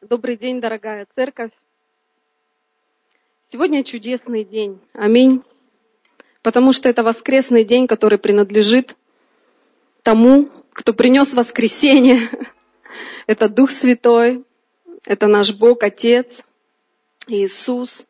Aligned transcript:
Добрый 0.00 0.36
день, 0.36 0.60
дорогая 0.60 1.06
церковь. 1.14 1.52
Сегодня 3.50 3.84
чудесный 3.84 4.44
день. 4.44 4.78
Аминь. 4.92 5.42
Потому 6.42 6.72
что 6.72 6.88
это 6.88 7.02
воскресный 7.02 7.64
день, 7.64 7.86
который 7.86 8.18
принадлежит 8.18 8.96
тому, 10.02 10.50
кто 10.72 10.92
принес 10.92 11.32
воскресение. 11.32 12.18
Это 13.26 13.48
Дух 13.48 13.70
Святой, 13.70 14.44
это 15.06 15.26
наш 15.28 15.54
Бог, 15.54 15.82
Отец, 15.82 16.42
Иисус. 17.26 18.06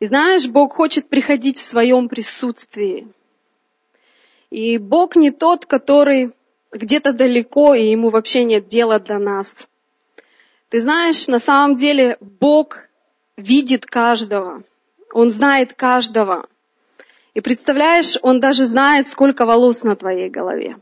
И 0.00 0.06
знаешь, 0.06 0.48
Бог 0.48 0.72
хочет 0.72 1.10
приходить 1.10 1.58
в 1.58 1.62
своем 1.62 2.08
присутствии. 2.08 3.06
И 4.48 4.78
Бог 4.78 5.14
не 5.14 5.30
тот, 5.30 5.66
который 5.66 6.32
где-то 6.72 7.12
далеко, 7.12 7.74
и 7.74 7.84
ему 7.84 8.08
вообще 8.08 8.44
нет 8.44 8.66
дела 8.66 8.98
до 8.98 9.18
нас. 9.18 9.68
Ты 10.74 10.80
знаешь, 10.80 11.28
на 11.28 11.38
самом 11.38 11.76
деле 11.76 12.16
Бог 12.20 12.88
видит 13.36 13.86
каждого. 13.86 14.64
Он 15.12 15.30
знает 15.30 15.72
каждого. 15.74 16.48
И 17.32 17.40
представляешь, 17.40 18.18
Он 18.22 18.40
даже 18.40 18.66
знает, 18.66 19.06
сколько 19.06 19.46
волос 19.46 19.84
на 19.84 19.94
твоей 19.94 20.28
голове. 20.28 20.76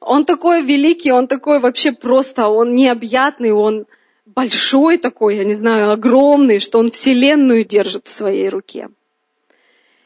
Он 0.00 0.24
такой 0.24 0.62
великий, 0.62 1.12
он 1.12 1.26
такой 1.26 1.60
вообще 1.60 1.92
просто, 1.92 2.48
он 2.48 2.74
необъятный, 2.74 3.52
он 3.52 3.84
большой 4.24 4.96
такой, 4.96 5.36
я 5.36 5.44
не 5.44 5.54
знаю, 5.54 5.90
огромный, 5.90 6.60
что 6.60 6.78
он 6.78 6.92
вселенную 6.92 7.66
держит 7.66 8.06
в 8.06 8.10
своей 8.10 8.48
руке. 8.48 8.88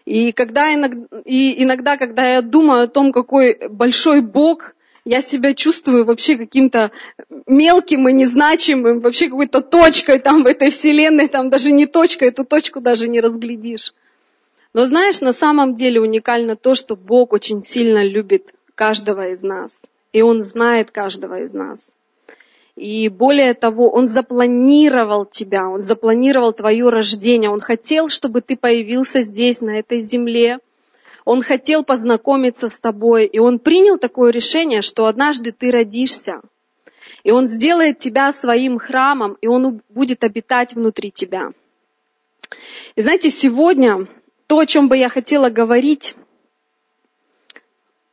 И, 0.05 0.33
когда 0.33 0.75
иногда, 0.75 1.07
и 1.25 1.63
иногда, 1.63 1.97
когда 1.99 2.27
я 2.27 2.43
думаю 2.43 2.83
о 2.83 2.89
том, 2.89 3.13
какой 3.13 3.69
большой 3.69 4.23
Бог, 4.23 4.75
я 5.09 5.23
себя 5.23 5.55
чувствую 5.55 6.05
вообще 6.05 6.37
каким-то 6.37 6.91
мелким 7.47 8.07
и 8.09 8.13
незначимым, 8.13 9.01
вообще 9.01 9.31
какой-то 9.31 9.63
точкой 9.63 10.19
там 10.19 10.43
в 10.43 10.47
этой 10.47 10.69
вселенной, 10.71 11.29
там 11.29 11.49
даже 11.49 11.73
не 11.73 11.87
точкой, 11.87 12.29
эту 12.29 12.45
точку 12.45 12.81
даже 12.81 13.09
не 13.09 13.23
разглядишь. 13.23 13.95
Но 14.75 14.85
знаешь, 14.85 15.23
на 15.23 15.33
самом 15.33 15.75
деле 15.75 16.03
уникально 16.03 16.57
то, 16.57 16.75
что 16.75 16.95
Бог 16.95 17.33
очень 17.33 17.63
сильно 17.63 18.05
любит 18.05 18.53
каждого 18.75 19.31
из 19.31 19.43
нас. 19.43 19.81
И 20.13 20.21
Он 20.21 20.43
знает 20.43 20.91
каждого 20.91 21.41
из 21.41 21.55
нас. 21.55 21.91
И 22.77 23.09
более 23.09 23.55
того, 23.55 23.89
Он 23.89 24.07
запланировал 24.07 25.25
тебя, 25.25 25.71
Он 25.71 25.81
запланировал 25.81 26.53
твое 26.53 26.87
рождение. 26.91 27.49
Он 27.49 27.61
хотел, 27.61 28.11
чтобы 28.11 28.43
ты 28.43 28.59
появился 28.59 29.23
здесь, 29.23 29.63
на 29.63 29.79
этой 29.79 30.01
земле. 30.01 30.59
Он 31.29 31.43
хотел 31.43 31.85
познакомиться 31.85 32.71
с 32.71 32.81
тобой, 32.81 33.27
и 33.27 33.39
он 33.39 33.59
принял 33.59 33.99
такое 33.99 34.31
решение, 34.31 34.81
что 34.81 35.05
однажды 35.05 35.53
ты 35.53 35.71
родишься, 35.71 36.41
и 37.23 37.31
он 37.33 37.47
сделает 37.47 37.99
тебя 37.99 38.33
своим 38.33 38.79
храмом, 38.79 39.37
и 39.43 39.47
он 39.47 39.83
будет 39.91 40.25
обитать 40.25 40.73
внутри 40.73 41.11
тебя. 41.11 41.51
И 42.97 43.03
знаете, 43.03 43.29
сегодня 43.29 44.09
то, 44.47 44.59
о 44.59 44.65
чем 44.65 44.89
бы 44.89 44.97
я 44.97 45.11
хотела 45.11 45.51
говорить, 45.51 46.15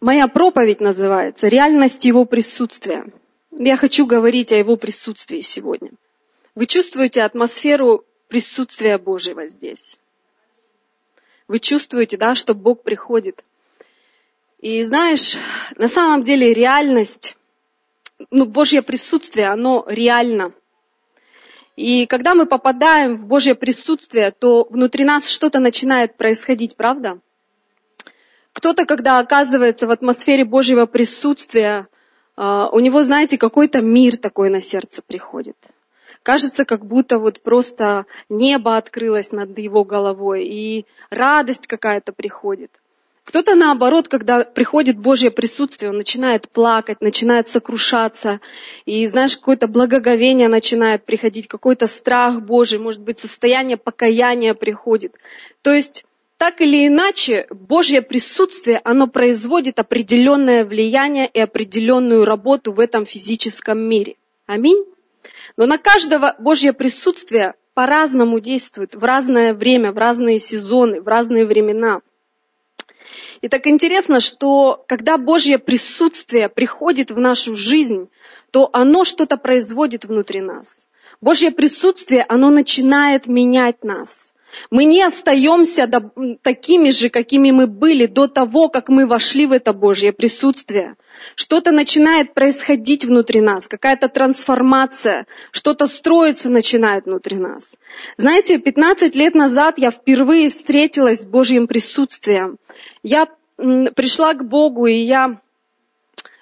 моя 0.01 0.27
проповедь 0.27 0.81
называется 0.81 1.47
«Реальность 1.47 2.03
Его 2.03 2.25
присутствия». 2.25 3.05
Я 3.49 3.77
хочу 3.77 4.05
говорить 4.05 4.51
о 4.51 4.57
Его 4.57 4.75
присутствии 4.75 5.39
сегодня. 5.39 5.91
Вы 6.53 6.65
чувствуете 6.65 7.21
атмосферу 7.21 8.03
присутствия 8.27 8.97
Божьего 8.97 9.47
здесь? 9.47 9.97
Вы 11.47 11.59
чувствуете, 11.59 12.17
да, 12.17 12.35
что 12.35 12.53
Бог 12.55 12.81
приходит. 12.83 13.43
И 14.59 14.83
знаешь, 14.83 15.37
на 15.75 15.87
самом 15.87 16.23
деле 16.23 16.53
реальность, 16.53 17.37
ну, 18.31 18.45
Божье 18.45 18.81
присутствие, 18.81 19.47
оно 19.47 19.85
реально. 19.87 20.53
И 21.75 22.05
когда 22.07 22.33
мы 22.35 22.45
попадаем 22.45 23.15
в 23.15 23.25
Божье 23.25 23.53
присутствие, 23.53 24.31
то 24.31 24.65
внутри 24.69 25.03
нас 25.03 25.29
что-то 25.29 25.59
начинает 25.59 26.15
происходить, 26.15 26.75
правда? 26.75 27.19
Кто-то, 28.53 28.85
когда 28.85 29.19
оказывается 29.19 29.85
в 29.85 29.91
атмосфере 29.91 30.45
Божьего 30.45 30.85
присутствия, 30.85 31.87
а, 32.37 32.69
у 32.69 32.79
него, 32.79 33.03
знаете, 33.03 33.37
какой-то 33.37 33.81
мир 33.81 34.17
такой 34.17 34.49
на 34.49 34.61
сердце 34.61 35.01
приходит. 35.05 35.57
Кажется, 36.25 36.65
как 36.65 36.87
будто 36.87 37.19
вот 37.19 37.39
просто 37.39 38.07
небо 38.29 38.77
открылось 38.77 39.31
над 39.31 39.55
его 39.59 39.83
головой, 39.83 40.43
и 40.43 40.87
радость 41.11 41.67
какая-то 41.67 42.13
приходит. 42.13 42.71
Кто-то 43.25 43.53
наоборот, 43.53 44.07
когда 44.07 44.43
приходит 44.43 44.97
Божье 44.97 45.29
присутствие, 45.29 45.91
он 45.91 45.97
начинает 45.97 46.49
плакать, 46.49 46.99
начинает 46.99 47.47
сокрушаться, 47.47 48.39
и 48.85 49.05
знаешь, 49.05 49.37
какое-то 49.37 49.67
благоговение 49.67 50.47
начинает 50.47 51.05
приходить, 51.05 51.47
какой-то 51.47 51.85
страх 51.85 52.41
Божий, 52.41 52.79
может 52.79 53.03
быть, 53.03 53.19
состояние 53.19 53.77
покаяния 53.77 54.55
приходит. 54.55 55.13
То 55.61 55.73
есть 55.73 56.05
так 56.37 56.59
или 56.59 56.87
иначе, 56.87 57.45
Божье 57.51 58.01
присутствие, 58.01 58.81
оно 58.83 59.05
производит 59.05 59.77
определенное 59.77 60.65
влияние 60.65 61.29
и 61.31 61.39
определенную 61.39 62.25
работу 62.25 62.73
в 62.73 62.79
этом 62.79 63.05
физическом 63.05 63.77
мире. 63.77 64.15
Аминь. 64.47 64.94
Но 65.57 65.65
на 65.65 65.77
каждого 65.77 66.35
Божье 66.39 66.73
присутствие 66.73 67.53
по-разному 67.73 68.39
действует 68.39 68.95
в 68.95 69.03
разное 69.03 69.53
время, 69.53 69.91
в 69.91 69.97
разные 69.97 70.39
сезоны, 70.39 71.01
в 71.01 71.07
разные 71.07 71.45
времена. 71.45 72.01
И 73.41 73.47
так 73.47 73.67
интересно, 73.67 74.19
что 74.19 74.83
когда 74.87 75.17
Божье 75.17 75.59
присутствие 75.59 76.49
приходит 76.49 77.11
в 77.11 77.17
нашу 77.19 77.55
жизнь, 77.55 78.09
то 78.51 78.69
оно 78.73 79.03
что-то 79.03 79.37
производит 79.37 80.05
внутри 80.05 80.41
нас. 80.41 80.87
Божье 81.21 81.51
присутствие, 81.51 82.25
оно 82.27 82.49
начинает 82.49 83.27
менять 83.27 83.83
нас. 83.83 84.33
Мы 84.69 84.85
не 84.85 85.01
остаемся 85.03 85.89
такими 86.41 86.89
же, 86.89 87.09
какими 87.09 87.51
мы 87.51 87.67
были 87.67 88.05
до 88.05 88.27
того, 88.27 88.69
как 88.69 88.89
мы 88.89 89.07
вошли 89.07 89.45
в 89.45 89.51
это 89.51 89.73
Божье 89.73 90.11
присутствие. 90.13 90.95
Что-то 91.35 91.71
начинает 91.71 92.33
происходить 92.33 93.05
внутри 93.05 93.41
нас, 93.41 93.67
какая-то 93.67 94.09
трансформация, 94.09 95.25
что-то 95.51 95.87
строиться 95.87 96.49
начинает 96.49 97.05
внутри 97.05 97.37
нас. 97.37 97.75
Знаете, 98.17 98.57
15 98.57 99.15
лет 99.15 99.35
назад 99.35 99.77
я 99.77 99.91
впервые 99.91 100.49
встретилась 100.49 101.21
с 101.21 101.25
Божьим 101.25 101.67
присутствием. 101.67 102.57
Я 103.01 103.27
пришла 103.57 104.33
к 104.33 104.47
Богу, 104.47 104.85
и 104.85 104.93
я 104.93 105.39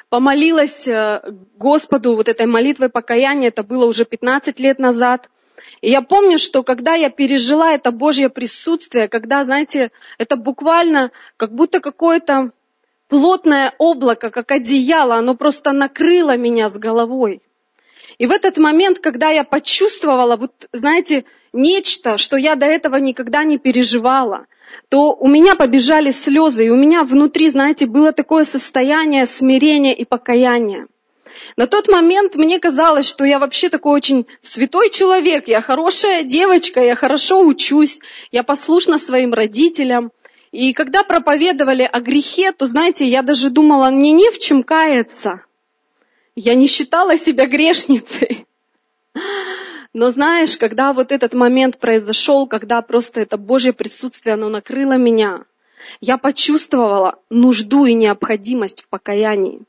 помолилась 0.09 0.87
э, 0.87 1.21
Господу 1.57 2.15
вот 2.15 2.27
этой 2.27 2.45
молитвой 2.45 2.89
покаяния, 2.89 3.47
это 3.47 3.63
было 3.63 3.85
уже 3.85 4.05
15 4.05 4.59
лет 4.59 4.77
назад. 4.77 5.27
И 5.83 5.89
я 5.89 6.01
помню, 6.01 6.37
что 6.37 6.63
когда 6.63 6.93
я 6.93 7.09
пережила 7.09 7.73
это 7.73 7.91
Божье 7.91 8.29
присутствие, 8.29 9.09
когда, 9.09 9.43
знаете, 9.43 9.91
это 10.17 10.37
буквально 10.37 11.11
как 11.35 11.53
будто 11.53 11.81
какое-то 11.81 12.51
плотное 13.09 13.73
облако, 13.79 14.29
как 14.29 14.51
одеяло, 14.51 15.15
оно 15.15 15.35
просто 15.35 15.73
накрыло 15.73 16.37
меня 16.37 16.69
с 16.69 16.77
головой. 16.77 17.41
И 18.17 18.27
в 18.27 18.31
этот 18.31 18.57
момент, 18.57 18.99
когда 18.99 19.29
я 19.31 19.43
почувствовала, 19.43 20.37
вот, 20.37 20.69
знаете, 20.71 21.25
нечто, 21.51 22.17
что 22.17 22.37
я 22.37 22.55
до 22.55 22.65
этого 22.65 22.95
никогда 22.95 23.43
не 23.43 23.57
переживала, 23.57 24.45
то 24.87 25.13
у 25.13 25.27
меня 25.27 25.55
побежали 25.55 26.11
слезы, 26.11 26.67
и 26.67 26.69
у 26.69 26.77
меня 26.77 27.03
внутри, 27.03 27.49
знаете, 27.49 27.87
было 27.87 28.13
такое 28.13 28.45
состояние 28.45 29.25
смирения 29.25 29.93
и 29.93 30.05
покаяния. 30.05 30.87
На 31.55 31.67
тот 31.67 31.87
момент 31.87 32.35
мне 32.35 32.59
казалось, 32.59 33.07
что 33.07 33.23
я 33.25 33.39
вообще 33.39 33.69
такой 33.69 33.93
очень 33.93 34.25
святой 34.41 34.89
человек, 34.89 35.47
я 35.47 35.61
хорошая 35.61 36.23
девочка, 36.23 36.79
я 36.81 36.95
хорошо 36.95 37.41
учусь, 37.45 37.99
я 38.31 38.43
послушна 38.43 38.97
своим 38.99 39.33
родителям. 39.33 40.11
И 40.51 40.73
когда 40.73 41.03
проповедовали 41.03 41.83
о 41.83 41.99
грехе, 41.99 42.51
то, 42.51 42.65
знаете, 42.65 43.07
я 43.07 43.23
даже 43.23 43.49
думала, 43.49 43.89
мне 43.89 44.11
не 44.11 44.29
в 44.29 44.39
чем 44.39 44.63
каяться. 44.63 45.41
Я 46.35 46.55
не 46.55 46.67
считала 46.67 47.17
себя 47.17 47.47
грешницей. 47.47 48.45
Но 49.93 50.09
знаешь, 50.09 50.57
когда 50.57 50.93
вот 50.93 51.11
этот 51.11 51.33
момент 51.33 51.77
произошел, 51.77 52.47
когда 52.47 52.81
просто 52.81 53.21
это 53.21 53.37
Божье 53.37 53.73
присутствие, 53.73 54.33
оно 54.33 54.49
накрыло 54.49 54.97
меня, 54.97 55.45
я 56.01 56.17
почувствовала 56.17 57.19
нужду 57.29 57.85
и 57.85 57.93
необходимость 57.93 58.83
в 58.83 58.87
покаянии. 58.87 59.61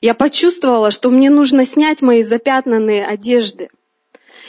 Я 0.00 0.14
почувствовала, 0.14 0.90
что 0.90 1.10
мне 1.10 1.30
нужно 1.30 1.66
снять 1.66 2.02
мои 2.02 2.22
запятнанные 2.22 3.04
одежды. 3.04 3.68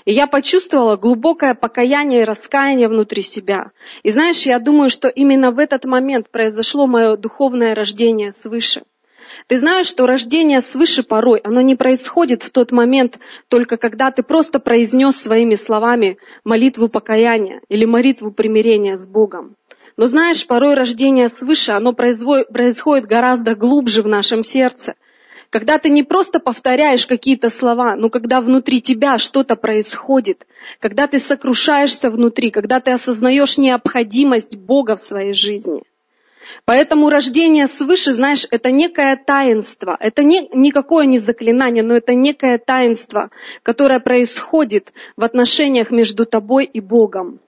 И 0.05 0.11
я 0.11 0.27
почувствовала 0.27 0.97
глубокое 0.97 1.53
покаяние 1.53 2.21
и 2.21 2.25
раскаяние 2.25 2.89
внутри 2.89 3.21
себя. 3.21 3.71
И 4.03 4.11
знаешь, 4.11 4.45
я 4.45 4.59
думаю, 4.59 4.89
что 4.89 5.07
именно 5.07 5.51
в 5.51 5.59
этот 5.59 5.85
момент 5.85 6.29
произошло 6.29 6.87
мое 6.87 7.15
духовное 7.15 7.73
рождение 7.73 8.31
свыше. 8.31 8.83
Ты 9.47 9.57
знаешь, 9.57 9.87
что 9.87 10.05
рождение 10.05 10.61
свыше 10.61 11.03
порой, 11.03 11.39
оно 11.39 11.61
не 11.61 11.75
происходит 11.75 12.43
в 12.43 12.51
тот 12.51 12.71
момент, 12.71 13.17
только 13.47 13.77
когда 13.77 14.11
ты 14.11 14.23
просто 14.23 14.59
произнес 14.59 15.15
своими 15.15 15.55
словами 15.55 16.17
молитву 16.43 16.87
покаяния 16.87 17.61
или 17.69 17.85
молитву 17.85 18.31
примирения 18.31 18.97
с 18.97 19.07
Богом. 19.07 19.55
Но 19.95 20.07
знаешь, 20.07 20.45
порой 20.47 20.73
рождение 20.73 21.29
свыше, 21.29 21.71
оно 21.71 21.93
происходит 21.93 23.05
гораздо 23.05 23.55
глубже 23.55 24.01
в 24.01 24.07
нашем 24.07 24.43
сердце. 24.43 24.95
Когда 25.53 25.77
ты 25.77 25.91
не 25.91 26.01
просто 26.01 26.39
повторяешь 26.39 27.05
какие-то 27.05 27.51
слова, 27.51 27.95
но 27.95 28.09
когда 28.09 28.41
внутри 28.41 28.81
тебя 28.81 29.19
что-то 29.19 29.55
происходит, 29.55 30.47
когда 30.79 31.05
ты 31.05 31.19
сокрушаешься 31.19 32.09
внутри, 32.09 32.49
когда 32.49 32.79
ты 32.79 32.89
осознаешь 32.89 33.59
необходимость 33.59 34.57
Бога 34.57 34.95
в 34.95 34.99
своей 34.99 35.35
жизни. 35.35 35.83
Поэтому 36.65 37.07
рождение 37.07 37.67
свыше, 37.67 38.13
знаешь, 38.13 38.47
это 38.49 38.71
некое 38.71 39.15
таинство. 39.15 39.95
Это 39.99 40.23
не, 40.23 40.49
никакое 40.55 41.05
не 41.05 41.19
заклинание, 41.19 41.83
но 41.83 41.95
это 41.95 42.15
некое 42.15 42.57
таинство, 42.57 43.29
которое 43.61 43.99
происходит 43.99 44.91
в 45.17 45.23
отношениях 45.23 45.91
между 45.91 46.25
тобой 46.25 46.65
и 46.65 46.79
Богом. 46.79 47.39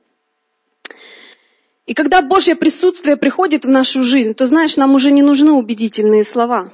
И 1.87 1.95
когда 1.95 2.21
Божье 2.21 2.55
присутствие 2.55 3.17
приходит 3.17 3.65
в 3.65 3.69
нашу 3.69 4.03
жизнь, 4.03 4.35
то, 4.35 4.45
знаешь, 4.45 4.77
нам 4.77 4.93
уже 4.93 5.09
не 5.09 5.23
нужны 5.23 5.53
убедительные 5.53 6.23
слова. 6.23 6.71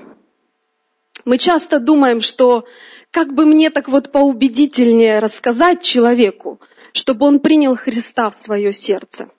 Мы 1.26 1.38
часто 1.38 1.80
думаем, 1.80 2.22
что 2.22 2.66
как 3.12 3.34
бы 3.34 3.46
мне 3.46 3.70
так 3.70 3.88
вот 3.88 4.12
поубедительнее 4.12 5.20
рассказать 5.20 5.82
человеку, 5.82 6.60
чтобы 6.94 7.26
он 7.26 7.40
принял 7.40 7.76
Христа 7.76 8.30
в 8.30 8.36
свое 8.36 8.74
сердце. 8.74 9.30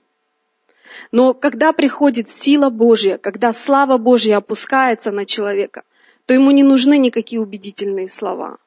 Но 1.10 1.34
когда 1.34 1.72
приходит 1.72 2.28
сила 2.28 2.70
Божья, 2.70 3.18
когда 3.18 3.52
слава 3.52 3.98
Божья 3.98 4.38
опускается 4.38 5.10
на 5.10 5.26
человека, 5.26 5.82
то 6.26 6.34
ему 6.34 6.50
не 6.50 6.62
нужны 6.62 6.98
никакие 6.98 7.40
убедительные 7.40 8.08
слова 8.08 8.58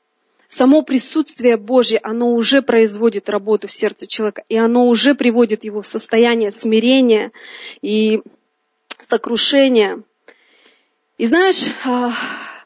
само 0.47 0.83
присутствие 0.83 1.57
Божье, 1.57 1.99
оно 2.01 2.31
уже 2.33 2.61
производит 2.61 3.29
работу 3.29 3.67
в 3.67 3.71
сердце 3.71 4.07
человека, 4.07 4.43
и 4.47 4.55
оно 4.55 4.87
уже 4.87 5.15
приводит 5.15 5.63
его 5.65 5.81
в 5.81 5.85
состояние 5.85 6.51
смирения 6.51 7.31
и 7.81 8.21
сокрушения. 9.09 10.01
И 11.17 11.25
знаешь, 11.25 11.67
а, 11.85 12.11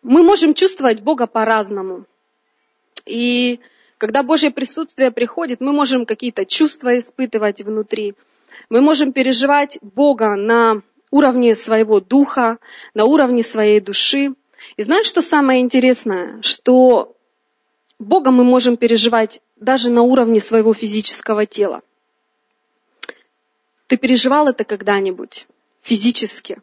мы 0.01 0.23
можем 0.23 0.53
чувствовать 0.53 1.01
Бога 1.01 1.27
по-разному. 1.27 2.05
И 3.05 3.59
когда 3.97 4.23
Божье 4.23 4.51
присутствие 4.51 5.11
приходит, 5.11 5.61
мы 5.61 5.73
можем 5.73 6.05
какие-то 6.05 6.45
чувства 6.45 6.97
испытывать 6.99 7.61
внутри. 7.61 8.15
Мы 8.69 8.81
можем 8.81 9.11
переживать 9.11 9.77
Бога 9.81 10.35
на 10.35 10.81
уровне 11.11 11.55
своего 11.55 11.99
духа, 11.99 12.59
на 12.93 13.05
уровне 13.05 13.43
своей 13.43 13.79
души. 13.79 14.35
И 14.77 14.83
знаешь, 14.83 15.07
что 15.07 15.21
самое 15.21 15.61
интересное? 15.61 16.41
Что 16.41 17.15
Бога 17.97 18.31
мы 18.31 18.43
можем 18.43 18.77
переживать 18.77 19.41
даже 19.57 19.91
на 19.91 20.03
уровне 20.03 20.39
своего 20.39 20.73
физического 20.73 21.45
тела. 21.45 21.81
Ты 23.87 23.97
переживал 23.97 24.47
это 24.47 24.63
когда-нибудь 24.63 25.47
физически? 25.81 26.61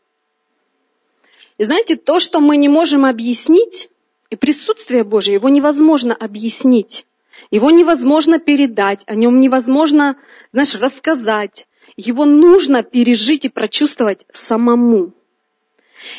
И 1.58 1.64
знаете, 1.64 1.97
то, 1.97 2.20
что 2.20 2.41
мы 2.41 2.56
не 2.56 2.69
можем 2.69 3.05
объяснить, 3.05 3.88
и 4.29 4.37
присутствие 4.37 5.05
Божие, 5.05 5.35
его 5.35 5.49
невозможно 5.49 6.14
объяснить, 6.14 7.06
его 7.50 7.70
невозможно 7.70 8.38
передать, 8.38 9.05
о 9.06 9.14
нем 9.14 9.41
невозможно, 9.41 10.17
знаешь, 10.53 10.75
рассказать. 10.75 11.67
Его 11.97 12.25
нужно 12.25 12.82
пережить 12.82 13.44
и 13.44 13.49
прочувствовать 13.49 14.26
самому. 14.31 15.12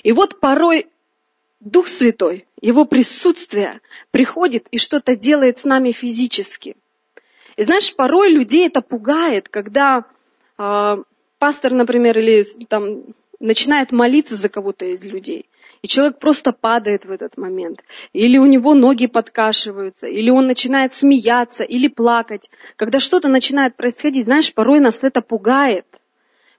И 0.04 0.12
вот 0.12 0.40
порой 0.40 0.88
Дух 1.60 1.88
Святой, 1.88 2.48
Его 2.62 2.86
присутствие 2.86 3.82
приходит 4.12 4.68
и 4.72 4.78
что-то 4.78 5.16
делает 5.16 5.60
с 5.60 5.66
нами 5.66 5.92
физически. 5.92 6.76
И 7.58 7.64
знаешь, 7.64 7.96
порой 7.96 8.32
людей 8.32 8.68
это 8.68 8.82
пугает, 8.82 9.50
когда 9.50 10.06
э, 10.58 10.98
пастор, 11.40 11.74
например, 11.74 12.18
или 12.20 12.44
там 12.66 13.04
начинает 13.40 13.92
молиться 13.92 14.36
за 14.36 14.50
кого-то 14.50 14.86
из 14.86 15.06
людей, 15.06 15.50
и 15.82 15.88
человек 15.88 16.20
просто 16.20 16.52
падает 16.52 17.06
в 17.06 17.12
этот 17.12 17.38
момент, 17.38 17.82
или 18.14 18.38
у 18.38 18.46
него 18.46 18.74
ноги 18.74 19.08
подкашиваются, 19.08 20.08
или 20.08 20.30
он 20.30 20.48
начинает 20.48 20.94
смеяться, 20.94 21.64
или 21.64 21.88
плакать. 21.88 22.50
Когда 22.76 23.00
что-то 23.00 23.28
начинает 23.28 23.76
происходить, 23.76 24.26
знаешь, 24.26 24.54
порой 24.54 24.80
нас 24.80 25.04
это 25.04 25.22
пугает, 25.22 25.86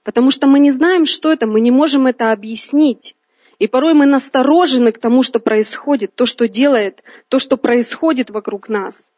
потому 0.03 0.31
что 0.31 0.47
мы 0.47 0.59
не 0.59 0.71
знаем, 0.71 1.05
что 1.05 1.31
это, 1.31 1.47
мы 1.47 1.59
не 1.59 1.71
можем 1.71 2.07
это 2.07 2.31
объяснить. 2.31 3.15
И 3.59 3.67
порой 3.67 3.93
мы 3.93 4.05
насторожены 4.05 4.93
к 4.93 4.99
тому, 4.99 5.21
что 5.21 5.39
происходит, 5.39 6.15
то, 6.15 6.25
что 6.25 6.47
делает, 6.47 7.03
то, 7.27 7.39
что 7.39 7.57
происходит 7.57 8.29
вокруг 8.29 8.69
нас. 8.69 9.09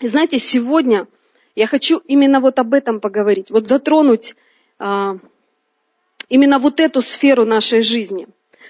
И 0.00 0.08
знаете, 0.08 0.38
сегодня 0.38 1.06
я 1.54 1.66
хочу 1.66 1.98
именно 1.98 2.40
вот 2.40 2.58
об 2.58 2.72
этом 2.72 3.00
поговорить, 3.00 3.50
вот 3.50 3.68
затронуть 3.68 4.34
а, 4.78 5.18
именно 6.28 6.58
вот 6.58 6.80
эту 6.80 7.02
сферу 7.02 7.44
нашей 7.44 7.82
жизни. 7.82 8.26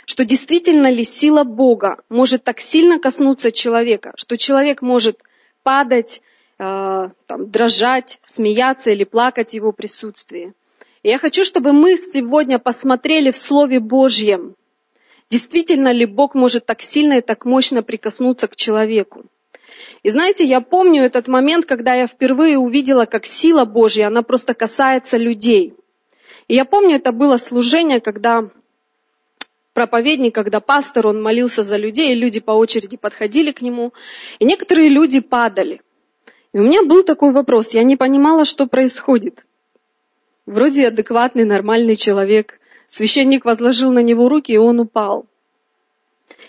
Что 0.07 0.25
действительно 0.25 0.91
ли 0.91 1.03
сила 1.05 1.45
Бога 1.45 2.03
может 2.09 2.45
так 2.45 2.61
сильно 2.61 2.99
коснуться 2.99 3.53
человека, 3.53 4.13
что 4.17 4.37
человек 4.37 4.83
может 4.83 5.19
падать, 5.63 6.21
а, 6.59 7.11
там, 7.27 7.51
дрожать, 7.51 8.19
смеяться 8.23 8.91
или 8.91 9.05
плакать 9.05 9.51
в 9.51 9.55
его 9.55 9.73
присутствии. 9.73 10.53
И 11.03 11.09
я 11.09 11.19
хочу, 11.19 11.45
чтобы 11.45 11.73
мы 11.73 11.97
сегодня 11.97 12.59
посмотрели 12.59 13.31
в 13.31 13.37
Слове 13.37 13.81
Божьем, 13.81 14.57
Действительно 15.31 15.93
ли 15.93 16.07
Бог 16.07 16.35
может 16.35 16.67
так 16.67 16.83
сильно 16.83 17.15
и 17.15 17.21
так 17.21 17.45
мощно 17.45 17.83
прикоснуться 17.83 18.47
к 18.47 18.57
человеку? 18.57 19.25
И 20.03 20.11
знаете, 20.11 20.45
я 20.45 20.61
помню 20.61 21.03
этот 21.03 21.29
момент, 21.29 21.65
когда 21.65 21.95
я 21.95 22.07
впервые 22.07 22.59
увидела, 22.59 23.07
как 23.07 23.27
сила 23.27 23.65
Божья, 23.65 24.07
она 24.07 24.23
просто 24.23 24.55
касается 24.55 25.17
людей. 25.17 25.75
И 26.49 26.55
я 26.55 26.65
помню, 26.65 26.97
это 26.97 27.13
было 27.13 27.37
служение, 27.37 28.01
когда 28.01 28.49
проповедник, 29.73 30.35
когда 30.35 30.61
пастор, 30.61 31.07
он 31.07 31.23
молился 31.23 31.63
за 31.63 31.77
людей, 31.77 32.13
и 32.13 32.19
люди 32.19 32.41
по 32.41 32.53
очереди 32.53 32.97
подходили 32.97 33.53
к 33.53 33.63
нему, 33.63 33.93
и 34.39 34.45
некоторые 34.45 34.89
люди 34.89 35.21
падали. 35.21 35.81
И 36.53 36.59
у 36.59 36.63
меня 36.63 36.85
был 36.85 37.03
такой 37.03 37.33
вопрос, 37.33 37.75
я 37.75 37.83
не 37.83 37.97
понимала, 37.97 38.45
что 38.45 38.67
происходит. 38.67 39.45
Вроде 40.47 40.89
адекватный, 40.89 41.45
нормальный 41.45 41.97
человек, 41.97 42.61
Священник 42.95 43.45
возложил 43.45 43.91
на 43.91 44.01
него 44.01 44.29
руки, 44.29 44.53
и 44.53 44.57
он 44.57 44.79
упал. 44.79 45.27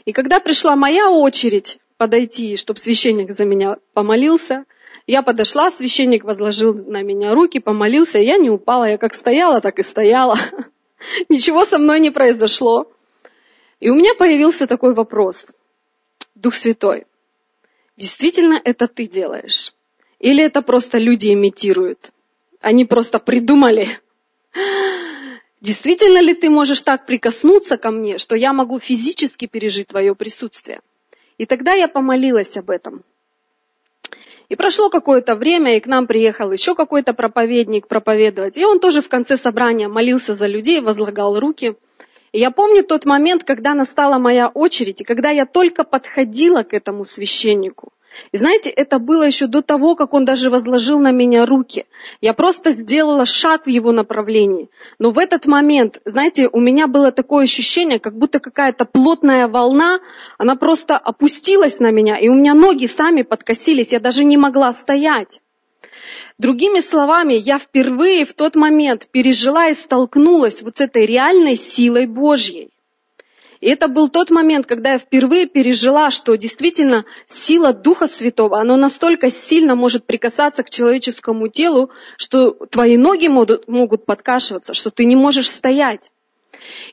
И 0.06 0.12
когда 0.12 0.40
пришла 0.40 0.76
моя 0.76 1.10
очередь 1.10 1.80
подойти, 1.98 2.56
чтобы 2.58 2.80
священник 2.80 3.32
за 3.32 3.46
меня 3.46 3.78
помолился, 3.94 4.66
я 5.08 5.22
подошла, 5.22 5.70
священник 5.70 6.24
возложил 6.24 6.74
на 6.74 7.04
меня 7.04 7.36
руки, 7.36 7.60
помолился, 7.60 8.18
я 8.18 8.38
не 8.38 8.50
упала. 8.50 8.86
Я 8.86 8.98
как 8.98 9.14
стояла, 9.14 9.62
так 9.62 9.78
и 9.78 9.84
стояла. 9.84 10.36
Ничего 11.30 11.64
со 11.66 11.78
мной 11.78 12.00
не 12.00 12.10
произошло. 12.10 12.92
И 13.80 13.90
у 13.90 13.96
меня 13.96 14.16
появился 14.16 14.66
такой 14.66 14.96
вопрос. 14.96 15.54
Дух 16.34 16.56
Святой, 16.56 17.06
действительно 17.98 18.60
это 18.64 18.88
ты 18.88 19.06
делаешь? 19.06 19.74
Или 20.20 20.44
это 20.44 20.62
просто 20.62 20.98
люди 20.98 21.32
имитируют? 21.34 22.12
Они 22.60 22.84
просто 22.84 23.20
придумали. 23.20 23.88
Действительно 25.62 26.20
ли 26.20 26.34
ты 26.34 26.50
можешь 26.50 26.82
так 26.82 27.06
прикоснуться 27.06 27.78
ко 27.78 27.92
мне, 27.92 28.18
что 28.18 28.36
я 28.36 28.54
могу 28.54 28.80
физически 28.80 29.46
пережить 29.46 29.90
твое 29.90 30.16
присутствие? 30.16 30.82
И 31.38 31.46
тогда 31.46 31.74
я 31.74 31.88
помолилась 31.88 32.58
об 32.58 32.70
этом. 32.70 33.04
И 34.50 34.56
прошло 34.56 34.90
какое-то 34.90 35.36
время, 35.36 35.78
и 35.78 35.80
к 35.80 35.88
нам 35.88 36.06
приехал 36.08 36.52
еще 36.52 36.76
какой-то 36.76 37.14
проповедник 37.14 37.88
проповедовать. 37.88 38.58
И 38.58 38.66
он 38.66 38.80
тоже 38.80 39.02
в 39.02 39.10
конце 39.10 39.38
собрания 39.38 39.88
молился 39.88 40.36
за 40.36 40.48
людей, 40.48 40.82
возлагал 40.82 41.40
руки. 41.40 41.76
И 42.32 42.40
я 42.40 42.52
помню 42.52 42.84
тот 42.84 43.06
момент, 43.06 43.44
когда 43.44 43.74
настала 43.74 44.20
моя 44.20 44.50
очередь, 44.50 45.02
и 45.02 45.04
когда 45.04 45.32
я 45.32 45.46
только 45.46 45.84
подходила 45.84 46.64
к 46.64 46.74
этому 46.74 47.06
священнику. 47.06 47.92
И 48.32 48.38
знаете, 48.38 48.70
это 48.70 49.00
было 49.00 49.24
еще 49.24 49.48
до 49.48 49.62
того, 49.62 49.96
как 49.96 50.14
он 50.14 50.26
даже 50.26 50.50
возложил 50.50 51.00
на 51.00 51.12
меня 51.12 51.46
руки. 51.46 51.86
Я 52.22 52.34
просто 52.34 52.72
сделала 52.72 53.26
шаг 53.26 53.66
в 53.66 53.70
его 53.70 53.92
направлении. 53.92 54.70
Но 55.00 55.12
в 55.12 55.18
этот 55.18 55.46
момент, 55.46 56.00
знаете, 56.06 56.50
у 56.52 56.60
меня 56.60 56.88
было 56.88 57.12
такое 57.12 57.46
ощущение, 57.46 58.00
как 58.00 58.18
будто 58.18 58.40
какая-то 58.40 58.86
плотная 58.86 59.48
волна, 59.48 60.00
она 60.38 60.56
просто 60.56 60.98
опустилась 60.98 61.80
на 61.80 61.92
меня, 61.92 62.18
и 62.18 62.30
у 62.30 62.36
меня 62.36 62.54
ноги 62.54 62.88
сами 62.88 63.22
подкосились, 63.22 63.94
я 63.94 64.00
даже 64.00 64.24
не 64.24 64.38
могла 64.38 64.72
стоять. 64.74 65.42
Другими 66.38 66.82
словами, 66.82 67.34
я 67.34 67.58
впервые 67.58 68.26
в 68.26 68.34
тот 68.34 68.56
момент 68.56 69.08
пережила 69.10 69.68
и 69.70 69.74
столкнулась 69.74 70.62
вот 70.62 70.78
с 70.78 70.82
этой 70.82 71.06
реальной 71.06 71.56
силой 71.56 72.08
Божьей. 72.08 72.75
И 73.66 73.70
это 73.70 73.88
был 73.88 74.10
тот 74.10 74.30
момент, 74.30 74.68
когда 74.68 74.92
я 74.92 75.00
впервые 75.00 75.48
пережила, 75.48 76.12
что 76.12 76.36
действительно 76.36 77.04
сила 77.26 77.74
Духа 77.74 78.08
Святого, 78.08 78.60
она 78.60 78.78
настолько 78.78 79.32
сильно 79.32 79.74
может 79.74 80.06
прикасаться 80.06 80.62
к 80.62 80.70
человеческому 80.70 81.48
телу, 81.48 81.90
что 82.18 82.52
твои 82.52 82.96
ноги 82.96 83.28
могут, 83.28 83.68
могут 83.68 84.06
подкашиваться, 84.06 84.76
что 84.76 84.92
ты 84.92 85.06
не 85.06 85.16
можешь 85.16 85.50
стоять. 85.50 86.12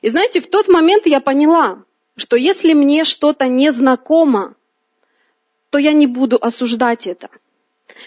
И 0.01 0.09
знаете, 0.09 0.39
в 0.39 0.47
тот 0.47 0.67
момент 0.67 1.05
я 1.05 1.19
поняла, 1.19 1.83
что 2.15 2.37
если 2.37 2.73
мне 2.73 3.03
что-то 3.03 3.47
не 3.47 3.71
знакомо, 3.71 4.55
то 5.69 5.77
я 5.77 5.93
не 5.93 6.07
буду 6.07 6.39
осуждать 6.41 7.05
это. 7.05 7.29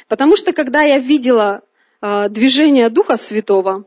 Потому 0.09 0.35
что 0.35 0.53
когда 0.53 0.83
я 0.83 0.99
видела 0.99 1.63
э, 2.03 2.29
движение 2.31 2.91
Духа 2.91 3.17
Святого, 3.17 3.85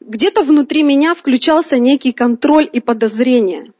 где-то 0.00 0.42
внутри 0.42 0.82
меня 0.82 1.12
включался 1.12 1.78
некий 1.78 2.12
контроль 2.12 2.66
и 2.72 2.80
подозрение. 2.80 3.74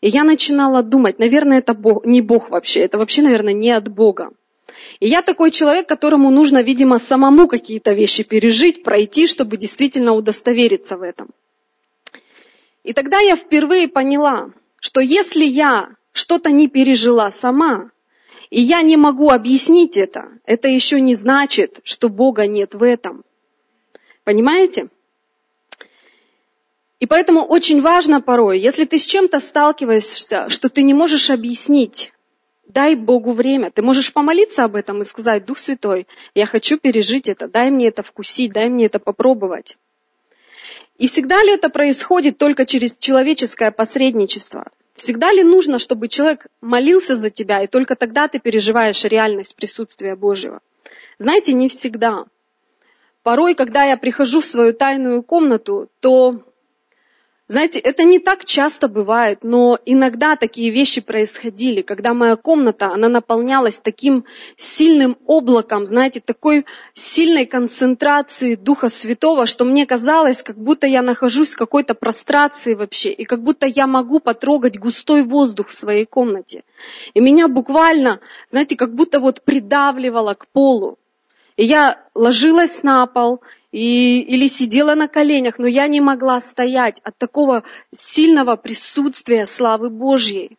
И 0.00 0.08
я 0.08 0.24
начинала 0.24 0.82
думать, 0.82 1.18
наверное, 1.18 1.58
это 1.58 1.74
Бог, 1.74 2.06
не 2.06 2.20
Бог 2.20 2.50
вообще, 2.50 2.80
это 2.80 2.98
вообще, 2.98 3.22
наверное, 3.22 3.52
не 3.52 3.70
от 3.70 3.88
Бога. 3.88 4.30
И 5.00 5.08
я 5.08 5.22
такой 5.22 5.50
человек, 5.50 5.88
которому 5.88 6.30
нужно, 6.30 6.62
видимо, 6.62 6.98
самому 6.98 7.48
какие-то 7.48 7.92
вещи 7.92 8.22
пережить, 8.22 8.82
пройти, 8.82 9.26
чтобы 9.26 9.56
действительно 9.56 10.14
удостовериться 10.14 10.96
в 10.96 11.02
этом. 11.02 11.30
И 12.84 12.92
тогда 12.92 13.18
я 13.18 13.36
впервые 13.36 13.88
поняла, 13.88 14.50
что 14.80 15.00
если 15.00 15.44
я 15.44 15.90
что-то 16.12 16.50
не 16.50 16.68
пережила 16.68 17.30
сама, 17.30 17.90
и 18.50 18.60
я 18.60 18.82
не 18.82 18.96
могу 18.96 19.30
объяснить 19.30 19.96
это, 19.96 20.28
это 20.44 20.68
еще 20.68 21.00
не 21.00 21.14
значит, 21.14 21.80
что 21.82 22.08
Бога 22.08 22.46
нет 22.46 22.74
в 22.74 22.82
этом. 22.82 23.24
Понимаете? 24.24 24.88
И 27.00 27.06
поэтому 27.06 27.44
очень 27.44 27.80
важно 27.80 28.20
порой, 28.20 28.58
если 28.58 28.84
ты 28.84 28.98
с 28.98 29.06
чем-то 29.06 29.38
сталкиваешься, 29.38 30.50
что 30.50 30.68
ты 30.68 30.82
не 30.82 30.94
можешь 30.94 31.30
объяснить, 31.30 32.12
дай 32.66 32.94
Богу 32.96 33.32
время. 33.32 33.70
Ты 33.70 33.82
можешь 33.82 34.12
помолиться 34.12 34.64
об 34.64 34.74
этом 34.74 35.02
и 35.02 35.04
сказать, 35.04 35.44
Дух 35.44 35.58
Святой, 35.58 36.06
я 36.34 36.46
хочу 36.46 36.76
пережить 36.78 37.28
это, 37.28 37.48
дай 37.48 37.70
мне 37.70 37.88
это 37.88 38.02
вкусить, 38.02 38.52
дай 38.52 38.68
мне 38.68 38.86
это 38.86 38.98
попробовать. 38.98 39.76
И 40.98 41.06
всегда 41.06 41.42
ли 41.44 41.52
это 41.52 41.70
происходит 41.70 42.38
только 42.38 42.66
через 42.66 42.98
человеческое 42.98 43.70
посредничество? 43.70 44.66
Всегда 44.94 45.32
ли 45.32 45.44
нужно, 45.44 45.78
чтобы 45.78 46.08
человек 46.08 46.48
молился 46.60 47.14
за 47.14 47.30
тебя, 47.30 47.62
и 47.62 47.68
только 47.68 47.94
тогда 47.94 48.26
ты 48.26 48.40
переживаешь 48.40 49.04
реальность 49.04 49.54
присутствия 49.54 50.16
Божьего? 50.16 50.60
Знаете, 51.18 51.52
не 51.52 51.68
всегда. 51.68 52.24
Порой, 53.22 53.54
когда 53.54 53.84
я 53.84 53.96
прихожу 53.96 54.40
в 54.40 54.44
свою 54.44 54.72
тайную 54.72 55.22
комнату, 55.22 55.88
то 56.00 56.42
знаете, 57.50 57.78
это 57.78 58.04
не 58.04 58.18
так 58.18 58.44
часто 58.44 58.88
бывает, 58.88 59.38
но 59.42 59.78
иногда 59.86 60.36
такие 60.36 60.68
вещи 60.68 61.00
происходили, 61.00 61.80
когда 61.80 62.12
моя 62.12 62.36
комната, 62.36 62.92
она 62.92 63.08
наполнялась 63.08 63.80
таким 63.80 64.26
сильным 64.56 65.16
облаком, 65.24 65.86
знаете, 65.86 66.20
такой 66.20 66.66
сильной 66.92 67.46
концентрацией 67.46 68.56
Духа 68.56 68.90
Святого, 68.90 69.46
что 69.46 69.64
мне 69.64 69.86
казалось, 69.86 70.42
как 70.42 70.58
будто 70.58 70.86
я 70.86 71.00
нахожусь 71.00 71.54
в 71.54 71.58
какой-то 71.58 71.94
прострации 71.94 72.74
вообще, 72.74 73.12
и 73.12 73.24
как 73.24 73.42
будто 73.42 73.64
я 73.64 73.86
могу 73.86 74.20
потрогать 74.20 74.78
густой 74.78 75.22
воздух 75.22 75.68
в 75.68 75.72
своей 75.72 76.04
комнате. 76.04 76.64
И 77.14 77.20
меня 77.20 77.48
буквально, 77.48 78.20
знаете, 78.48 78.76
как 78.76 78.94
будто 78.94 79.20
вот 79.20 79.40
придавливало 79.42 80.34
к 80.34 80.48
полу. 80.48 80.98
И 81.56 81.64
я 81.64 81.98
ложилась 82.14 82.82
на 82.82 83.06
пол, 83.06 83.40
и, 83.70 84.20
или 84.20 84.46
сидела 84.46 84.94
на 84.94 85.08
коленях, 85.08 85.58
но 85.58 85.66
я 85.66 85.86
не 85.88 86.00
могла 86.00 86.40
стоять 86.40 87.00
от 87.04 87.18
такого 87.18 87.64
сильного 87.94 88.56
присутствия 88.56 89.46
славы 89.46 89.90
Божьей. 89.90 90.56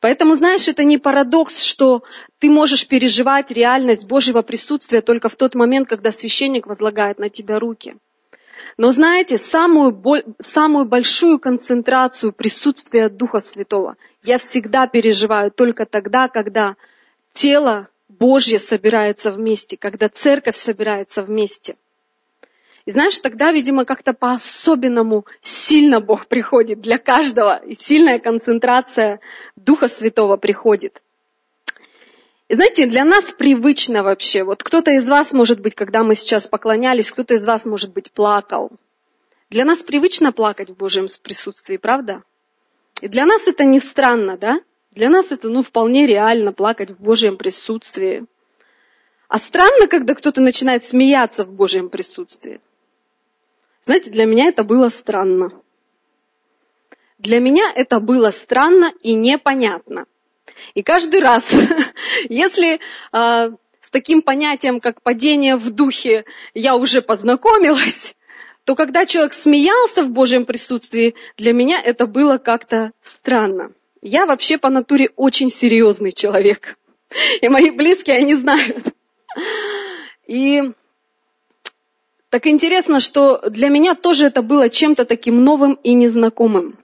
Поэтому, 0.00 0.34
знаешь, 0.34 0.68
это 0.68 0.84
не 0.84 0.98
парадокс, 0.98 1.62
что 1.62 2.02
ты 2.38 2.50
можешь 2.50 2.86
переживать 2.86 3.50
реальность 3.50 4.06
Божьего 4.06 4.42
присутствия 4.42 5.00
только 5.00 5.30
в 5.30 5.36
тот 5.36 5.54
момент, 5.54 5.88
когда 5.88 6.12
священник 6.12 6.66
возлагает 6.66 7.18
на 7.18 7.30
тебя 7.30 7.58
руки. 7.58 7.96
Но 8.76 8.90
знаете, 8.90 9.38
самую, 9.38 10.02
самую 10.38 10.84
большую 10.84 11.38
концентрацию 11.38 12.32
присутствия 12.32 13.08
Духа 13.08 13.40
Святого 13.40 13.96
я 14.22 14.36
всегда 14.36 14.86
переживаю 14.86 15.50
только 15.50 15.86
тогда, 15.86 16.28
когда 16.28 16.76
тело 17.32 17.88
Божье 18.08 18.58
собирается 18.58 19.32
вместе, 19.32 19.76
когда 19.78 20.08
церковь 20.08 20.56
собирается 20.56 21.22
вместе. 21.22 21.76
И 22.86 22.90
знаешь, 22.90 23.18
тогда, 23.18 23.50
видимо, 23.50 23.86
как-то 23.86 24.12
по-особенному 24.12 25.24
сильно 25.40 26.00
Бог 26.00 26.26
приходит 26.26 26.80
для 26.82 26.98
каждого, 26.98 27.56
и 27.64 27.74
сильная 27.74 28.18
концентрация 28.18 29.20
Духа 29.56 29.88
Святого 29.88 30.36
приходит. 30.36 31.00
И 32.48 32.54
знаете, 32.54 32.86
для 32.86 33.06
нас 33.06 33.32
привычно 33.32 34.02
вообще, 34.02 34.44
вот 34.44 34.62
кто-то 34.62 34.90
из 34.90 35.08
вас, 35.08 35.32
может 35.32 35.60
быть, 35.60 35.74
когда 35.74 36.02
мы 36.02 36.14
сейчас 36.14 36.46
поклонялись, 36.46 37.10
кто-то 37.10 37.34
из 37.34 37.46
вас, 37.46 37.64
может 37.64 37.92
быть, 37.94 38.12
плакал. 38.12 38.70
Для 39.48 39.64
нас 39.64 39.82
привычно 39.82 40.30
плакать 40.30 40.68
в 40.68 40.76
Божьем 40.76 41.06
присутствии, 41.22 41.78
правда? 41.78 42.22
И 43.00 43.08
для 43.08 43.24
нас 43.24 43.48
это 43.48 43.64
не 43.64 43.80
странно, 43.80 44.36
да? 44.36 44.60
Для 44.90 45.08
нас 45.08 45.32
это, 45.32 45.48
ну, 45.48 45.62
вполне 45.62 46.06
реально 46.06 46.52
плакать 46.52 46.90
в 46.90 47.00
Божьем 47.02 47.38
присутствии. 47.38 48.26
А 49.28 49.38
странно, 49.38 49.86
когда 49.88 50.14
кто-то 50.14 50.42
начинает 50.42 50.84
смеяться 50.84 51.44
в 51.44 51.52
Божьем 51.52 51.88
присутствии. 51.88 52.60
Знаете, 53.84 54.10
для 54.10 54.24
меня 54.24 54.46
это 54.46 54.64
было 54.64 54.88
странно. 54.88 55.52
Для 57.18 57.38
меня 57.38 57.70
это 57.74 58.00
было 58.00 58.30
странно 58.30 58.92
и 59.02 59.12
непонятно. 59.12 60.06
И 60.72 60.82
каждый 60.82 61.20
раз, 61.20 61.44
если 62.30 62.76
э, 62.76 62.78
с 63.12 63.90
таким 63.90 64.22
понятием, 64.22 64.80
как 64.80 65.02
падение 65.02 65.56
в 65.56 65.70
духе, 65.70 66.24
я 66.54 66.76
уже 66.76 67.02
познакомилась, 67.02 68.16
то 68.64 68.74
когда 68.74 69.04
человек 69.04 69.34
смеялся 69.34 70.02
в 70.02 70.10
Божьем 70.10 70.46
присутствии, 70.46 71.14
для 71.36 71.52
меня 71.52 71.78
это 71.78 72.06
было 72.06 72.38
как-то 72.38 72.92
странно. 73.02 73.72
Я 74.00 74.24
вообще 74.24 74.56
по 74.56 74.70
натуре 74.70 75.10
очень 75.16 75.50
серьезный 75.50 76.12
человек. 76.12 76.78
И 77.42 77.48
мои 77.50 77.70
близкие, 77.70 78.16
они 78.16 78.34
знают. 78.34 78.94
И 80.26 80.72
так 82.34 82.48
интересно, 82.48 82.98
что 82.98 83.40
для 83.48 83.68
меня 83.68 83.94
тоже 83.94 84.26
это 84.26 84.42
было 84.42 84.68
чем-то 84.68 85.04
таким 85.04 85.36
новым 85.36 85.74
и 85.84 85.94
незнакомым. 85.94 86.76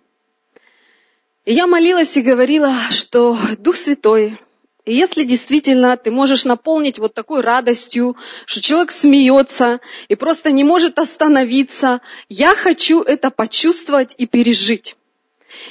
И 1.44 1.52
я 1.52 1.66
молилась 1.66 2.16
и 2.16 2.22
говорила, 2.22 2.72
что 2.90 3.36
Дух 3.58 3.74
Святой, 3.74 4.38
если 4.86 5.24
действительно 5.24 5.96
ты 5.96 6.12
можешь 6.12 6.44
наполнить 6.44 7.00
вот 7.00 7.14
такой 7.14 7.40
радостью, 7.40 8.14
что 8.46 8.62
человек 8.62 8.92
смеется 8.92 9.80
и 10.06 10.14
просто 10.14 10.52
не 10.52 10.62
может 10.62 11.00
остановиться, 11.00 12.00
я 12.28 12.54
хочу 12.54 13.02
это 13.02 13.32
почувствовать 13.32 14.14
и 14.18 14.28
пережить. 14.28 14.94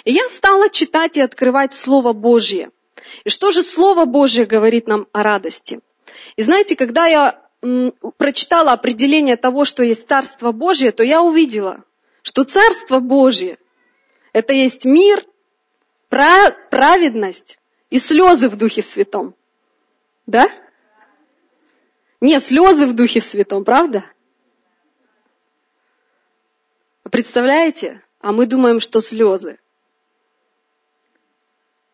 И 0.03 0.11
я 0.11 0.27
стала 0.27 0.69
читать 0.69 1.15
и 1.15 1.21
открывать 1.21 1.71
Слово 1.71 2.11
Божье. 2.11 2.71
И 3.23 3.29
что 3.29 3.51
же 3.51 3.63
Слово 3.63 4.03
Божье 4.03 4.45
говорит 4.45 4.87
нам 4.87 5.07
о 5.13 5.23
радости? 5.23 5.79
И 6.35 6.43
знаете, 6.43 6.75
когда 6.75 7.05
я 7.05 7.48
прочитала 8.17 8.71
определение 8.71 9.35
того, 9.35 9.65
что 9.65 9.83
есть 9.83 10.07
Царство 10.07 10.51
Божье, 10.51 10.91
то 10.91 11.03
я 11.03 11.21
увидела, 11.21 11.83
что 12.21 12.43
Царство 12.43 12.99
Божье– 12.99 13.57
это 14.33 14.53
есть 14.53 14.85
мир, 14.85 15.25
праведность 16.09 17.59
и 17.89 17.99
слезы 17.99 18.49
в 18.49 18.55
Духе 18.55 18.81
Святом. 18.81 19.35
Да? 20.25 20.49
Нет, 22.21 22.45
слезы 22.45 22.87
в 22.87 22.95
Духе 22.95 23.21
Святом, 23.21 23.63
правда? 23.63 24.05
Представляете? 27.03 28.03
А 28.19 28.31
мы 28.31 28.45
думаем, 28.45 28.79
что 28.79 29.01
слезы. 29.01 29.59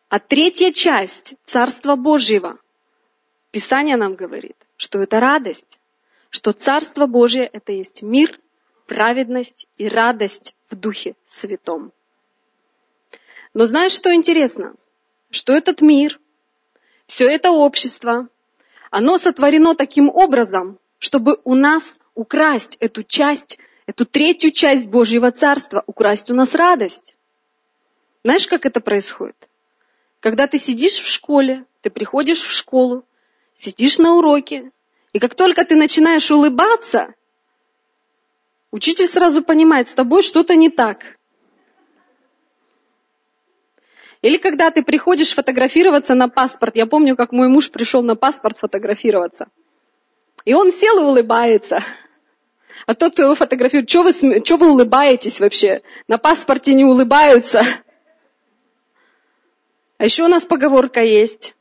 А 0.08 0.18
третья 0.18 0.72
часть 0.72 1.34
Царства 1.44 1.96
Божьего, 1.96 2.58
Писание 3.50 3.96
нам 3.96 4.14
говорит, 4.14 4.56
что 4.76 5.00
это 5.02 5.20
радость, 5.20 5.78
что 6.30 6.52
Царство 6.52 7.06
Божье– 7.06 7.44
это 7.52 7.72
есть 7.72 8.02
мир, 8.02 8.38
праведность 8.86 9.66
и 9.78 9.88
радость 9.88 10.54
в 10.70 10.76
Духе 10.76 11.14
Святом. 11.26 11.92
Но 13.54 13.66
знаешь, 13.66 13.92
что 13.92 14.14
интересно? 14.14 14.74
Что 15.30 15.54
этот 15.54 15.80
мир, 15.80 16.20
все 17.06 17.28
это 17.28 17.50
общество, 17.50 18.28
оно 18.90 19.18
сотворено 19.18 19.74
таким 19.74 20.08
образом, 20.08 20.78
чтобы 20.98 21.40
у 21.44 21.54
нас 21.54 21.98
украсть 22.14 22.76
эту 22.80 23.02
часть, 23.02 23.58
эту 23.86 24.06
третью 24.06 24.50
часть 24.50 24.88
Божьего 24.88 25.30
Царства, 25.30 25.82
украсть 25.86 26.30
у 26.30 26.34
нас 26.34 26.54
радость. 26.54 27.16
Знаешь, 28.24 28.46
как 28.46 28.66
это 28.66 28.80
происходит? 28.80 29.36
Когда 30.20 30.46
ты 30.46 30.58
сидишь 30.58 30.98
в 30.98 31.08
школе, 31.08 31.64
ты 31.82 31.90
приходишь 31.90 32.40
в 32.40 32.52
школу, 32.52 33.04
сидишь 33.56 33.98
на 33.98 34.14
уроке, 34.14 34.70
и 35.12 35.18
как 35.18 35.34
только 35.34 35.64
ты 35.64 35.76
начинаешь 35.76 36.30
улыбаться, 36.30 37.14
учитель 38.70 39.06
сразу 39.06 39.42
понимает, 39.42 39.88
с 39.88 39.94
тобой 39.94 40.22
что-то 40.22 40.54
не 40.56 40.70
так. 40.70 41.16
Или 44.22 44.38
когда 44.38 44.70
ты 44.70 44.82
приходишь 44.82 45.34
фотографироваться 45.34 46.14
на 46.14 46.28
паспорт. 46.28 46.76
Я 46.76 46.86
помню, 46.86 47.16
как 47.16 47.32
мой 47.32 47.48
муж 47.48 47.70
пришел 47.70 48.02
на 48.02 48.16
паспорт 48.16 48.58
фотографироваться. 48.58 49.46
И 50.44 50.54
он 50.54 50.72
сел 50.72 50.98
и 50.98 51.04
улыбается. 51.04 51.82
А 52.86 52.94
тот, 52.94 53.12
кто 53.12 53.22
его 53.22 53.34
фотографирует, 53.34 53.88
что 53.88 54.02
вы, 54.02 54.12
что 54.12 54.56
вы 54.56 54.70
улыбаетесь 54.70 55.40
вообще? 55.40 55.82
На 56.08 56.18
паспорте 56.18 56.74
не 56.74 56.84
улыбаются. 56.84 57.62
А 59.98 60.04
еще 60.04 60.24
у 60.24 60.28
нас 60.28 60.44
поговорка 60.44 61.02
есть. 61.02 61.54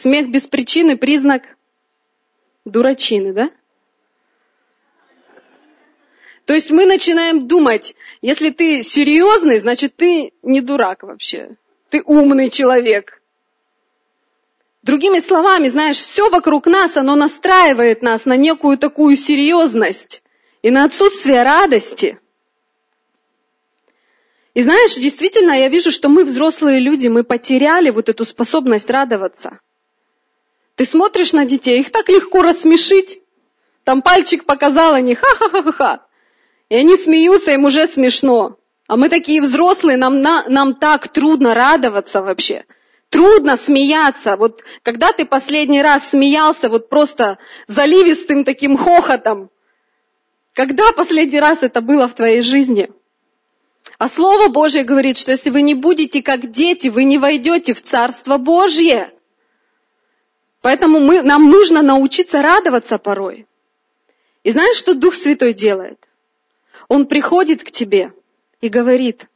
Смех 0.00 0.30
без 0.30 0.48
причины– 0.48 0.96
признак 0.96 1.42
дурачины, 2.64 3.34
да? 3.34 3.50
То 6.46 6.54
есть 6.54 6.70
мы 6.70 6.86
начинаем 6.86 7.46
думать, 7.46 7.94
если 8.22 8.48
ты 8.48 8.82
серьезный, 8.82 9.60
значит 9.60 9.96
ты 9.96 10.32
не 10.42 10.62
дурак 10.62 11.02
вообще. 11.02 11.50
ты 11.90 12.02
умный 12.02 12.48
человек. 12.48 13.20
Другими 14.82 15.20
словами, 15.20 15.68
знаешь, 15.68 15.98
все 15.98 16.30
вокруг 16.30 16.66
нас, 16.66 16.96
оно 16.96 17.14
настраивает 17.14 18.00
нас 18.00 18.24
на 18.24 18.38
некую 18.38 18.78
такую 18.78 19.18
серьезность 19.18 20.22
и 20.62 20.70
на 20.70 20.84
отсутствие 20.84 21.42
радости. 21.42 22.18
И 24.54 24.62
знаешь, 24.62 24.94
действительно, 24.94 25.52
я 25.52 25.68
вижу, 25.68 25.90
что 25.90 26.08
мы 26.08 26.24
взрослые 26.24 26.80
люди, 26.80 27.08
мы 27.08 27.22
потеряли 27.22 27.90
вот 27.90 28.08
эту 28.08 28.24
способность 28.24 28.88
радоваться. 28.88 29.60
Ты 30.76 30.84
смотришь 30.84 31.32
на 31.32 31.44
детей, 31.44 31.80
их 31.80 31.90
так 31.90 32.08
легко 32.08 32.42
рассмешить. 32.42 33.20
Там 33.84 34.02
пальчик 34.02 34.44
показал, 34.44 34.94
они 34.94 35.14
ха-ха-ха-ха. 35.14 36.06
И 36.68 36.76
они 36.76 36.96
смеются, 36.96 37.52
им 37.52 37.64
уже 37.64 37.86
смешно. 37.86 38.56
А 38.86 38.96
мы 38.96 39.08
такие 39.08 39.40
взрослые, 39.40 39.96
нам, 39.96 40.20
на, 40.20 40.44
нам 40.48 40.74
так 40.74 41.08
трудно 41.08 41.54
радоваться 41.54 42.22
вообще. 42.22 42.64
Трудно 43.08 43.56
смеяться. 43.56 44.36
Вот 44.36 44.62
когда 44.82 45.12
ты 45.12 45.24
последний 45.26 45.82
раз 45.82 46.10
смеялся 46.10 46.68
вот 46.68 46.88
просто 46.88 47.38
заливистым 47.66 48.44
таким 48.44 48.76
хохотом, 48.76 49.50
когда 50.54 50.92
последний 50.92 51.40
раз 51.40 51.62
это 51.62 51.80
было 51.80 52.08
в 52.08 52.14
твоей 52.14 52.42
жизни? 52.42 52.90
А 53.98 54.08
Слово 54.08 54.48
Божье 54.48 54.84
говорит, 54.84 55.18
что 55.18 55.32
если 55.32 55.50
вы 55.50 55.62
не 55.62 55.74
будете 55.74 56.22
как 56.22 56.48
дети, 56.50 56.88
вы 56.88 57.04
не 57.04 57.18
войдете 57.18 57.74
в 57.74 57.82
Царство 57.82 58.38
Божье. 58.38 59.12
Поэтому 60.62 61.00
мы, 61.00 61.22
нам 61.22 61.50
нужно 61.50 61.82
научиться 61.82 62.42
радоваться 62.42 62.98
порой. 62.98 63.46
И 64.42 64.50
знаешь, 64.50 64.76
что 64.76 64.94
Дух 64.94 65.14
Святой 65.14 65.52
делает? 65.52 65.98
Он 66.88 67.06
приходит 67.06 67.62
к 67.62 67.70
тебе 67.70 68.12
и 68.60 68.68
говорит, 68.68 69.26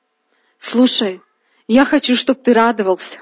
слушай, 0.59 1.21
я 1.69 1.85
хочу, 1.85 2.17
чтобы 2.17 2.41
ты 2.41 2.53
радовался. 2.53 3.21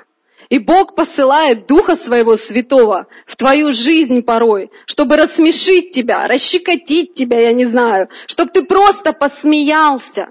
И 0.48 0.58
Бог 0.58 0.94
посылает 0.94 1.66
Духа 1.66 1.96
Своего 1.96 2.36
Святого 2.36 3.06
в 3.26 3.36
твою 3.36 3.72
жизнь 3.72 4.22
порой, 4.22 4.70
чтобы 4.86 5.16
рассмешить 5.16 5.92
тебя, 5.92 6.26
расщекотить 6.28 7.14
тебя, 7.14 7.40
я 7.40 7.52
не 7.52 7.64
знаю, 7.64 8.08
чтобы 8.26 8.50
ты 8.50 8.62
просто 8.62 9.12
посмеялся. 9.12 10.28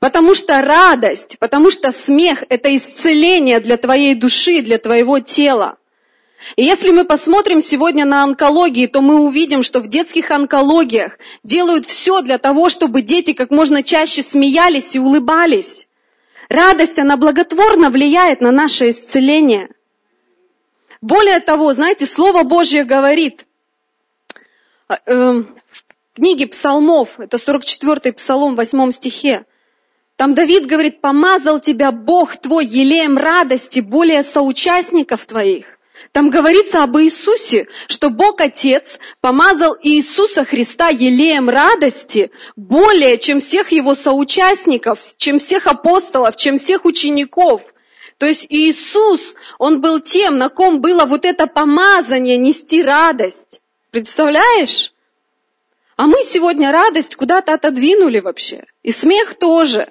Потому 0.00 0.34
что 0.34 0.60
радость, 0.62 1.36
потому 1.38 1.70
что 1.70 1.92
смех– 1.92 2.42
это 2.48 2.74
исцеление 2.76 3.60
для 3.60 3.76
твоей 3.76 4.16
души, 4.16 4.60
для 4.62 4.78
твоего 4.78 5.20
тела. 5.20 5.78
И 6.56 6.64
если 6.64 6.90
мы 6.90 7.04
посмотрим 7.04 7.60
сегодня 7.60 8.04
на 8.04 8.22
онкологии, 8.22 8.86
то 8.86 9.00
мы 9.00 9.20
увидим, 9.20 9.62
что 9.62 9.80
в 9.80 9.88
детских 9.88 10.30
онкологиях 10.30 11.18
делают 11.42 11.86
все 11.86 12.20
для 12.22 12.38
того, 12.38 12.68
чтобы 12.68 13.02
дети 13.02 13.32
как 13.32 13.50
можно 13.50 13.82
чаще 13.82 14.22
смеялись 14.22 14.94
и 14.94 14.98
улыбались. 14.98 15.88
Радость, 16.48 16.98
она 16.98 17.16
благотворно 17.16 17.90
влияет 17.90 18.40
на 18.40 18.50
наше 18.50 18.90
исцеление. 18.90 19.70
Более 21.00 21.40
того, 21.40 21.72
знаете, 21.72 22.06
Слово 22.06 22.42
Божье 22.42 22.84
говорит 22.84 23.46
э, 24.88 24.94
в 25.06 25.46
книге 26.14 26.46
Псалмов, 26.48 27.18
это 27.18 27.38
44-й 27.38 28.12
Псалом, 28.12 28.54
8 28.54 28.90
стихе, 28.90 29.46
там 30.16 30.34
Давид 30.34 30.66
говорит, 30.66 31.00
помазал 31.00 31.58
тебя 31.58 31.90
Бог 31.90 32.36
твой 32.36 32.66
елеем 32.66 33.16
радости 33.16 33.80
более 33.80 34.22
соучастников 34.22 35.24
твоих. 35.26 35.78
Там 36.12 36.28
говорится 36.28 36.82
об 36.82 36.98
Иисусе, 36.98 37.68
что 37.88 38.10
Бог 38.10 38.42
Отец 38.42 38.98
помазал 39.22 39.74
Иисуса 39.82 40.44
Христа 40.44 40.88
елеем 40.88 41.48
радости 41.48 42.30
более, 42.54 43.18
чем 43.18 43.40
всех 43.40 43.72
его 43.72 43.94
соучастников, 43.94 45.00
чем 45.16 45.38
всех 45.38 45.66
апостолов, 45.66 46.36
чем 46.36 46.58
всех 46.58 46.84
учеников. 46.84 47.62
То 48.18 48.26
есть 48.26 48.46
Иисус, 48.50 49.34
Он 49.58 49.80
был 49.80 50.00
тем, 50.00 50.36
на 50.36 50.50
ком 50.50 50.82
было 50.82 51.06
вот 51.06 51.24
это 51.24 51.46
помазание 51.46 52.36
нести 52.36 52.82
радость. 52.82 53.62
Представляешь? 53.90 54.92
А 55.96 56.06
мы 56.06 56.22
сегодня 56.24 56.72
радость 56.72 57.16
куда-то 57.16 57.54
отодвинули 57.54 58.20
вообще. 58.20 58.64
И 58.82 58.92
смех 58.92 59.38
тоже. 59.38 59.88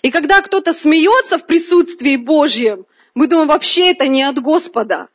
И 0.00 0.10
когда 0.10 0.40
кто-то 0.40 0.72
смеется 0.72 1.36
в 1.36 1.46
присутствии 1.46 2.16
Божьем, 2.16 2.86
мы 3.14 3.26
думаем, 3.26 3.48
вообще 3.48 3.90
это 3.90 4.08
не 4.08 4.22
от 4.22 4.38
Господа. 4.38 5.08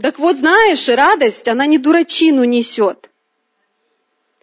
Так 0.00 0.20
вот, 0.20 0.36
знаешь, 0.36 0.88
радость, 0.88 1.48
она 1.48 1.66
не 1.66 1.78
дурачину 1.78 2.44
несет. 2.44 3.10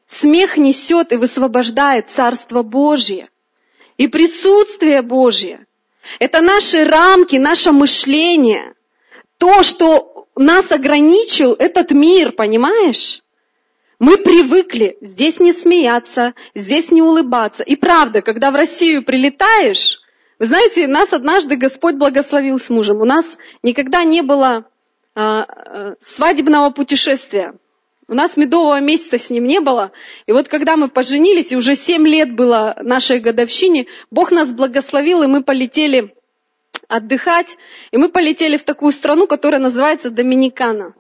Смех 0.06 0.58
несет 0.58 1.14
и 1.14 1.16
высвобождает 1.16 2.10
Царство 2.10 2.62
Божье. 2.62 3.30
И 3.98 4.08
присутствие 4.08 5.02
Божье. 5.02 5.66
Это 6.20 6.42
наши 6.42 6.84
рамки, 6.84 7.38
наше 7.38 7.72
мышление. 7.72 8.74
То, 9.38 9.64
что 9.64 10.28
нас 10.36 10.72
ограничил 10.74 11.54
этот 11.54 11.92
мир, 11.92 12.34
понимаешь? 12.34 13.22
Мы 13.98 14.18
привыкли 14.18 14.98
здесь 15.00 15.40
не 15.40 15.54
смеяться, 15.54 16.34
здесь 16.54 16.92
не 16.92 17.02
улыбаться. 17.02 17.64
И 17.64 17.78
правда, 17.78 18.22
когда 18.22 18.52
в 18.52 18.56
Россию 18.56 19.06
прилетаешь, 19.06 20.02
вы 20.38 20.48
знаете, 20.48 20.86
нас 20.88 21.14
однажды 21.14 21.56
Господь 21.56 21.96
благословил 21.96 22.60
с 22.60 22.70
мужем. 22.70 23.00
У 23.00 23.06
нас 23.06 23.38
никогда 23.64 24.04
не 24.04 24.22
было 24.22 24.66
свадебного 25.16 26.72
путешествия. 26.72 27.54
У 28.08 28.14
нас 28.14 28.38
медового 28.38 28.80
месяца 28.82 29.18
с 29.18 29.30
ним 29.32 29.46
не 29.46 29.60
было. 29.60 29.92
И 30.28 30.32
вот 30.32 30.48
когда 30.48 30.78
мы 30.78 30.90
поженились, 30.90 31.52
и 31.52 31.56
уже 31.56 31.76
семь 31.76 32.08
лет 32.08 32.36
было 32.36 32.78
нашей 32.82 33.20
годовщине, 33.20 33.88
Бог 34.12 34.32
нас 34.32 34.54
благословил, 34.54 35.24
и 35.24 35.28
мы 35.28 35.42
полетели 35.44 36.14
отдыхать. 36.88 37.58
И 37.92 37.98
мы 37.98 38.10
полетели 38.10 38.58
в 38.58 38.64
такую 38.64 38.92
страну, 38.92 39.26
которая 39.26 39.60
называется 39.60 40.12
Доминикана. 40.12 40.94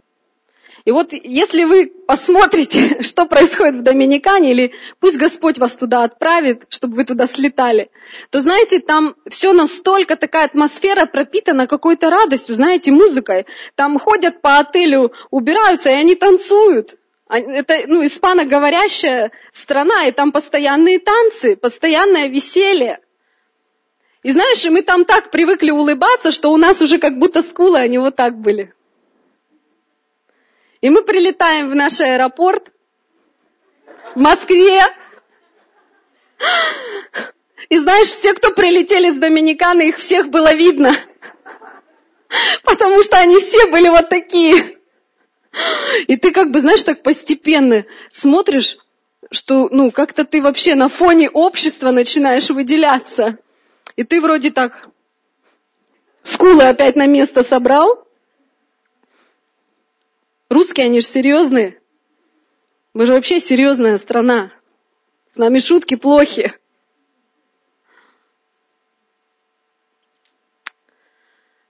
И 0.85 0.91
вот 0.91 1.13
если 1.13 1.63
вы 1.63 1.87
посмотрите, 1.87 3.01
что 3.01 3.25
происходит 3.25 3.77
в 3.77 3.81
Доминикане, 3.81 4.51
или 4.51 4.73
пусть 4.99 5.17
Господь 5.17 5.57
вас 5.57 5.75
туда 5.75 6.03
отправит, 6.03 6.63
чтобы 6.69 6.97
вы 6.97 7.05
туда 7.05 7.25
слетали, 7.25 7.89
то 8.29 8.41
знаете, 8.41 8.79
там 8.79 9.15
все 9.27 9.51
настолько 9.51 10.15
такая 10.15 10.45
атмосфера 10.45 11.07
пропитана 11.07 11.65
какой-то 11.65 12.11
радостью, 12.11 12.55
знаете, 12.55 12.91
музыкой. 12.91 13.47
Там 13.73 13.97
ходят 13.97 14.41
по 14.41 14.59
отелю, 14.59 15.11
убираются, 15.31 15.89
и 15.89 15.95
они 15.95 16.13
танцуют. 16.13 16.97
Это 17.27 17.79
ну, 17.87 18.05
испаноговорящая 18.05 19.31
страна, 19.51 20.05
и 20.05 20.11
там 20.11 20.31
постоянные 20.31 20.99
танцы, 20.99 21.55
постоянное 21.55 22.27
веселье. 22.27 22.99
И 24.21 24.31
знаешь, 24.31 24.63
мы 24.65 24.83
там 24.83 25.05
так 25.05 25.31
привыкли 25.31 25.71
улыбаться, 25.71 26.31
что 26.31 26.51
у 26.51 26.57
нас 26.57 26.79
уже 26.81 26.99
как 26.99 27.17
будто 27.17 27.41
скулы, 27.41 27.79
они 27.79 27.97
вот 27.97 28.15
так 28.15 28.39
были. 28.39 28.75
И 30.81 30.89
мы 30.89 31.03
прилетаем 31.03 31.69
в 31.69 31.75
наш 31.75 31.99
аэропорт 32.01 32.71
в 34.13 34.19
Москве. 34.19 34.81
И 37.69 37.77
знаешь, 37.77 38.07
все, 38.07 38.33
кто 38.33 38.51
прилетели 38.51 39.09
с 39.09 39.15
Доминиканы, 39.15 39.89
их 39.89 39.97
всех 39.97 40.29
было 40.29 40.53
видно. 40.53 40.95
Потому 42.63 43.01
что 43.03 43.17
они 43.17 43.39
все 43.39 43.67
были 43.67 43.89
вот 43.89 44.09
такие. 44.09 44.77
И 46.07 46.17
ты 46.17 46.31
как 46.31 46.51
бы, 46.51 46.59
знаешь, 46.59 46.83
так 46.83 47.01
постепенно 47.01 47.85
смотришь, 48.09 48.77
что, 49.31 49.69
ну, 49.71 49.91
как-то 49.91 50.25
ты 50.25 50.41
вообще 50.41 50.75
на 50.75 50.89
фоне 50.89 51.29
общества 51.29 51.91
начинаешь 51.91 52.49
выделяться. 52.49 53.37
И 53.95 54.03
ты 54.03 54.21
вроде 54.21 54.51
так 54.51 54.89
скулы 56.23 56.63
опять 56.63 56.95
на 56.95 57.05
место 57.05 57.43
собрал, 57.43 58.04
Русские, 60.49 60.85
они 60.85 60.99
же 60.99 61.07
серьезные. 61.07 61.81
Мы 62.93 63.05
же 63.05 63.13
вообще 63.13 63.39
серьезная 63.39 63.97
страна. 63.97 64.51
С 65.33 65.37
нами 65.37 65.59
шутки 65.59 65.95
плохи. 65.95 66.53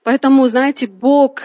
Поэтому, 0.04 0.46
знаете, 0.48 0.86
Бог 0.86 1.42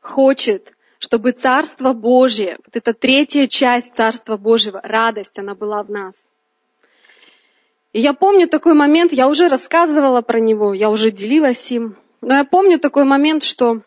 хочет, 0.00 0.72
чтобы 0.98 1.32
Царство 1.32 1.94
Божье, 1.94 2.58
вот 2.64 2.76
эта 2.76 2.92
третья 2.92 3.48
часть 3.48 3.94
Царства 3.94 4.36
Божьего, 4.36 4.80
радость, 4.84 5.38
она 5.38 5.56
была 5.56 5.82
в 5.82 5.90
нас. 5.90 6.24
И 7.92 7.98
я 7.98 8.12
помню 8.12 8.46
такой 8.46 8.74
момент, 8.74 9.12
я 9.12 9.26
уже 9.26 9.48
рассказывала 9.48 10.22
про 10.22 10.38
него, 10.38 10.74
я 10.74 10.90
уже 10.90 11.10
делилась 11.10 11.72
им, 11.72 11.96
но 12.20 12.36
я 12.36 12.44
помню 12.44 12.78
такой 12.78 13.04
момент, 13.04 13.42
что 13.42 13.82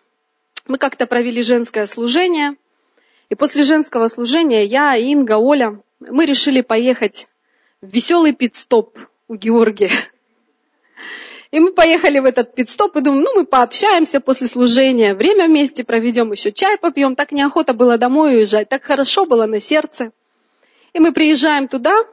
мы 0.67 0.77
как-то 0.77 1.05
провели 1.05 1.41
женское 1.41 1.85
служение, 1.85 2.55
и 3.29 3.35
после 3.35 3.63
женского 3.63 4.07
служения 4.07 4.63
я, 4.65 4.95
Инга, 4.95 5.37
Оля, 5.37 5.81
мы 5.99 6.25
решили 6.25 6.61
поехать 6.61 7.27
в 7.81 7.87
веселый 7.87 8.33
пит-стоп 8.33 8.97
у 9.27 9.35
Георгия. 9.35 9.91
И 11.51 11.59
мы 11.59 11.71
поехали 11.71 12.19
в 12.19 12.25
этот 12.25 12.53
пит-стоп 12.53 12.97
и 12.97 13.01
думаем, 13.01 13.23
ну 13.23 13.33
мы 13.35 13.45
пообщаемся 13.45 14.19
после 14.19 14.47
служения, 14.47 15.13
время 15.13 15.47
вместе 15.47 15.83
проведем, 15.83 16.31
еще 16.31 16.51
чай 16.51 16.77
попьем. 16.77 17.15
Так 17.15 17.31
неохота 17.31 17.73
было 17.73 17.97
домой 17.97 18.35
уезжать, 18.35 18.67
так 18.67 18.83
хорошо 18.83 19.25
было 19.25 19.45
на 19.45 19.61
сердце. 19.61 20.11
И 20.93 20.99
мы 20.99 21.13
приезжаем 21.13 21.67
туда, 21.67 22.03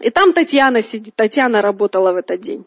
и 0.00 0.10
там 0.10 0.32
Татьяна 0.32 0.82
сидит, 0.82 1.14
Татьяна 1.16 1.60
работала 1.60 2.12
в 2.12 2.16
этот 2.16 2.40
день. 2.40 2.64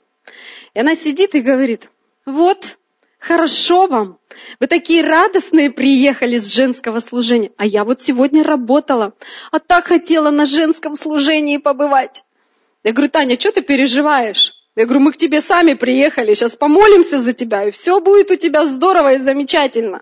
И 0.73 0.79
она 0.79 0.95
сидит 0.95 1.35
и 1.35 1.41
говорит, 1.41 1.89
Вот, 2.25 2.77
хорошо 3.25 3.87
вам. 3.87 4.19
Вы 4.59 4.67
такие 4.67 5.01
радостные 5.01 5.71
приехали 5.71 6.39
с 6.39 6.53
женского 6.53 6.99
служения. 6.99 7.51
А 7.57 7.65
я 7.65 7.83
вот 7.83 8.01
сегодня 8.01 8.43
работала, 8.43 9.13
а 9.51 9.59
так 9.59 9.87
хотела 9.87 10.29
на 10.29 10.45
женском 10.45 10.95
служении 10.95 11.57
побывать. 11.57 12.23
Я 12.83 12.93
говорю, 12.93 13.09
Таня, 13.09 13.39
что 13.39 13.51
ты 13.51 13.61
переживаешь? 13.61 14.53
Я 14.75 14.85
говорю, 14.85 15.05
мы 15.05 15.11
к 15.13 15.17
тебе 15.17 15.41
сами 15.41 15.73
приехали, 15.73 16.33
сейчас 16.33 16.55
помолимся 16.55 17.17
за 17.17 17.33
тебя, 17.33 17.67
и 17.67 17.71
все 17.71 17.99
будет 18.01 18.29
у 18.29 18.35
тебя 18.35 18.65
здорово 18.65 19.13
и 19.13 19.17
замечательно. 19.17 20.01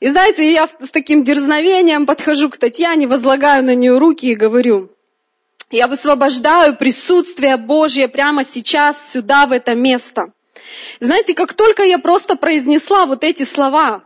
И 0.00 0.08
знаете, 0.08 0.52
я 0.52 0.68
с 0.68 0.90
таким 0.90 1.24
дерзновением 1.24 2.04
подхожу 2.06 2.50
к 2.50 2.58
Татьяне, 2.58 3.08
возлагаю 3.08 3.64
на 3.64 3.74
нее 3.74 3.98
руки 3.98 4.26
и 4.26 4.34
говорю, 4.34 4.90
я 5.70 5.88
высвобождаю 5.88 6.76
присутствие 6.76 7.56
Божье 7.56 8.06
прямо 8.06 8.44
сейчас 8.44 8.96
сюда, 9.10 9.46
в 9.46 9.52
это 9.52 9.74
место. 9.74 10.32
Знаете, 11.00 11.34
как 11.34 11.54
только 11.54 11.82
я 11.82 11.98
просто 11.98 12.36
произнесла 12.36 13.06
вот 13.06 13.24
эти 13.24 13.44
слова, 13.44 14.04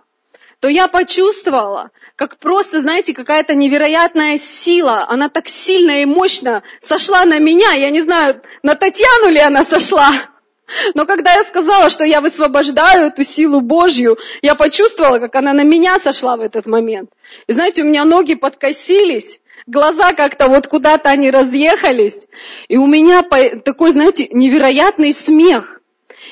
то 0.61 0.69
я 0.69 0.89
почувствовала, 0.89 1.91
как 2.17 2.39
просто, 2.39 2.81
знаете, 2.81 3.15
какая-то 3.15 3.55
невероятная 3.55 4.39
сила, 4.39 5.05
она 5.09 5.29
так 5.29 5.49
сильно 5.49 6.03
и 6.03 6.05
мощно 6.05 6.63
сошла 6.81 7.25
на 7.25 7.39
меня, 7.39 7.73
я 7.73 7.91
не 7.91 8.03
знаю, 8.03 8.43
на 8.63 8.75
Татьяну 8.75 9.31
ли 9.31 9.39
она 9.39 9.65
сошла, 9.65 10.13
но 10.95 11.07
когда 11.07 11.33
я 11.33 11.45
сказала, 11.45 11.91
что 11.91 12.05
я 12.05 12.21
высвобождаю 12.21 13.07
эту 13.07 13.25
силу 13.25 13.61
Божью, 13.61 14.19
я 14.43 14.55
почувствовала, 14.55 15.19
как 15.19 15.35
она 15.37 15.53
на 15.53 15.63
меня 15.63 15.99
сошла 15.99 16.37
в 16.37 16.41
этот 16.41 16.67
момент. 16.67 17.11
И 17.47 17.53
знаете, 17.53 17.83
у 17.83 17.87
меня 17.87 18.05
ноги 18.05 18.35
подкосились, 18.35 19.41
глаза 19.67 20.13
как-то 20.13 20.49
вот 20.49 20.67
куда-то 20.67 21.09
они 21.09 21.31
разъехались, 21.31 22.27
и 22.69 22.77
у 22.77 22.87
меня 22.87 23.23
такой, 23.23 23.93
знаете, 23.93 24.29
невероятный 24.31 25.13
смех. 25.13 25.78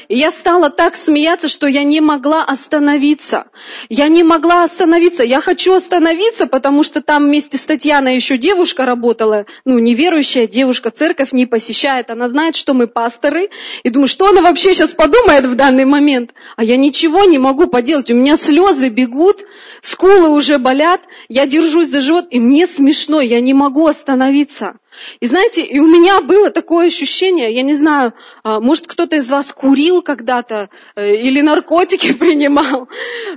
И 0.09 0.17
я 0.17 0.31
стала 0.31 0.71
так 0.71 0.97
смеяться, 0.97 1.49
что 1.49 1.67
я 1.67 1.83
не 1.83 2.01
могла 2.01 2.45
остановиться. 2.45 3.47
Я 3.89 4.09
не 4.09 4.23
могла 4.23 4.65
остановиться. 4.65 5.25
Я 5.25 5.41
хочу 5.41 5.75
остановиться, 5.75 6.47
потому 6.47 6.83
что 6.83 7.01
там 7.03 7.25
вместе 7.25 7.59
с 7.59 7.63
Татьяной 7.63 8.15
еще 8.15 8.37
девушка 8.39 8.85
работала, 8.85 9.47
ну, 9.65 9.79
неверующая 9.79 10.47
девушка, 10.47 10.91
церковь 10.91 11.33
не 11.33 11.47
посещает. 11.47 12.11
Она 12.11 12.29
знает, 12.29 12.57
что 12.57 12.75
мы 12.75 12.87
пасторы. 12.87 13.51
И 13.83 13.91
думаю, 13.91 14.09
что 14.09 14.29
она 14.29 14.43
вообще 14.43 14.75
сейчас 14.75 14.93
подумает 14.93 15.47
в 15.47 15.55
данный 15.55 15.85
момент? 15.85 16.33
А 16.57 16.65
я 16.65 16.77
ничего 16.77 17.25
не 17.25 17.39
могу 17.39 17.67
поделать. 17.67 18.11
У 18.11 18.15
меня 18.15 18.37
слезы 18.37 18.89
бегут, 18.89 19.43
скулы 19.81 20.29
уже 20.29 20.59
болят. 20.59 21.01
Я 21.29 21.47
держусь 21.47 21.89
за 21.89 22.01
живот, 22.01 22.27
и 22.31 22.41
мне 22.41 22.67
смешно. 22.67 23.21
Я 23.21 23.41
не 23.41 23.55
могу 23.55 23.87
остановиться. 23.87 24.77
И 25.21 25.27
знаете, 25.27 25.63
и 25.63 25.79
у 25.79 25.87
меня 25.87 26.21
было 26.21 26.51
такое 26.51 26.87
ощущение, 26.87 27.55
я 27.55 27.63
не 27.63 27.75
знаю, 27.75 28.15
а, 28.43 28.61
может 28.61 28.87
кто-то 28.87 29.17
из 29.17 29.29
вас 29.29 29.53
курил 29.53 30.03
когда-то 30.03 30.71
э, 30.95 31.15
или 31.17 31.41
наркотики 31.41 32.13
принимал, 32.19 32.89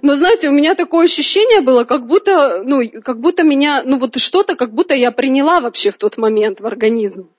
но 0.01 0.15
знаете, 0.15 0.49
у 0.49 0.51
меня 0.51 0.75
такое 0.75 1.05
ощущение 1.05 1.61
было, 1.61 1.83
как 1.83 2.07
будто, 2.07 2.63
ну, 2.63 2.81
как 3.03 3.19
будто 3.19 3.43
меня, 3.43 3.83
ну 3.85 3.99
вот 3.99 4.17
что-то, 4.17 4.55
как 4.55 4.73
будто 4.73 4.93
я 4.93 5.11
приняла 5.11 5.59
вообще 5.59 5.91
в 5.91 5.97
тот 5.97 6.17
момент 6.17 6.59
в 6.59 6.65
организм. 6.65 7.29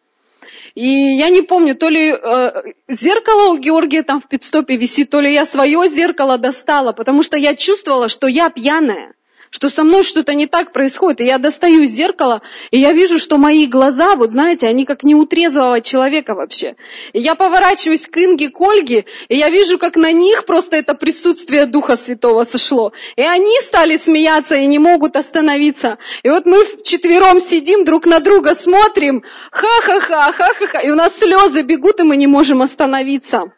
И 0.75 1.17
я 1.17 1.31
не 1.31 1.43
помню, 1.43 1.75
то 1.75 1.89
ли 1.89 2.13
э, 2.13 2.63
зеркало 2.89 3.53
у 3.53 3.59
Георгия 3.59 4.03
там 4.03 4.21
в 4.21 4.29
пидстопе 4.29 4.77
висит, 4.77 5.11
то 5.11 5.21
ли 5.21 5.33
я 5.33 5.45
свое 5.45 5.89
зеркало 5.89 6.39
достала, 6.39 6.93
потому 6.93 7.23
что 7.23 7.37
я 7.37 7.57
чувствовала, 7.57 8.09
что 8.09 8.29
я 8.29 8.51
пьяная 8.51 9.15
что 9.51 9.69
со 9.69 9.85
мной 9.85 10.05
что-то 10.05 10.35
не 10.35 10.47
так 10.47 10.73
происходит. 10.73 11.21
И 11.21 11.25
я 11.25 11.39
достаю 11.39 11.85
зеркало, 11.85 12.43
и 12.71 12.79
я 12.79 12.93
вижу, 12.93 13.19
что 13.19 13.37
мои 13.37 13.67
глаза, 13.67 14.17
вот 14.17 14.31
знаете, 14.31 14.67
они 14.67 14.85
как 14.85 15.03
неутрезвого 15.03 15.81
человека 15.81 16.35
вообще. 16.35 16.77
И 17.13 17.21
я 17.21 17.35
поворачиваюсь 17.35 18.07
к 18.07 18.17
Инге, 18.17 18.49
к 18.49 18.61
Ольге, 18.61 19.05
и 19.29 19.37
я 19.37 19.51
вижу, 19.51 19.79
как 19.79 19.97
на 19.97 20.13
них 20.13 20.45
просто 20.45 20.77
это 20.77 20.95
присутствие 20.95 21.67
Духа 21.67 21.97
Святого 21.97 22.45
сошло. 22.45 22.93
И 23.17 23.23
они 23.23 23.61
стали 23.61 23.97
смеяться 23.97 24.55
и 24.55 24.67
не 24.67 24.79
могут 24.79 25.17
остановиться. 25.17 25.99
И 26.23 26.31
вот 26.31 26.47
мы 26.47 26.65
вчетвером 26.65 27.41
сидим, 27.41 27.85
друг 27.85 28.07
на 28.07 28.21
друга 28.21 28.55
смотрим, 28.55 29.25
ха-ха-ха, 29.51 30.33
ха-ха-ха, 30.33 30.81
и 30.81 30.91
у 30.91 30.95
нас 30.95 31.19
слезы 31.19 31.63
бегут, 31.63 32.01
и 32.01 32.05
мы 32.05 32.17
не 32.17 32.27
можем 32.27 32.63
остановиться. 32.63 33.53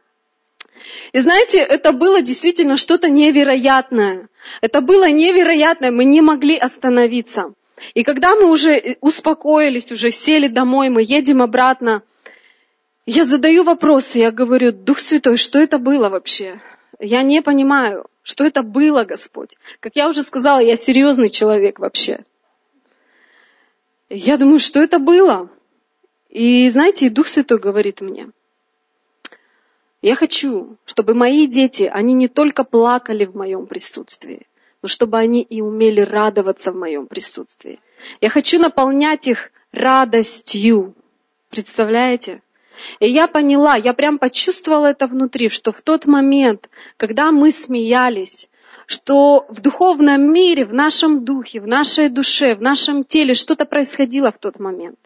И 1.13 1.19
знаете, 1.19 1.59
это 1.59 1.93
было 1.93 2.23
действительно 2.23 2.77
что-то 2.77 3.11
невероятное. 3.11 4.29
Это 4.63 4.81
было 4.81 5.11
невероятное, 5.11 5.91
мы 5.91 6.05
не 6.05 6.23
могли 6.23 6.57
остановиться. 6.57 7.53
И 7.95 8.03
когда 8.03 8.35
мы 8.35 8.51
уже 8.51 8.97
успокоились, 9.01 9.93
уже 9.93 10.11
сели 10.11 10.49
домой, 10.49 10.89
мы 10.89 11.03
едем 11.03 11.43
обратно, 11.43 12.03
я 13.05 13.25
задаю 13.25 13.65
вопросы, 13.65 14.19
я 14.19 14.31
говорю, 14.31 14.73
Дух 14.73 15.01
Святой, 15.01 15.37
что 15.37 15.59
это 15.59 15.79
было 15.79 16.09
вообще? 16.09 16.61
Я 16.99 17.23
не 17.23 17.43
понимаю, 17.43 18.07
что 18.23 18.45
это 18.45 18.63
было, 18.63 19.05
Господь. 19.05 19.57
Как 19.81 19.97
я 19.97 20.09
уже 20.09 20.23
сказала, 20.23 20.61
я 20.61 20.77
серьезный 20.77 21.29
человек 21.29 21.79
вообще. 21.79 22.25
Я 24.09 24.37
думаю, 24.37 24.61
что 24.61 24.81
это 24.81 24.99
было? 24.99 25.51
И 26.31 26.71
знаете, 26.71 27.11
Дух 27.11 27.27
Святой 27.27 27.59
говорит 27.59 28.01
мне– 28.01 28.29
я 30.03 30.17
хочу, 30.17 30.77
чтобы 30.85 31.15
мои 31.15 31.47
дети, 31.47 31.85
они 31.85 32.15
не 32.15 32.29
только 32.29 32.65
плакали 32.65 33.25
в 33.25 33.37
моем 33.37 33.67
присутствии, 33.67 34.47
но 34.83 34.89
чтобы 34.89 35.17
они 35.17 35.43
и 35.43 35.61
умели 35.61 36.01
радоваться 36.01 36.73
в 36.73 36.77
моем 36.77 37.07
присутствии. 37.07 37.79
Я 38.21 38.29
хочу 38.29 38.59
наполнять 38.59 39.29
их 39.29 39.53
радостью. 39.73 40.95
Представляете? 41.51 42.43
И 42.99 43.09
я 43.09 43.29
поняла, 43.29 43.77
я 43.77 43.95
прям 43.95 44.19
почувствовала 44.19 44.87
это 44.87 45.07
внутри, 45.07 45.49
что 45.49 45.73
в 45.73 45.81
тот 45.83 46.07
момент, 46.07 46.69
когда 46.97 47.31
мы 47.31 47.53
смеялись, 47.53 48.49
что 48.87 49.47
в 49.49 49.61
духовном 49.61 50.33
мире, 50.33 50.65
в 50.65 50.75
нашем 50.75 51.25
духе, 51.25 51.61
в 51.61 51.67
нашей 51.69 52.09
душе, 52.09 52.57
в 52.57 52.61
нашем 52.61 53.05
теле 53.05 53.35
что-то 53.35 53.67
происходило 53.67 54.33
в 54.33 54.39
тот 54.39 54.59
момент. 54.59 54.99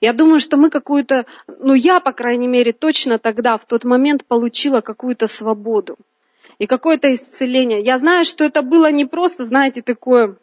Я 0.00 0.12
думаю, 0.12 0.40
что 0.40 0.56
мы 0.56 0.70
какую-то, 0.70 1.26
ну 1.46 1.74
я, 1.74 2.00
по 2.00 2.12
крайней 2.12 2.48
мере, 2.48 2.72
точно 2.72 3.18
тогда, 3.18 3.58
в 3.58 3.64
тот 3.64 3.84
момент 3.84 4.24
получила 4.24 4.80
какую-то 4.80 5.26
свободу 5.26 5.96
и 6.58 6.66
какое-то 6.66 7.12
исцеление. 7.14 7.80
Я 7.80 7.98
знаю, 7.98 8.24
что 8.24 8.44
это 8.44 8.62
было 8.62 8.90
не 8.90 9.04
просто, 9.04 9.44
знаете, 9.44 9.82
такое 9.82 10.36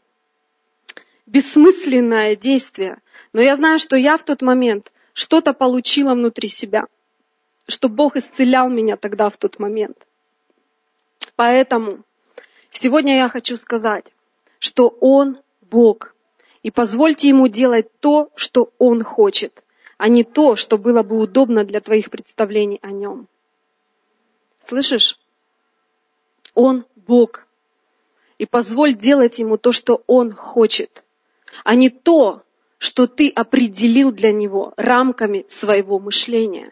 бессмысленное 1.25 2.35
действие, 2.35 2.99
но 3.33 3.41
я 3.41 3.55
знаю, 3.55 3.79
что 3.79 3.95
я 3.95 4.17
в 4.17 4.23
тот 4.23 4.41
момент 4.41 4.91
что-то 5.13 5.53
получила 5.53 6.13
внутри 6.13 6.49
себя, 6.49 6.85
что 7.67 7.89
Бог 7.89 8.15
исцелял 8.15 8.69
меня 8.69 8.97
тогда 8.97 9.29
в 9.29 9.37
тот 9.37 9.59
момент. 9.59 9.97
Поэтому 11.35 12.03
сегодня 12.69 13.17
я 13.17 13.29
хочу 13.29 13.57
сказать, 13.57 14.05
что 14.59 14.87
Он 14.99 15.39
Бог– 15.61 16.13
и 16.65 16.71
позвольте 16.71 17.29
ему 17.29 17.47
делать 17.47 17.85
то, 17.99 18.31
что 18.35 18.73
он 18.79 19.03
хочет, 19.03 19.63
а 19.99 20.07
не 20.07 20.23
то, 20.23 20.55
что 20.55 20.79
было 20.79 21.03
бы 21.03 21.19
удобно 21.19 21.63
для 21.63 21.79
твоих 21.79 22.09
представлений 22.09 22.79
о 22.81 22.89
нем. 22.89 23.27
Слышишь? 24.61 25.19
Он 26.55 26.83
Бог. 26.95 27.45
И 28.39 28.47
позволь 28.47 28.95
делать 28.95 29.37
ему 29.37 29.57
то, 29.59 29.71
что 29.71 30.01
он 30.07 30.31
хочет, 30.31 31.03
а 31.63 31.75
не 31.75 31.91
то, 31.91 32.41
что 32.79 33.05
ты 33.05 33.29
определил 33.29 34.11
для 34.11 34.31
него 34.31 34.73
рамками 34.75 35.45
своего 35.47 35.99
мышления. 35.99 36.71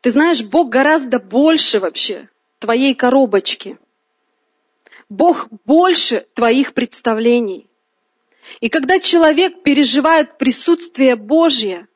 Ты 0.00 0.10
знаешь, 0.10 0.42
Бог 0.42 0.70
гораздо 0.70 1.18
больше 1.18 1.80
вообще 1.80 2.30
твоей 2.60 2.94
коробочки. 2.94 3.78
Бог 5.10 5.48
больше 5.66 6.26
твоих 6.32 6.72
представлений. 6.72 7.68
И 8.60 8.68
когда 8.68 9.00
человек 9.00 9.62
переживает 9.62 10.38
присутствие 10.38 11.16
Божье, 11.16 11.88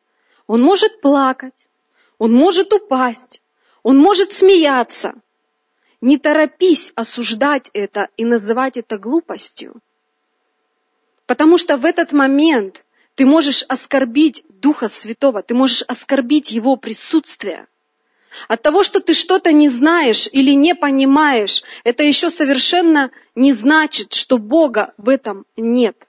он 0.46 0.62
может 0.62 1.00
плакать, 1.00 1.66
он 2.18 2.32
может 2.32 2.72
упасть, 2.72 3.40
он 3.82 3.96
может 3.96 4.32
смеяться. 4.32 5.14
Не 6.00 6.18
торопись 6.18 6.92
осуждать 6.94 7.70
это 7.72 8.08
и 8.16 8.24
называть 8.24 8.76
это 8.76 8.98
глупостью. 8.98 9.80
Потому 11.26 11.58
что 11.58 11.76
в 11.76 11.84
этот 11.84 12.12
момент 12.12 12.84
ты 13.14 13.26
можешь 13.26 13.64
оскорбить 13.68 14.44
Духа 14.48 14.88
Святого, 14.88 15.42
ты 15.42 15.54
можешь 15.54 15.82
оскорбить 15.82 16.50
Его 16.50 16.76
присутствие. 16.76 17.66
От 18.48 18.62
того, 18.62 18.82
что 18.82 19.00
ты 19.00 19.14
что-то 19.14 19.52
не 19.52 19.68
знаешь 19.68 20.28
или 20.32 20.52
не 20.52 20.74
понимаешь, 20.74 21.62
это 21.84 22.02
еще 22.02 22.30
совершенно 22.30 23.10
не 23.34 23.52
значит, 23.52 24.12
что 24.12 24.38
Бога 24.38 24.94
в 24.96 25.08
этом 25.08 25.44
нет. 25.56 26.08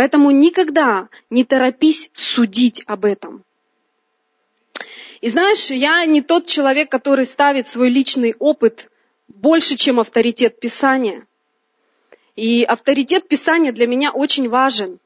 Поэтому 0.00 0.30
никогда 0.30 1.10
не 1.28 1.44
торопись 1.44 2.10
судить 2.14 2.82
об 2.86 3.04
этом. 3.04 3.44
И 5.20 5.28
знаешь, 5.28 5.70
я 5.70 6.06
не 6.06 6.22
тот 6.22 6.46
человек, 6.46 6.90
который 6.90 7.26
ставит 7.26 7.68
свой 7.68 7.90
личный 7.90 8.34
опыт 8.38 8.90
больше, 9.28 9.76
чем 9.76 10.00
авторитет 10.00 10.58
Писания. 10.58 11.26
И 12.34 12.64
авторитет 12.64 13.28
Писания 13.28 13.72
для 13.72 13.86
меня 13.86 14.10
очень 14.10 14.48
важен. 14.48 15.00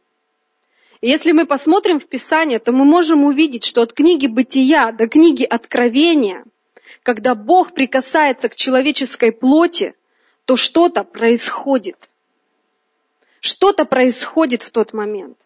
И 1.00 1.08
если 1.08 1.32
мы 1.32 1.44
посмотрим 1.44 1.98
в 1.98 2.06
Писание, 2.06 2.60
то 2.60 2.70
мы 2.70 2.84
можем 2.84 3.24
увидеть, 3.24 3.64
что 3.64 3.82
от 3.82 3.92
книги 3.94 4.28
Бытия 4.28 4.92
до 4.92 5.08
книги 5.08 5.42
Откровения 5.42 6.44
когда 7.02 7.34
Бог 7.34 7.72
прикасается 7.72 8.48
к 8.48 8.54
человеческой 8.54 9.32
плоти, 9.32 9.96
то 10.44 10.56
что-то 10.56 11.02
происходит. 11.02 11.96
Что-то 13.44 13.84
происходит 13.84 14.62
в 14.62 14.70
тот 14.70 14.94
момент. 14.94 15.36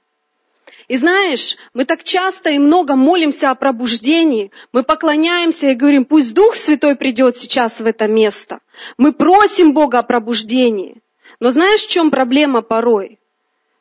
И 0.86 0.96
знаешь, 0.96 1.56
мы 1.74 1.84
так 1.84 2.04
часто 2.04 2.50
и 2.50 2.58
много 2.60 2.94
молимся 2.94 3.50
о 3.50 3.56
пробуждении, 3.56 4.52
мы 4.72 4.84
поклоняемся 4.84 5.66
и 5.66 5.74
говорим, 5.74 6.04
пусть 6.04 6.32
Дух 6.32 6.54
Святой 6.54 6.94
придет 6.94 7.36
сейчас 7.36 7.80
в 7.80 7.84
это 7.84 8.06
место. 8.06 8.60
Мы 8.98 9.12
просим 9.12 9.74
Бога 9.74 9.98
о 9.98 10.04
пробуждении. 10.04 11.02
Но 11.40 11.50
знаешь, 11.50 11.82
в 11.82 11.90
чем 11.90 12.12
проблема 12.12 12.62
порой? 12.62 13.18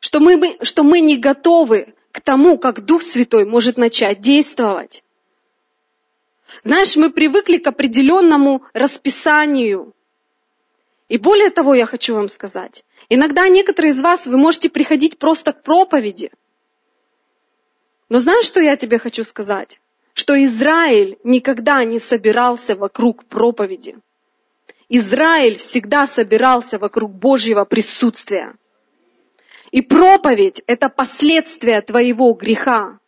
Что 0.00 0.18
мы, 0.18 0.58
что 0.62 0.82
мы 0.82 0.98
не 0.98 1.16
готовы 1.16 1.94
к 2.10 2.20
тому, 2.20 2.58
как 2.58 2.84
Дух 2.84 3.02
Святой 3.02 3.44
может 3.44 3.76
начать 3.76 4.20
действовать. 4.20 5.04
Знаешь, 6.64 6.96
мы 6.96 7.10
привыкли 7.10 7.58
к 7.58 7.68
определенному 7.68 8.64
расписанию. 8.72 9.94
И 11.08 11.18
более 11.18 11.50
того, 11.50 11.76
я 11.76 11.86
хочу 11.86 12.16
вам 12.16 12.28
сказать, 12.28 12.84
иногда 13.08 13.48
некоторые 13.48 13.92
из 13.92 14.00
вас, 14.00 14.26
вы 14.26 14.36
можете 14.36 14.68
приходить 14.68 15.18
просто 15.18 15.52
к 15.52 15.62
проповеди. 15.62 16.30
Но 18.08 18.18
знаешь, 18.18 18.46
что 18.46 18.60
я 18.60 18.76
тебе 18.76 18.98
хочу 18.98 19.24
сказать? 19.24 19.80
Что 20.14 20.42
Израиль 20.44 21.18
никогда 21.24 21.84
не 21.84 21.98
собирался 21.98 22.74
вокруг 22.74 23.24
проповеди. 23.26 23.96
Израиль 24.88 25.56
всегда 25.56 26.06
собирался 26.06 26.78
вокруг 26.78 27.12
Божьего 27.12 27.64
присутствия. 27.64 28.54
И 29.70 29.82
проповедь– 29.82 30.62
это 30.66 30.88
последствия 30.88 31.82
твоего 31.82 32.32
греха. 32.32 32.98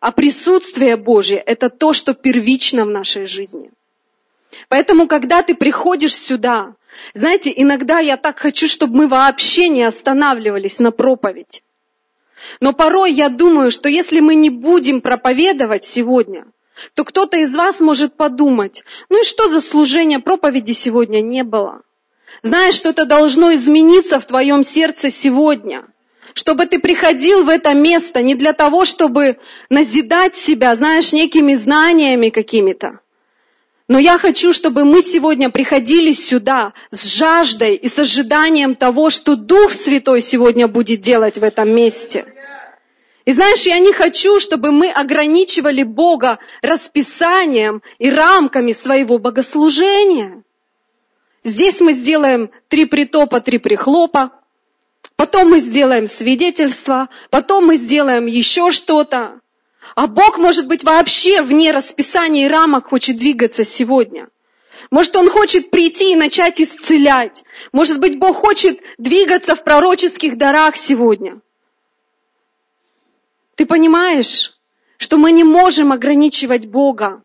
А 0.00 0.12
присутствие 0.12 0.96
Божье– 0.96 1.36
это 1.46 1.68
то, 1.68 1.92
что 1.92 2.14
первично 2.14 2.86
в 2.86 2.90
нашей 2.90 3.26
жизни. 3.26 3.70
Поэтому, 4.68 5.06
когда 5.06 5.42
ты 5.42 5.54
приходишь 5.54 6.14
сюда, 6.14 6.74
знаете, 7.14 7.52
иногда 7.54 7.98
я 7.98 8.16
так 8.16 8.38
хочу, 8.38 8.66
чтобы 8.66 8.96
мы 8.96 9.08
вообще 9.08 9.68
не 9.68 9.82
останавливались 9.82 10.78
на 10.78 10.90
проповедь. 10.90 11.62
Но 12.60 12.72
порой 12.72 13.12
я 13.12 13.28
думаю, 13.28 13.70
что 13.70 13.88
если 13.88 14.20
мы 14.20 14.34
не 14.34 14.50
будем 14.50 15.00
проповедовать 15.00 15.84
сегодня, 15.84 16.46
то 16.94 17.04
кто-то 17.04 17.38
из 17.38 17.54
вас 17.54 17.80
может 17.80 18.16
подумать, 18.16 18.84
ну 19.08 19.20
и 19.20 19.24
что 19.24 19.48
за 19.48 19.60
служение 19.60 20.18
проповеди 20.18 20.72
сегодня 20.72 21.20
не 21.20 21.42
было? 21.42 21.82
Знаешь, 22.42 22.74
что-то 22.74 23.06
должно 23.06 23.52
измениться 23.54 24.20
в 24.20 24.26
твоем 24.26 24.62
сердце 24.62 25.10
сегодня, 25.10 25.84
чтобы 26.34 26.66
ты 26.66 26.78
приходил 26.78 27.44
в 27.44 27.48
это 27.48 27.72
место 27.74 28.22
не 28.22 28.34
для 28.34 28.52
того, 28.52 28.84
чтобы 28.84 29.38
назидать 29.70 30.36
себя, 30.36 30.76
знаешь, 30.76 31.12
некими 31.12 31.54
знаниями 31.54 32.28
какими-то. 32.28 33.00
Но 33.88 34.00
я 34.00 34.18
хочу, 34.18 34.52
чтобы 34.52 34.84
мы 34.84 35.00
сегодня 35.00 35.48
приходили 35.48 36.10
сюда 36.10 36.72
с 36.90 37.14
жаждой 37.16 37.76
и 37.76 37.88
с 37.88 37.98
ожиданием 37.98 38.74
того, 38.74 39.10
что 39.10 39.36
Дух 39.36 39.70
Святой 39.72 40.22
сегодня 40.22 40.66
будет 40.66 41.00
делать 41.00 41.38
в 41.38 41.44
этом 41.44 41.70
месте. 41.70 42.26
И 43.24 43.32
знаешь, 43.32 43.62
я 43.62 43.78
не 43.78 43.92
хочу, 43.92 44.40
чтобы 44.40 44.72
мы 44.72 44.90
ограничивали 44.90 45.84
Бога 45.84 46.38
расписанием 46.62 47.82
и 47.98 48.10
рамками 48.10 48.72
своего 48.72 49.18
богослужения. 49.18 50.42
Здесь 51.44 51.80
мы 51.80 51.92
сделаем 51.92 52.50
три 52.68 52.86
притопа, 52.86 53.40
три 53.40 53.58
прихлопа, 53.58 54.32
потом 55.14 55.50
мы 55.50 55.60
сделаем 55.60 56.08
свидетельство, 56.08 57.08
потом 57.30 57.66
мы 57.66 57.76
сделаем 57.76 58.26
еще 58.26 58.72
что-то. 58.72 59.40
А 59.96 60.08
Бог, 60.08 60.36
может 60.36 60.68
быть, 60.68 60.84
вообще 60.84 61.40
вне 61.40 61.72
расписания 61.72 62.44
и 62.44 62.48
рамок 62.50 62.88
хочет 62.88 63.16
двигаться 63.16 63.64
сегодня. 63.64 64.28
Может, 64.90 65.16
Он 65.16 65.30
хочет 65.30 65.70
прийти 65.70 66.12
и 66.12 66.16
начать 66.16 66.60
исцелять. 66.60 67.44
Может 67.72 67.98
быть, 67.98 68.18
Бог 68.18 68.36
хочет 68.36 68.78
двигаться 68.98 69.56
в 69.56 69.64
пророческих 69.64 70.36
дарах 70.36 70.76
сегодня. 70.76 71.40
Ты 73.54 73.64
понимаешь, 73.64 74.58
что 74.98 75.16
мы 75.16 75.32
не 75.32 75.44
можем 75.44 75.92
ограничивать 75.92 76.66
Бога. 76.66 77.22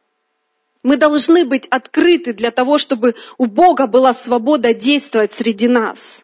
Мы 0.82 0.96
должны 0.96 1.44
быть 1.44 1.68
открыты 1.68 2.32
для 2.32 2.52
того, 2.52 2.78
чтобы 2.78 3.16
у 3.38 3.48
Бога 3.48 3.86
была 3.86 4.14
свобода 4.14 4.74
действовать 4.74 5.34
среди 5.34 5.68
нас. 5.68 6.24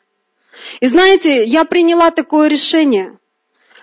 И 0.80 0.88
знаете, 0.88 1.44
я 1.44 1.66
приняла 1.66 2.10
такое 2.12 2.48
решение. 2.48 3.20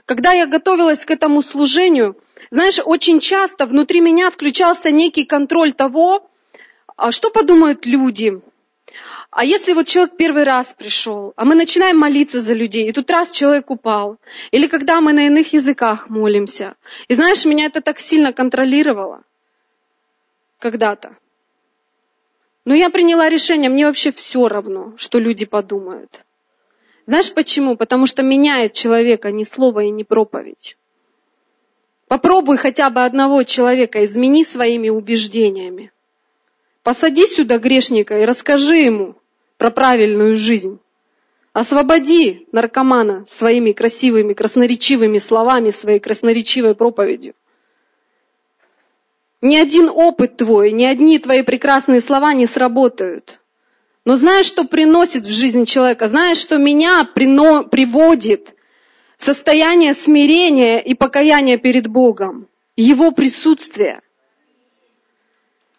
Когда 0.06 0.32
я 0.32 0.46
готовилась 0.46 1.04
к 1.04 1.10
этому 1.10 1.42
служению, 1.42 2.16
знаешь, 2.54 2.78
очень 2.84 3.18
часто 3.18 3.66
внутри 3.66 4.00
меня 4.00 4.30
включался 4.30 4.92
некий 4.92 5.24
контроль 5.24 5.72
того, 5.72 6.30
а 6.96 7.10
что 7.10 7.30
подумают 7.30 7.84
люди. 7.84 8.40
А 9.30 9.44
если 9.44 9.72
вот 9.72 9.88
человек 9.88 10.16
первый 10.16 10.44
раз 10.44 10.72
пришел, 10.72 11.32
а 11.34 11.44
мы 11.44 11.56
начинаем 11.56 11.98
молиться 11.98 12.40
за 12.40 12.54
людей, 12.54 12.88
и 12.88 12.92
тут 12.92 13.10
раз 13.10 13.32
человек 13.32 13.70
упал, 13.70 14.18
или 14.52 14.68
когда 14.68 15.00
мы 15.00 15.12
на 15.12 15.26
иных 15.26 15.52
языках 15.52 16.08
молимся. 16.08 16.76
И 17.08 17.14
знаешь, 17.14 17.44
меня 17.44 17.66
это 17.66 17.80
так 17.80 17.98
сильно 17.98 18.32
контролировало 18.32 19.24
когда-то. 20.60 21.16
Но 22.64 22.72
я 22.72 22.88
приняла 22.88 23.28
решение, 23.28 23.68
мне 23.68 23.84
вообще 23.84 24.12
все 24.12 24.46
равно, 24.46 24.92
что 24.96 25.18
люди 25.18 25.44
подумают. 25.44 26.22
Знаешь 27.06 27.34
почему? 27.34 27.76
Потому 27.76 28.06
что 28.06 28.22
меняет 28.22 28.74
человека 28.74 29.32
не 29.32 29.44
слово 29.44 29.80
и 29.80 29.90
не 29.90 30.04
проповедь. 30.04 30.76
Попробуй 32.14 32.58
хотя 32.58 32.90
бы 32.90 33.04
одного 33.04 33.42
человека, 33.42 34.04
измени 34.04 34.44
своими 34.44 34.88
убеждениями. 34.88 35.90
Посади 36.84 37.26
сюда 37.26 37.58
грешника 37.58 38.20
и 38.20 38.24
расскажи 38.24 38.76
ему 38.76 39.16
про 39.58 39.72
правильную 39.72 40.36
жизнь. 40.36 40.78
Освободи 41.52 42.46
наркомана 42.52 43.24
своими 43.28 43.72
красивыми, 43.72 44.32
красноречивыми 44.32 45.18
словами, 45.18 45.70
своей 45.70 45.98
красноречивой 45.98 46.76
проповедью. 46.76 47.34
Ни 49.40 49.56
один 49.56 49.88
опыт 49.88 50.36
твой, 50.36 50.70
ни 50.70 50.84
одни 50.84 51.18
твои 51.18 51.42
прекрасные 51.42 52.00
слова 52.00 52.32
не 52.32 52.46
сработают. 52.46 53.40
Но 54.04 54.14
знаешь, 54.14 54.46
что 54.46 54.62
приносит 54.62 55.26
в 55.26 55.32
жизнь 55.32 55.64
человека? 55.64 56.06
Знаешь, 56.06 56.38
что 56.38 56.58
меня 56.58 57.02
прино, 57.12 57.64
приводит 57.64 58.54
состояние 59.16 59.94
смирения 59.94 60.78
и 60.78 60.94
покаяния 60.94 61.58
перед 61.58 61.86
Богом? 61.86 62.48
Его 62.76 63.12
присутствие. 63.12 64.00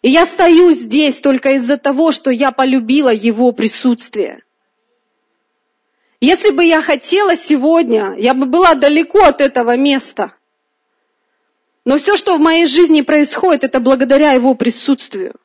И 0.01 0.09
я 0.09 0.25
стою 0.25 0.71
здесь 0.71 1.19
только 1.19 1.53
из-за 1.53 1.77
того, 1.77 2.11
что 2.11 2.29
я 2.29 2.51
полюбила 2.51 3.11
Его 3.13 3.51
присутствие. 3.51 4.43
Если 6.21 6.51
бы 6.51 6.63
я 6.63 6.81
хотела 6.81 7.35
сегодня, 7.35 8.15
я 8.17 8.33
бы 8.33 8.45
была 8.45 8.75
далеко 8.75 9.23
от 9.23 9.41
этого 9.41 9.75
места. 9.75 10.33
Но 11.85 11.97
все, 11.97 12.15
что 12.15 12.37
в 12.37 12.39
моей 12.39 12.65
жизни 12.65 13.01
происходит, 13.01 13.63
это 13.63 13.79
благодаря 13.79 14.31
Его 14.31 14.55
присутствию. 14.55 15.35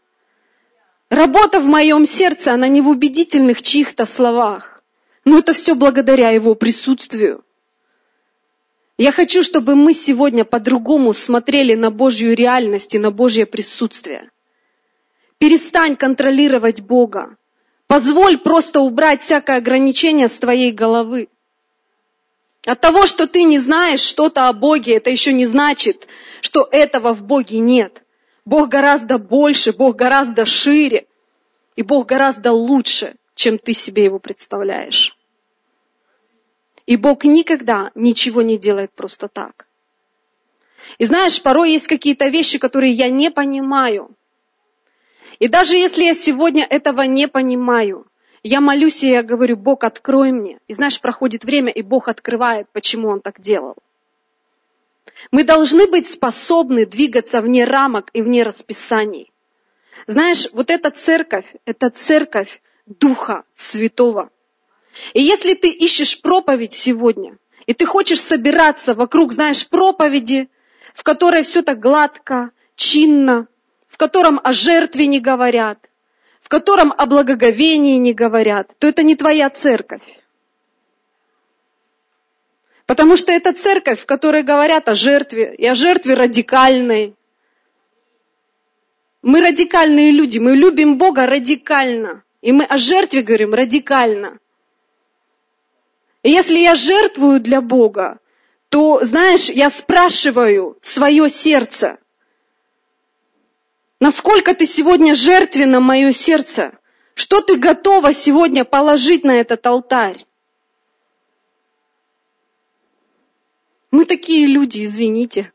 Работа 1.11 1.59
в 1.59 1.67
моем 1.67 2.07
сердце, 2.07 2.53
она 2.53 2.69
не 2.69 2.81
в 2.81 2.89
убедительных 2.89 3.63
чьих-то 3.63 4.07
словах. 4.07 4.83
Но 5.25 5.39
это 5.41 5.53
все 5.53 5.75
благодаря 5.75 6.31
Его 6.31 6.55
присутствию. 6.55 7.45
Я 9.01 9.13
хочу, 9.13 9.43
чтобы 9.43 9.77
мы 9.77 9.95
сегодня 9.95 10.45
по-другому 10.45 11.15
смотрели 11.15 11.73
на 11.73 11.91
Божью 11.91 12.37
реальность 12.37 12.95
и 12.95 12.99
на 12.99 13.11
Божье 13.11 13.47
присутствие. 13.47 14.31
Перестань 15.39 15.97
контролировать 15.97 16.83
Бога. 16.83 17.39
Позволь 17.87 18.37
просто 18.37 18.81
убрать 18.81 19.23
всякое 19.23 19.57
ограничение 19.57 20.29
с 20.29 20.39
твоей 20.39 20.71
головы. 20.71 21.29
От 22.67 22.83
того, 22.83 23.07
что 23.07 23.27
ты 23.27 23.45
не 23.45 23.59
знаешь 23.59 24.03
что-то 24.03 24.49
о 24.49 24.53
Боге, 24.53 24.97
это 24.97 25.09
еще 25.09 25.33
не 25.33 25.47
значит, 25.47 26.07
что 26.43 26.69
этого 26.71 27.15
в 27.15 27.23
Боге 27.23 27.61
нет. 27.61 28.03
Бог 28.45 28.69
гораздо 28.69 29.17
больше, 29.17 29.73
Бог 29.73 29.97
гораздо 29.97 30.45
шире, 30.45 31.07
и 31.75 31.83
Бог 31.83 32.07
гораздо 32.07 32.53
лучше, 32.53 33.17
чем 33.35 33.57
ты 33.57 33.73
себе 33.73 34.05
его 34.05 34.19
представляешь. 34.19 35.17
И 36.91 36.97
Бог 36.97 37.23
никогда 37.23 37.93
ничего 37.95 38.43
не 38.43 38.59
делает 38.59 38.91
просто 38.91 39.29
так. 39.29 39.69
И 40.99 41.05
знаешь, 41.05 41.41
порой 41.41 41.71
есть 41.71 41.87
какие-то 41.87 42.27
вещи, 42.27 42.59
которые 42.59 42.91
я 42.91 43.09
не 43.09 43.31
понимаю. 43.31 44.11
И 45.39 45.47
даже 45.47 45.77
если 45.77 46.03
я 46.03 46.15
сегодня 46.15 46.67
этого 46.69 47.03
не 47.03 47.29
понимаю, 47.29 48.09
я 48.43 48.61
молюсь, 48.61 49.05
и 49.05 49.11
я 49.11 49.23
говорю, 49.23 49.57
Бог, 49.57 49.85
открой 49.85 50.33
мне. 50.33 50.59
И 50.67 50.75
знаешь, 50.75 51.01
проходит 51.01 51.45
время, 51.45 51.71
и 51.71 51.83
Бог 51.83 52.09
открывает, 52.09 52.67
почему 52.73 53.11
Он 53.11 53.21
так 53.21 53.41
делал. 53.41 53.77
Мы 55.31 55.45
должны 55.45 55.87
быть 55.87 56.11
способны 56.11 56.87
двигаться 56.87 57.41
вне 57.41 57.67
рамок 57.67 58.11
и 58.15 58.21
вне 58.21 58.43
расписаний. 58.43 59.31
Знаешь, 60.09 60.49
вот 60.53 60.71
эта 60.71 60.91
церковь, 60.91 61.47
это 61.67 61.89
церковь 61.91 62.61
Духа 62.87 63.45
Святого. 63.55 64.33
И 65.15 65.23
если 65.23 65.55
ты 65.55 65.71
ищешь 65.71 66.21
проповедь 66.21 66.73
сегодня, 66.73 67.39
и 67.67 67.75
ты 67.75 67.87
хочешь 67.87 68.21
собираться 68.21 68.95
вокруг, 68.95 69.33
знаешь, 69.33 69.69
проповеди, 69.69 70.49
в 70.95 71.03
которой 71.03 71.43
все 71.43 71.63
так 71.63 71.79
гладко, 71.79 72.51
чинно, 72.75 73.49
котором 74.01 74.41
о 74.43 74.55
жертве 74.55 75.07
не 75.07 75.21
говорят, 75.21 75.79
в 76.41 76.49
котором 76.49 76.91
о 76.97 77.05
благоговении 77.05 77.99
не 77.99 78.15
говорят, 78.15 78.71
то 78.79 78.89
это 78.89 79.03
не 79.03 79.15
твоя 79.15 79.51
церковь. 79.51 80.01
Потому 82.87 83.19
что 83.19 83.31
это 83.31 83.53
церковь, 83.53 84.01
в 84.01 84.07
которой 84.07 84.43
говорят 84.43 84.89
о 84.89 84.95
жертве, 84.95 85.55
и 85.55 85.67
о 85.67 85.75
жертве 85.75 86.15
радикальной. 86.15 87.15
Мы 89.21 89.43
радикальные 89.43 90.13
люди, 90.13 90.39
мы 90.39 90.57
любим 90.57 90.97
Бога 90.97 91.27
радикально. 91.27 92.23
И 92.41 92.53
мы 92.53 92.65
о 92.65 92.79
жертве 92.79 93.21
говорим 93.21 93.53
радикально. 93.53 94.39
Если 96.23 96.59
я 96.59 96.75
жертвую 96.75 97.41
для 97.41 97.61
Бога, 97.61 98.19
то, 98.69 99.03
знаешь, 99.03 99.49
я 99.49 99.71
спрашиваю 99.71 100.79
свое 100.83 101.29
сердце, 101.29 101.99
насколько 104.01 104.55
ты 104.55 104.67
сегодня 104.67 105.15
жертвенно 105.15 105.81
мое 105.81 106.13
сердце? 106.13 106.79
Что 107.15 107.41
ты 107.41 107.57
готова 107.59 108.13
сегодня 108.13 108.65
положить 108.65 109.25
на 109.25 109.33
этот 109.33 109.67
алтарь? 109.67 110.27
Мы 113.91 114.05
такие 114.05 114.47
люди, 114.47 114.85
извините. 114.85 115.53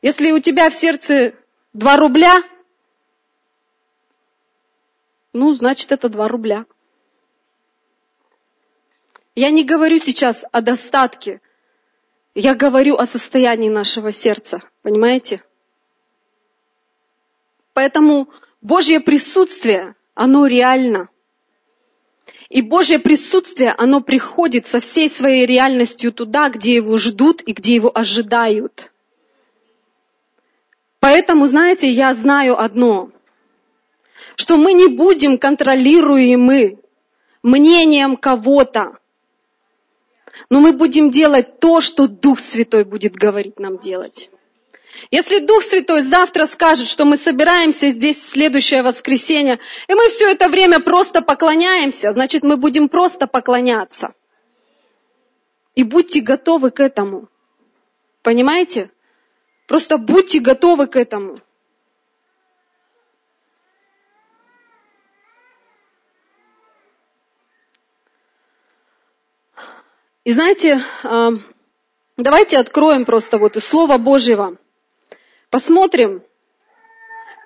Если 0.00 0.32
у 0.32 0.40
тебя 0.40 0.70
в 0.70 0.74
сердце 0.74 1.34
два 1.72 1.96
рубля, 1.96 2.42
ну, 5.32 5.52
значит, 5.52 5.92
это 5.92 6.08
два 6.08 6.28
рубля. 6.28 6.64
Я 9.34 9.50
не 9.50 9.64
говорю 9.64 9.98
сейчас 9.98 10.44
о 10.50 10.60
достатке. 10.60 11.40
Я 12.34 12.54
говорю 12.54 12.96
о 12.96 13.06
состоянии 13.06 13.68
нашего 13.68 14.12
сердца. 14.12 14.62
Понимаете? 14.82 15.42
Поэтому 17.72 18.28
Божье 18.60 19.00
присутствие, 19.00 19.94
оно 20.14 20.46
реально. 20.46 21.08
И 22.48 22.62
Божье 22.62 22.98
присутствие, 22.98 23.72
оно 23.78 24.00
приходит 24.00 24.66
со 24.66 24.80
всей 24.80 25.08
своей 25.08 25.46
реальностью 25.46 26.12
туда, 26.12 26.48
где 26.48 26.74
его 26.74 26.98
ждут 26.98 27.42
и 27.42 27.52
где 27.52 27.76
его 27.76 27.96
ожидают. 27.96 28.90
Поэтому, 30.98 31.46
знаете, 31.46 31.88
я 31.88 32.12
знаю 32.12 32.60
одно, 32.60 33.10
что 34.34 34.56
мы 34.56 34.72
не 34.72 34.88
будем 34.88 35.38
контролируемы 35.38 36.80
мнением 37.42 38.16
кого-то, 38.16 38.98
но 40.50 40.60
мы 40.60 40.72
будем 40.72 41.10
делать 41.10 41.60
то, 41.60 41.80
что 41.80 42.08
Дух 42.08 42.40
Святой 42.40 42.84
будет 42.84 43.14
говорить 43.14 43.58
нам 43.58 43.78
делать. 43.78 44.30
Если 45.12 45.38
Дух 45.38 45.62
Святой 45.62 46.02
завтра 46.02 46.46
скажет, 46.46 46.88
что 46.88 47.04
мы 47.04 47.16
собираемся 47.16 47.90
здесь 47.90 48.18
в 48.18 48.28
следующее 48.28 48.82
воскресенье, 48.82 49.60
и 49.88 49.94
мы 49.94 50.08
все 50.08 50.30
это 50.30 50.48
время 50.48 50.80
просто 50.80 51.22
поклоняемся, 51.22 52.10
значит 52.10 52.42
мы 52.42 52.56
будем 52.56 52.88
просто 52.88 53.28
поклоняться. 53.28 54.12
И 55.76 55.84
будьте 55.84 56.20
готовы 56.20 56.72
к 56.72 56.80
этому. 56.80 57.28
Понимаете? 58.22 58.90
Просто 59.68 59.98
будьте 59.98 60.40
готовы 60.40 60.88
к 60.88 60.96
этому. 60.96 61.40
И 70.24 70.32
знаете, 70.32 70.80
а, 71.02 71.30
давайте 72.18 72.58
откроем 72.58 73.06
просто 73.06 73.38
вот 73.38 73.56
из 73.56 73.64
Слова 73.64 73.96
Божьего. 73.96 74.56
Посмотрим, 75.48 76.22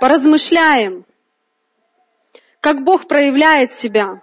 поразмышляем, 0.01 1.05
как 2.61 2.83
Бог 2.83 3.07
проявляет 3.07 3.73
себя. 3.73 4.21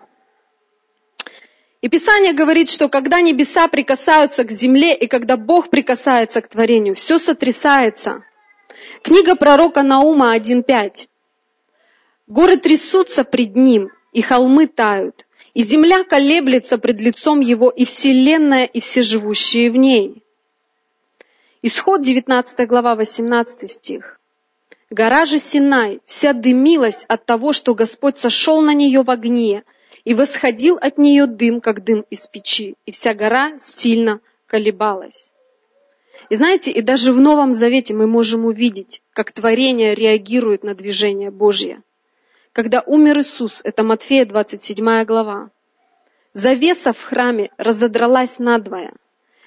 И 1.79 1.87
Писание 1.87 2.33
говорит, 2.33 2.69
что 2.69 2.89
когда 2.89 3.21
небеса 3.21 3.67
прикасаются 3.69 4.43
к 4.43 4.51
земле 4.51 4.95
и 4.95 5.07
когда 5.07 5.37
Бог 5.37 5.69
прикасается 5.69 6.41
к 6.41 6.47
творению, 6.47 6.93
все 6.93 7.17
сотрясается. 7.17 8.23
Книга 9.01 9.35
пророка 9.35 9.81
Наума 9.81 10.35
1.5. 10.35 11.07
Горы 12.27 12.57
трясутся 12.57 13.23
пред 13.23 13.55
ним, 13.55 13.89
и 14.11 14.21
холмы 14.21 14.67
тают, 14.67 15.25
и 15.53 15.61
земля 15.61 16.03
колеблется 16.03 16.77
пред 16.77 17.01
лицом 17.01 17.39
его, 17.39 17.69
и 17.69 17.85
вселенная, 17.85 18.65
и 18.65 18.79
все 18.79 19.01
живущие 19.01 19.71
в 19.71 19.75
ней. 19.75 20.23
Исход 21.61 22.01
19 22.01 22.67
глава 22.67 22.95
18 22.95 23.69
стих. 23.69 24.19
Гора 24.89 25.25
же 25.25 25.39
Синай 25.39 26.01
вся 26.05 26.33
дымилась 26.33 27.05
от 27.07 27.25
того, 27.25 27.53
что 27.53 27.75
Господь 27.75 28.17
сошел 28.17 28.61
на 28.61 28.73
нее 28.73 29.03
в 29.03 29.11
огне, 29.11 29.63
и 30.03 30.13
восходил 30.13 30.77
от 30.81 30.97
нее 30.97 31.27
дым, 31.27 31.61
как 31.61 31.83
дым 31.83 32.05
из 32.09 32.25
печи, 32.27 32.75
и 32.85 32.91
вся 32.91 33.13
гора 33.13 33.59
сильно 33.59 34.19
колебалась. 34.47 35.31
И 36.29 36.35
знаете, 36.35 36.71
и 36.71 36.81
даже 36.81 37.13
в 37.13 37.19
Новом 37.19 37.53
Завете 37.53 37.93
мы 37.93 38.07
можем 38.07 38.45
увидеть, 38.45 39.01
как 39.13 39.31
творение 39.31 39.93
реагирует 39.93 40.63
на 40.63 40.73
движение 40.73 41.29
Божье. 41.29 41.83
Когда 42.53 42.81
умер 42.81 43.19
Иисус, 43.19 43.61
это 43.63 43.83
Матфея 43.83 44.25
27 44.25 45.05
глава, 45.05 45.51
завеса 46.33 46.91
в 46.93 47.01
храме 47.01 47.49
разодралась 47.57 48.39
надвое– 48.39 48.93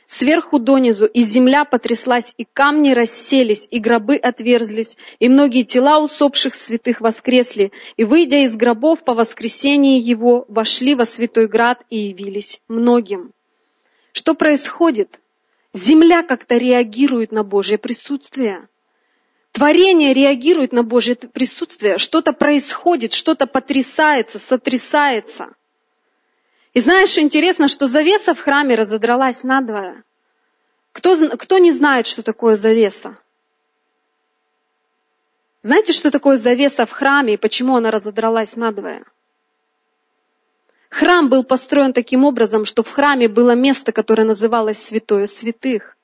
сверху 0.06 0.58
донизу, 0.58 1.06
и 1.06 1.22
земля 1.22 1.64
потряслась, 1.64 2.34
и 2.36 2.44
камни 2.44 2.90
расселись, 2.92 3.68
и 3.70 3.78
гробы 3.78 4.16
отверзлись, 4.16 4.96
и 5.18 5.28
многие 5.28 5.64
тела 5.64 5.98
усопших 5.98 6.54
святых 6.54 7.00
воскресли, 7.00 7.72
и, 7.96 8.04
выйдя 8.04 8.38
из 8.38 8.56
гробов 8.56 9.04
по 9.04 9.14
воскресении 9.14 10.00
его, 10.00 10.44
вошли 10.48 10.94
во 10.94 11.04
святой 11.04 11.48
град 11.48 11.82
и 11.90 11.98
явились 11.98 12.60
многим. 12.68 13.32
Что 14.12 14.34
происходит? 14.34 15.20
Земля 15.72 16.22
как-то 16.22 16.56
реагирует 16.56 17.32
на 17.32 17.42
Божье 17.42 17.78
присутствие. 17.78 18.68
Творение 19.54 20.12
реагирует 20.12 20.72
на 20.72 20.82
Божье 20.82 21.16
присутствие. 21.16 21.98
Что-то 21.98 22.32
происходит, 22.32 23.14
что-то 23.14 23.46
потрясается, 23.46 24.38
сотрясается– 24.38 25.48
и 26.74 26.80
знаешь, 26.80 27.16
интересно, 27.18 27.68
что 27.68 27.86
завеса 27.86 28.34
в 28.34 28.40
храме 28.40 28.74
разодралась 28.74 29.44
надвое. 29.44 30.02
Кто, 30.92 31.14
кто 31.38 31.58
не 31.58 31.70
знает, 31.70 32.08
что 32.08 32.22
такое 32.22 32.56
завеса? 32.56 33.16
Знаете, 35.62 35.92
что 35.92 36.10
такое 36.10 36.36
завеса 36.36 36.84
в 36.84 36.90
храме 36.90 37.34
и 37.34 37.36
почему 37.36 37.76
она 37.76 37.92
разодралась 37.92 38.56
надвое? 38.56 39.04
Храм 40.90 41.28
был 41.28 41.44
построен 41.44 41.92
таким 41.92 42.24
образом, 42.24 42.64
что 42.64 42.82
в 42.82 42.90
храме 42.90 43.28
было 43.28 43.52
место, 43.52 43.92
которое 43.92 44.24
называлось 44.24 44.82
Святое 44.82 45.26
Святых. 45.26 45.96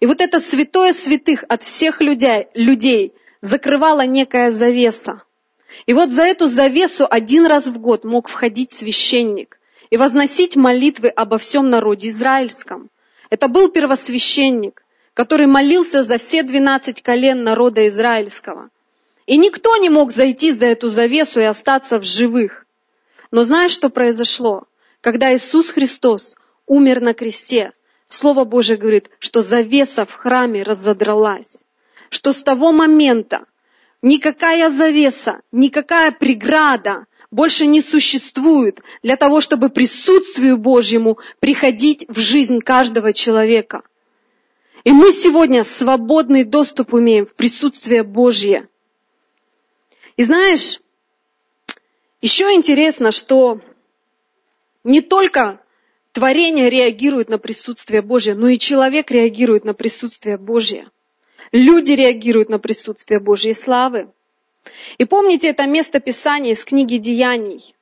И 0.00 0.06
вот 0.06 0.22
это 0.22 0.40
Святое 0.40 0.94
Святых 0.94 1.44
от 1.48 1.62
всех 1.62 2.00
людей, 2.00 2.48
людей 2.54 3.12
закрывала 3.42 4.06
некая 4.06 4.50
завеса. 4.50 5.22
И 5.86 5.92
вот 5.92 6.10
за 6.10 6.22
эту 6.22 6.46
завесу 6.46 7.06
один 7.08 7.46
раз 7.46 7.66
в 7.66 7.78
год 7.78 8.04
мог 8.04 8.28
входить 8.28 8.72
священник 8.72 9.58
и 9.90 9.98
возносить 9.98 10.56
молитвы 10.56 11.08
обо 11.08 11.36
всем 11.36 11.68
народе 11.68 12.08
израильском. 12.08 12.90
Это 13.28 13.48
был 13.48 13.68
первосвященник, 13.68 14.82
который 15.14 15.46
молился 15.46 16.02
за 16.02 16.16
все 16.16 16.42
двенадцать 16.42 17.02
колен 17.02 17.44
народа 17.44 17.86
израильского. 17.88 18.70
И 19.26 19.36
никто 19.36 19.76
не 19.76 19.90
мог 19.90 20.12
зайти 20.12 20.52
за 20.52 20.66
эту 20.66 20.88
завесу 20.88 21.40
и 21.40 21.44
остаться 21.44 21.98
в 21.98 22.04
живых. 22.04 22.66
Но 23.30 23.44
знаешь, 23.44 23.72
что 23.72 23.90
произошло? 23.90 24.64
Когда 25.00 25.34
Иисус 25.34 25.70
Христос 25.70 26.34
умер 26.66 27.00
на 27.00 27.14
кресте, 27.14 27.72
Слово 28.10 28.44
Божие 28.44 28.76
говорит, 28.76 29.08
что 29.20 29.40
завеса 29.40 30.04
в 30.04 30.12
храме 30.12 30.64
разодралась. 30.64 31.62
Что 32.10 32.32
с 32.32 32.42
того 32.42 32.72
момента 32.72 33.46
никакая 34.02 34.68
завеса, 34.68 35.42
никакая 35.52 36.10
преграда 36.10 37.06
больше 37.30 37.66
не 37.66 37.80
существует 37.80 38.80
для 39.04 39.16
того, 39.16 39.40
чтобы 39.40 39.68
присутствию 39.68 40.58
Божьему 40.58 41.18
приходить 41.38 42.04
в 42.08 42.18
жизнь 42.18 42.58
каждого 42.58 43.12
человека. 43.12 43.82
И 44.82 44.90
мы 44.90 45.12
сегодня 45.12 45.62
свободный 45.62 46.42
доступ 46.42 46.92
имеем 46.94 47.26
в 47.26 47.34
присутствие 47.34 48.02
Божье. 48.02 48.68
И 50.16 50.24
знаешь, 50.24 50.80
еще 52.20 52.52
интересно, 52.54 53.12
что 53.12 53.60
не 54.82 55.00
только 55.00 55.60
творение 56.12 56.70
реагирует 56.70 57.28
на 57.28 57.38
присутствие 57.38 58.02
Божье, 58.02 58.34
но 58.34 58.48
и 58.48 58.58
человек 58.58 59.10
реагирует 59.10 59.64
на 59.64 59.74
присутствие 59.74 60.38
Божье. 60.38 60.90
Люди 61.52 61.92
реагируют 61.92 62.48
на 62.48 62.58
присутствие 62.58 63.20
Божьей 63.20 63.54
славы. 63.54 64.08
И 64.98 65.04
помните 65.04 65.48
это 65.48 65.66
место 65.66 66.00
Писания 66.00 66.52
из 66.52 66.64
книги 66.64 66.96
Деяний. 66.96 67.74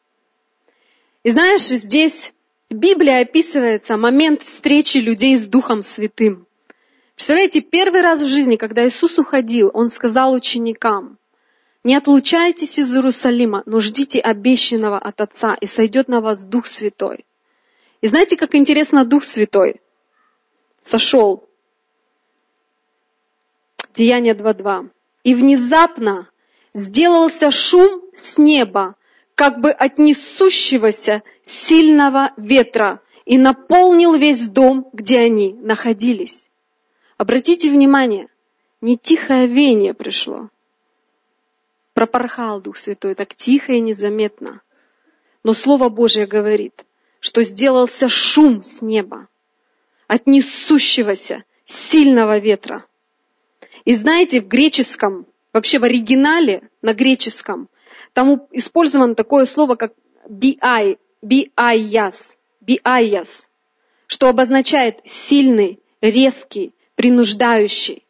И 1.22 1.30
знаешь, 1.30 1.62
здесь 1.62 2.32
Библия 2.70 3.20
описывается 3.20 3.96
момент 3.96 4.42
встречи 4.42 4.98
людей 4.98 5.36
с 5.36 5.46
Духом 5.46 5.82
Святым. 5.82 6.46
Представляете, 7.14 7.60
первый 7.62 8.00
раз 8.00 8.22
в 8.22 8.28
жизни, 8.28 8.56
когда 8.56 8.86
Иисус 8.86 9.18
уходил, 9.18 9.70
Он 9.74 9.88
сказал 9.88 10.32
ученикам, 10.32 11.18
Не 11.82 11.96
отлучайтесь 11.96 12.78
из 12.78 12.94
Иерусалима, 12.94 13.62
но 13.66 13.80
ждите 13.80 14.20
обещанного 14.20 14.98
от 14.98 15.20
Отца, 15.20 15.54
и 15.54 15.66
сойдет 15.66 16.08
на 16.08 16.20
вас 16.20 16.44
Дух 16.44 16.66
Святой. 16.66 17.24
И 18.00 18.06
знаете, 18.08 18.36
как 18.36 18.54
интересно 18.54 19.04
Дух 19.04 19.24
Святой 19.24 19.80
сошел? 20.84 21.48
Деяние 23.94 24.34
2.2. 24.34 24.90
И 25.24 25.34
внезапно 25.34 26.30
сделался 26.74 27.50
шум 27.50 28.02
с 28.14 28.38
неба, 28.38 28.94
как 29.34 29.60
бы 29.60 29.70
от 29.70 29.98
несущегося 29.98 31.22
сильного 31.42 32.32
ветра, 32.36 33.00
и 33.24 33.36
наполнил 33.36 34.14
весь 34.14 34.48
дом, 34.48 34.88
где 34.92 35.18
они 35.18 35.52
находились. 35.52 36.48
Обратите 37.16 37.68
внимание, 37.68 38.28
не 38.80 38.96
тихое 38.96 39.48
веяние 39.48 39.92
пришло. 39.92 40.48
Пропорхал 41.94 42.60
Дух 42.60 42.76
Святой 42.76 43.14
так 43.16 43.34
тихо 43.34 43.72
и 43.72 43.80
незаметно. 43.80 44.62
Но 45.42 45.52
Слово 45.52 45.88
Божье 45.88 46.26
говорит, 46.26 46.84
что 47.20 47.42
сделался 47.42 48.08
шум 48.08 48.62
с 48.62 48.82
неба 48.82 49.28
от 50.06 50.26
несущегося 50.26 51.44
сильного 51.64 52.38
ветра. 52.38 52.84
И 53.84 53.94
знаете, 53.94 54.40
в 54.40 54.48
греческом, 54.48 55.26
вообще 55.52 55.78
в 55.78 55.84
оригинале 55.84 56.68
на 56.82 56.94
греческом, 56.94 57.68
там 58.12 58.46
использовано 58.52 59.14
такое 59.14 59.44
слово, 59.44 59.76
как 59.76 59.92
биай, 60.28 60.98
биайяс, 61.22 62.36
биайяс, 62.60 63.48
что 64.06 64.28
обозначает 64.28 64.98
сильный, 65.04 65.80
резкий, 66.00 66.74
принуждающий. 66.94 68.04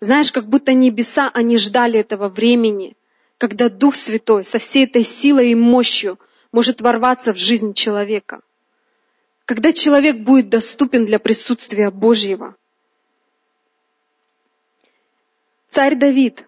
Знаешь, 0.00 0.32
как 0.32 0.48
будто 0.48 0.74
небеса, 0.74 1.30
они 1.32 1.58
ждали 1.58 2.00
этого 2.00 2.28
времени, 2.28 2.96
когда 3.38 3.68
Дух 3.68 3.94
Святой 3.94 4.44
со 4.44 4.58
всей 4.58 4.84
этой 4.84 5.04
силой 5.04 5.50
и 5.50 5.54
мощью 5.54 6.18
может 6.56 6.80
ворваться 6.80 7.34
в 7.34 7.36
жизнь 7.36 7.74
человека. 7.74 8.40
Когда 9.44 9.74
человек 9.74 10.24
будет 10.24 10.48
доступен 10.48 11.04
для 11.04 11.18
присутствия 11.18 11.90
Божьего. 11.90 12.56
Царь 15.70 15.96
Давид, 15.96 16.46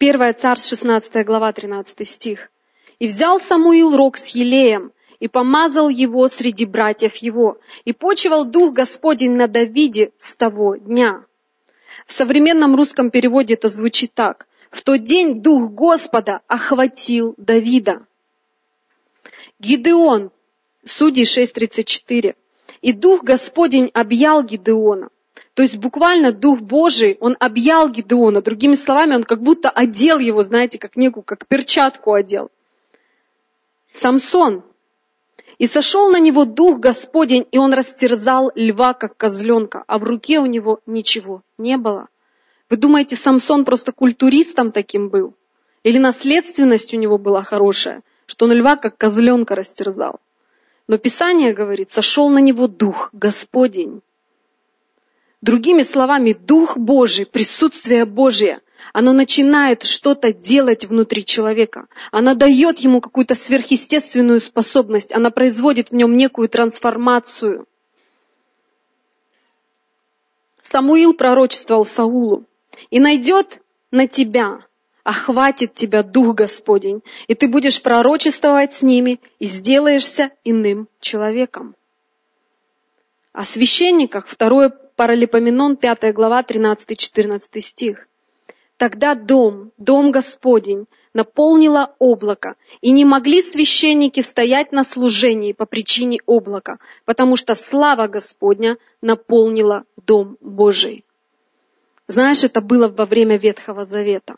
1 0.00 0.34
Царств, 0.34 0.68
16 0.68 1.24
глава, 1.24 1.52
13 1.52 2.08
стих. 2.08 2.50
«И 2.98 3.06
взял 3.06 3.38
Самуил 3.38 3.96
рог 3.96 4.16
с 4.16 4.34
елеем, 4.34 4.90
и 5.20 5.28
помазал 5.28 5.88
его 5.88 6.26
среди 6.26 6.66
братьев 6.66 7.14
его, 7.18 7.60
и 7.84 7.92
почивал 7.92 8.44
Дух 8.44 8.72
Господень 8.72 9.36
на 9.36 9.46
Давиде 9.46 10.10
с 10.18 10.34
того 10.34 10.74
дня. 10.74 11.24
В 12.04 12.10
современном 12.10 12.74
русском 12.74 13.12
переводе 13.12 13.54
это 13.54 13.68
звучит 13.68 14.12
так. 14.12 14.48
В 14.72 14.82
тот 14.82 15.04
день 15.04 15.40
Дух 15.40 15.70
Господа 15.70 16.40
охватил 16.48 17.34
Давида. 17.36 18.06
Гидеон, 19.62 20.32
Судей 20.84 21.22
6.34. 21.22 22.34
И 22.80 22.92
Дух 22.92 23.22
Господень 23.22 23.90
объял 23.94 24.42
Гидеона. 24.42 25.10
То 25.54 25.62
есть 25.62 25.78
буквально 25.78 26.32
Дух 26.32 26.60
Божий, 26.60 27.16
он 27.20 27.36
объял 27.38 27.88
Гидеона. 27.88 28.42
Другими 28.42 28.74
словами, 28.74 29.14
он 29.14 29.22
как 29.22 29.40
будто 29.40 29.70
одел 29.70 30.18
его, 30.18 30.42
знаете, 30.42 30.80
как 30.80 30.96
некую, 30.96 31.22
как 31.22 31.46
перчатку 31.46 32.12
одел. 32.12 32.50
Самсон, 33.92 34.64
и 35.58 35.68
сошел 35.68 36.10
на 36.10 36.18
него 36.18 36.44
дух 36.44 36.80
Господень, 36.80 37.46
и 37.52 37.58
он 37.58 37.72
растерзал 37.72 38.50
льва, 38.56 38.94
как 38.94 39.16
козленка, 39.16 39.84
а 39.86 39.98
в 39.98 40.04
руке 40.04 40.40
у 40.40 40.46
него 40.46 40.80
ничего 40.86 41.42
не 41.56 41.76
было. 41.76 42.08
Вы 42.68 42.78
думаете, 42.78 43.14
Самсон 43.14 43.64
просто 43.64 43.92
культуристом 43.92 44.72
таким 44.72 45.08
был? 45.08 45.34
Или 45.84 45.98
наследственность 45.98 46.94
у 46.94 46.96
него 46.96 47.18
была 47.18 47.42
хорошая, 47.42 48.02
что 48.26 48.46
он 48.46 48.52
льва, 48.52 48.76
как 48.76 48.96
козленка, 48.96 49.54
растерзал? 49.54 50.20
Но 50.88 50.98
Писание 50.98 51.52
говорит, 51.52 51.90
сошел 51.90 52.28
на 52.30 52.38
него 52.38 52.66
дух 52.66 53.10
Господень. 53.12 54.02
Другими 55.40 55.82
словами, 55.82 56.32
Дух 56.32 56.76
Божий, 56.76 57.26
присутствие 57.26 58.04
Божие– 58.04 58.60
оно 58.92 59.12
начинает 59.12 59.84
что-то 59.84 60.32
делать 60.32 60.84
внутри 60.84 61.24
человека. 61.24 61.86
Она 62.10 62.34
дает 62.34 62.78
ему 62.80 63.00
какую-то 63.00 63.34
сверхъестественную 63.34 64.40
способность. 64.40 65.14
Она 65.14 65.30
производит 65.30 65.90
в 65.90 65.94
нем 65.94 66.16
некую 66.16 66.48
трансформацию. 66.48 67.66
Самуил 70.62 71.14
пророчествовал 71.14 71.86
Саулу. 71.86 72.44
И 72.90 73.00
найдет 73.00 73.62
на 73.90 74.06
тебя, 74.06 74.60
охватит 75.04 75.74
тебя 75.74 76.02
Дух 76.02 76.34
Господень, 76.34 77.02
и 77.26 77.34
ты 77.34 77.48
будешь 77.48 77.82
пророчествовать 77.82 78.74
с 78.74 78.82
ними 78.82 79.20
и 79.38 79.46
сделаешься 79.46 80.30
иным 80.44 80.88
человеком. 81.00 81.74
О 83.32 83.44
священниках, 83.44 84.26
2 84.36 84.68
Паралипоменон, 84.96 85.76
5 85.76 86.12
глава, 86.12 86.42
13-14 86.42 87.60
стих. 87.60 88.06
Тогда 88.76 89.14
дом, 89.14 89.72
дом 89.78 90.10
Господень, 90.10 90.86
наполнило 91.14 91.94
облако, 91.98 92.56
и 92.80 92.90
не 92.90 93.04
могли 93.04 93.42
священники 93.42 94.20
стоять 94.20 94.72
на 94.72 94.82
служении 94.82 95.52
по 95.52 95.66
причине 95.66 96.18
облака, 96.26 96.78
потому 97.04 97.36
что 97.36 97.54
слава 97.54 98.06
Господня 98.06 98.78
наполнила 99.00 99.84
дом 99.96 100.36
Божий. 100.40 101.04
Знаешь, 102.08 102.44
это 102.44 102.60
было 102.60 102.88
во 102.88 103.06
время 103.06 103.38
Ветхого 103.38 103.84
Завета, 103.84 104.36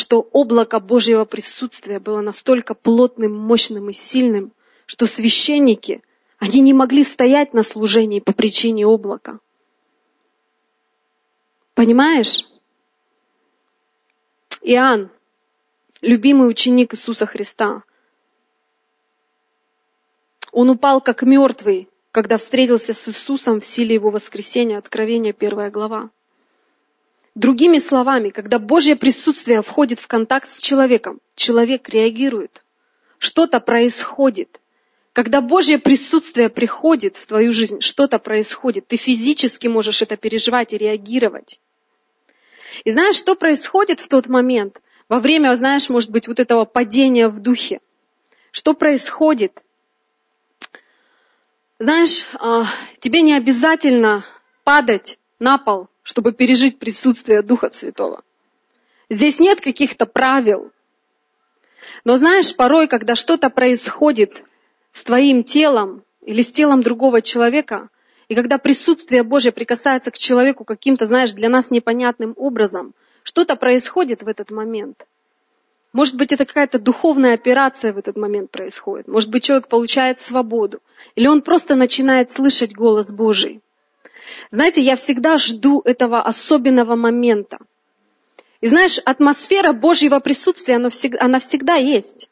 что 0.00 0.22
облако 0.32 0.80
Божьего 0.80 1.26
присутствия 1.26 2.00
было 2.00 2.22
настолько 2.22 2.74
плотным, 2.74 3.36
мощным 3.36 3.90
и 3.90 3.92
сильным, 3.92 4.52
что 4.86 5.04
священники, 5.06 6.02
они 6.38 6.60
не 6.60 6.72
могли 6.72 7.04
стоять 7.04 7.52
на 7.52 7.62
служении 7.62 8.18
по 8.18 8.32
причине 8.32 8.86
облака. 8.86 9.40
Понимаешь? 11.74 12.48
Иоанн, 14.62 15.10
любимый 16.00 16.48
ученик 16.48 16.94
Иисуса 16.94 17.26
Христа, 17.26 17.82
он 20.50 20.70
упал 20.70 21.02
как 21.02 21.22
мертвый, 21.22 21.90
когда 22.10 22.38
встретился 22.38 22.94
с 22.94 23.06
Иисусом 23.06 23.60
в 23.60 23.66
силе 23.66 23.94
его 23.94 24.10
воскресения, 24.10 24.78
Откровения, 24.78 25.34
первая 25.34 25.70
глава. 25.70 26.08
Другими 27.40 27.78
словами, 27.78 28.28
когда 28.28 28.58
Божье 28.58 28.96
присутствие 28.96 29.62
входит 29.62 29.98
в 29.98 30.06
контакт 30.06 30.46
с 30.50 30.60
человеком, 30.60 31.20
человек 31.36 31.88
реагирует. 31.88 32.62
Что-то 33.16 33.60
происходит. 33.60 34.60
Когда 35.14 35.40
Божье 35.40 35.78
присутствие 35.78 36.50
приходит 36.50 37.16
в 37.16 37.24
твою 37.24 37.54
жизнь, 37.54 37.80
что-то 37.80 38.18
происходит. 38.18 38.88
Ты 38.88 38.96
физически 38.96 39.68
можешь 39.68 40.02
это 40.02 40.18
переживать 40.18 40.74
и 40.74 40.76
реагировать. 40.76 41.60
И 42.84 42.90
знаешь, 42.90 43.16
что 43.16 43.34
происходит 43.34 44.00
в 44.00 44.08
тот 44.08 44.26
момент, 44.26 44.78
во 45.08 45.18
время, 45.18 45.56
знаешь, 45.56 45.88
может 45.88 46.10
быть, 46.10 46.28
вот 46.28 46.40
этого 46.40 46.66
падения 46.66 47.28
в 47.28 47.38
духе? 47.38 47.80
Что 48.50 48.74
происходит? 48.74 49.58
Знаешь, 51.78 52.26
а, 52.34 52.66
тебе 52.98 53.22
не 53.22 53.32
обязательно 53.32 54.26
падать 54.62 55.18
на 55.38 55.56
пол, 55.56 55.88
чтобы 56.10 56.32
пережить 56.32 56.80
присутствие 56.80 57.40
Духа 57.40 57.70
Святого. 57.70 58.24
Здесь 59.08 59.38
нет 59.38 59.60
каких-то 59.60 60.06
правил. 60.06 60.72
Но 62.04 62.16
знаешь, 62.16 62.56
порой, 62.56 62.88
когда 62.88 63.14
что-то 63.14 63.48
происходит 63.48 64.42
с 64.92 65.04
твоим 65.04 65.44
телом 65.44 66.02
или 66.22 66.42
с 66.42 66.50
телом 66.50 66.82
другого 66.82 67.22
человека, 67.22 67.90
и 68.26 68.34
когда 68.34 68.58
присутствие 68.58 69.22
Божье 69.22 69.52
прикасается 69.52 70.10
к 70.10 70.18
человеку 70.18 70.64
каким-то, 70.64 71.06
знаешь, 71.06 71.32
для 71.32 71.48
нас 71.48 71.70
непонятным 71.70 72.34
образом, 72.36 72.92
что-то 73.22 73.54
происходит 73.54 74.24
в 74.24 74.28
этот 74.28 74.50
момент. 74.50 75.06
Может 75.92 76.16
быть, 76.16 76.32
это 76.32 76.44
какая-то 76.44 76.80
духовная 76.80 77.34
операция 77.34 77.92
в 77.92 77.98
этот 77.98 78.16
момент 78.16 78.50
происходит. 78.50 79.06
Может 79.06 79.30
быть, 79.30 79.44
человек 79.44 79.68
получает 79.68 80.20
свободу. 80.20 80.80
Или 81.14 81.28
он 81.28 81.40
просто 81.42 81.76
начинает 81.76 82.32
слышать 82.32 82.74
голос 82.74 83.12
Божий. 83.12 83.60
Знаете, 84.50 84.80
я 84.80 84.96
всегда 84.96 85.38
жду 85.38 85.80
этого 85.84 86.22
особенного 86.22 86.96
момента. 86.96 87.58
И 88.60 88.68
знаешь, 88.68 88.98
атмосфера 88.98 89.72
Божьего 89.72 90.20
присутствия, 90.20 90.76
она 90.76 90.90
всегда, 90.90 91.18
она 91.20 91.38
всегда 91.38 91.76
есть. 91.76 92.30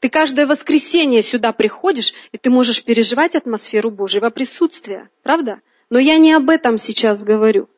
Ты 0.00 0.08
каждое 0.08 0.46
воскресенье 0.46 1.22
сюда 1.22 1.52
приходишь, 1.52 2.14
и 2.32 2.38
ты 2.38 2.48
можешь 2.50 2.82
переживать 2.82 3.36
атмосферу 3.36 3.90
Божьего 3.90 4.30
присутствия. 4.30 5.10
Правда? 5.22 5.60
Но 5.90 5.98
я 5.98 6.16
не 6.16 6.32
об 6.32 6.48
этом 6.48 6.78
сейчас 6.78 7.22
говорю. 7.22 7.68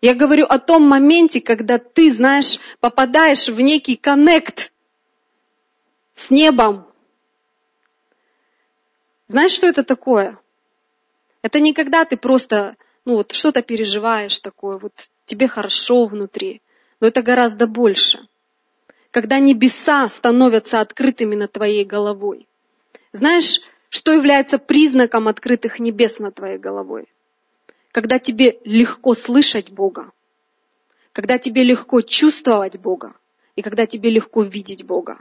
Я 0.00 0.14
говорю 0.14 0.46
о 0.46 0.58
том 0.58 0.82
моменте, 0.82 1.40
когда 1.40 1.78
ты, 1.78 2.12
знаешь, 2.12 2.58
попадаешь 2.80 3.48
в 3.48 3.60
некий 3.60 3.96
коннект 3.96 4.72
с 6.14 6.30
небом. 6.30 6.86
Знаешь, 9.26 9.52
что 9.52 9.66
это 9.66 9.82
такое? 9.82 10.38
Это 11.42 11.60
не 11.60 11.74
когда 11.74 12.04
ты 12.04 12.16
просто, 12.16 12.76
ну 13.04 13.16
вот 13.16 13.32
что-то 13.32 13.62
переживаешь 13.62 14.38
такое, 14.38 14.78
вот 14.78 14.92
тебе 15.26 15.48
хорошо 15.48 16.06
внутри. 16.06 16.62
но 17.00 17.08
это 17.08 17.22
гораздо 17.22 17.66
больше. 17.66 18.28
Когда 19.10 19.40
небеса 19.40 20.08
становятся 20.08 20.80
открытыми 20.80 21.34
над 21.34 21.52
твоей 21.52 21.84
головой. 21.84 22.46
Знаешь, 23.12 23.60
что 23.90 24.12
является 24.12 24.58
признаком 24.58 25.28
открытых 25.28 25.80
небес 25.80 26.18
над 26.18 26.36
твоей 26.36 26.58
головой? 26.58 27.08
Когда 27.90 28.18
тебе 28.18 28.58
легко 28.64 29.14
слышать 29.14 29.70
Бога, 29.70 30.12
когда 31.12 31.36
тебе 31.36 31.62
легко 31.62 32.00
чувствовать 32.00 32.78
Бога, 32.78 33.14
и 33.54 33.62
когда 33.62 33.86
тебе 33.86 34.08
легко 34.10 34.42
видеть 34.42 34.84
Бога. 34.84 35.18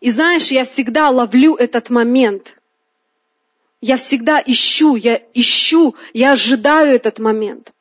И 0.00 0.10
знаешь, 0.10 0.48
я 0.48 0.64
всегда 0.64 1.08
ловлю 1.08 1.54
этот 1.54 1.88
момент. 1.88 2.57
Я 3.80 3.96
всегда 3.96 4.42
ищу, 4.44 4.96
я 4.96 5.20
ищу, 5.34 5.94
я 6.12 6.32
ожидаю 6.32 6.94
этот 6.94 7.18
момент. 7.20 7.72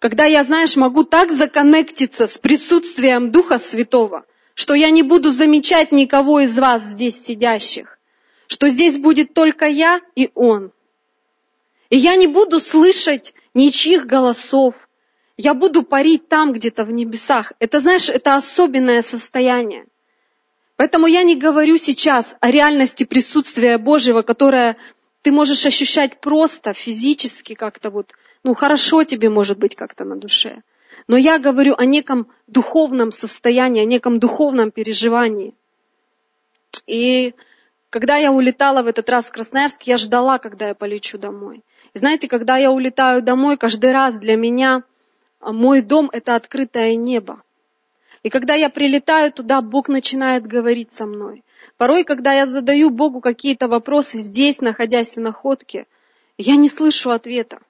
Когда 0.00 0.24
я, 0.24 0.42
знаешь, 0.44 0.76
могу 0.76 1.04
так 1.04 1.30
законнектиться 1.32 2.26
с 2.26 2.38
присутствием 2.38 3.30
Духа 3.30 3.58
Святого, 3.58 4.24
что 4.54 4.74
я 4.74 4.90
не 4.90 5.02
буду 5.02 5.30
замечать 5.30 5.92
никого 5.92 6.40
из 6.40 6.58
вас 6.58 6.82
здесь 6.82 7.22
сидящих, 7.22 7.98
что 8.48 8.68
здесь 8.68 8.98
будет 8.98 9.34
только 9.34 9.66
я 9.66 10.00
и 10.16 10.30
Он. 10.34 10.72
И 11.90 11.96
я 11.96 12.16
не 12.16 12.26
буду 12.26 12.58
слышать 12.58 13.32
ничьих 13.54 14.06
голосов, 14.06 14.74
я 15.36 15.54
буду 15.54 15.84
парить 15.84 16.28
там 16.28 16.52
где-то 16.52 16.84
в 16.84 16.90
небесах. 16.90 17.52
Это, 17.60 17.78
знаешь, 17.78 18.08
это 18.08 18.34
особенное 18.34 19.02
состояние. 19.02 19.86
Поэтому 20.74 21.06
я 21.06 21.22
не 21.22 21.36
говорю 21.36 21.76
сейчас 21.78 22.36
о 22.40 22.50
реальности 22.50 23.04
присутствия 23.04 23.78
Божьего, 23.78 24.22
которое 24.22 24.76
ты 25.28 25.32
можешь 25.32 25.66
ощущать 25.66 26.20
просто 26.20 26.72
физически 26.72 27.52
как-то 27.52 27.90
вот, 27.90 28.12
ну 28.44 28.54
хорошо 28.54 29.04
тебе 29.04 29.28
может 29.28 29.58
быть 29.58 29.76
как-то 29.76 30.06
на 30.06 30.16
душе. 30.16 30.62
Но 31.06 31.18
я 31.18 31.38
говорю 31.38 31.74
о 31.76 31.84
неком 31.84 32.28
духовном 32.46 33.12
состоянии, 33.12 33.82
о 33.82 33.84
неком 33.84 34.20
духовном 34.20 34.70
переживании. 34.70 35.52
И 36.86 37.34
когда 37.90 38.16
я 38.16 38.32
улетала 38.32 38.82
в 38.82 38.86
этот 38.86 39.10
раз 39.10 39.26
в 39.26 39.32
Красноярск, 39.32 39.82
я 39.82 39.98
ждала, 39.98 40.38
когда 40.38 40.68
я 40.68 40.74
полечу 40.74 41.18
домой. 41.18 41.62
И 41.92 41.98
знаете, 41.98 42.26
когда 42.26 42.56
я 42.56 42.70
улетаю 42.70 43.20
домой, 43.20 43.58
каждый 43.58 43.92
раз 43.92 44.16
для 44.16 44.36
меня 44.36 44.82
мой 45.42 45.82
дом– 45.82 46.08
это 46.14 46.36
открытое 46.36 46.94
небо. 46.94 47.42
И 48.22 48.30
когда 48.30 48.54
я 48.54 48.70
прилетаю 48.70 49.30
туда, 49.30 49.60
Бог 49.60 49.90
начинает 49.90 50.46
говорить 50.46 50.94
со 50.94 51.04
мной. 51.04 51.44
Порой, 51.78 52.02
когда 52.02 52.34
я 52.34 52.44
задаю 52.44 52.90
Богу 52.90 53.20
какие-то 53.20 53.68
вопросы 53.68 54.18
здесь, 54.18 54.60
находясь 54.60 55.16
в 55.16 55.20
находке, 55.20 55.86
я 56.36 56.56
не 56.56 56.68
слышу 56.68 57.10
ответа. 57.10 57.60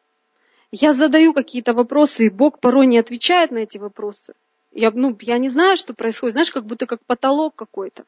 Я 0.73 0.95
задаю 0.95 1.35
какие-то 1.35 1.75
вопросы, 1.75 2.27
и 2.27 2.31
Бог 2.31 2.59
порой 2.59 2.87
не 2.87 2.99
отвечает 2.99 3.51
на 3.51 3.59
эти 3.59 3.77
вопросы. 3.77 4.33
Я, 4.73 4.91
ну, 4.93 5.17
я 5.21 5.37
не 5.37 5.51
знаю, 5.51 5.77
что 5.77 5.93
происходит. 5.93 6.33
Знаешь, 6.33 6.51
как 6.51 6.65
будто 6.65 6.87
как 6.87 7.05
потолок 7.05 7.55
какой-то. 7.55 8.05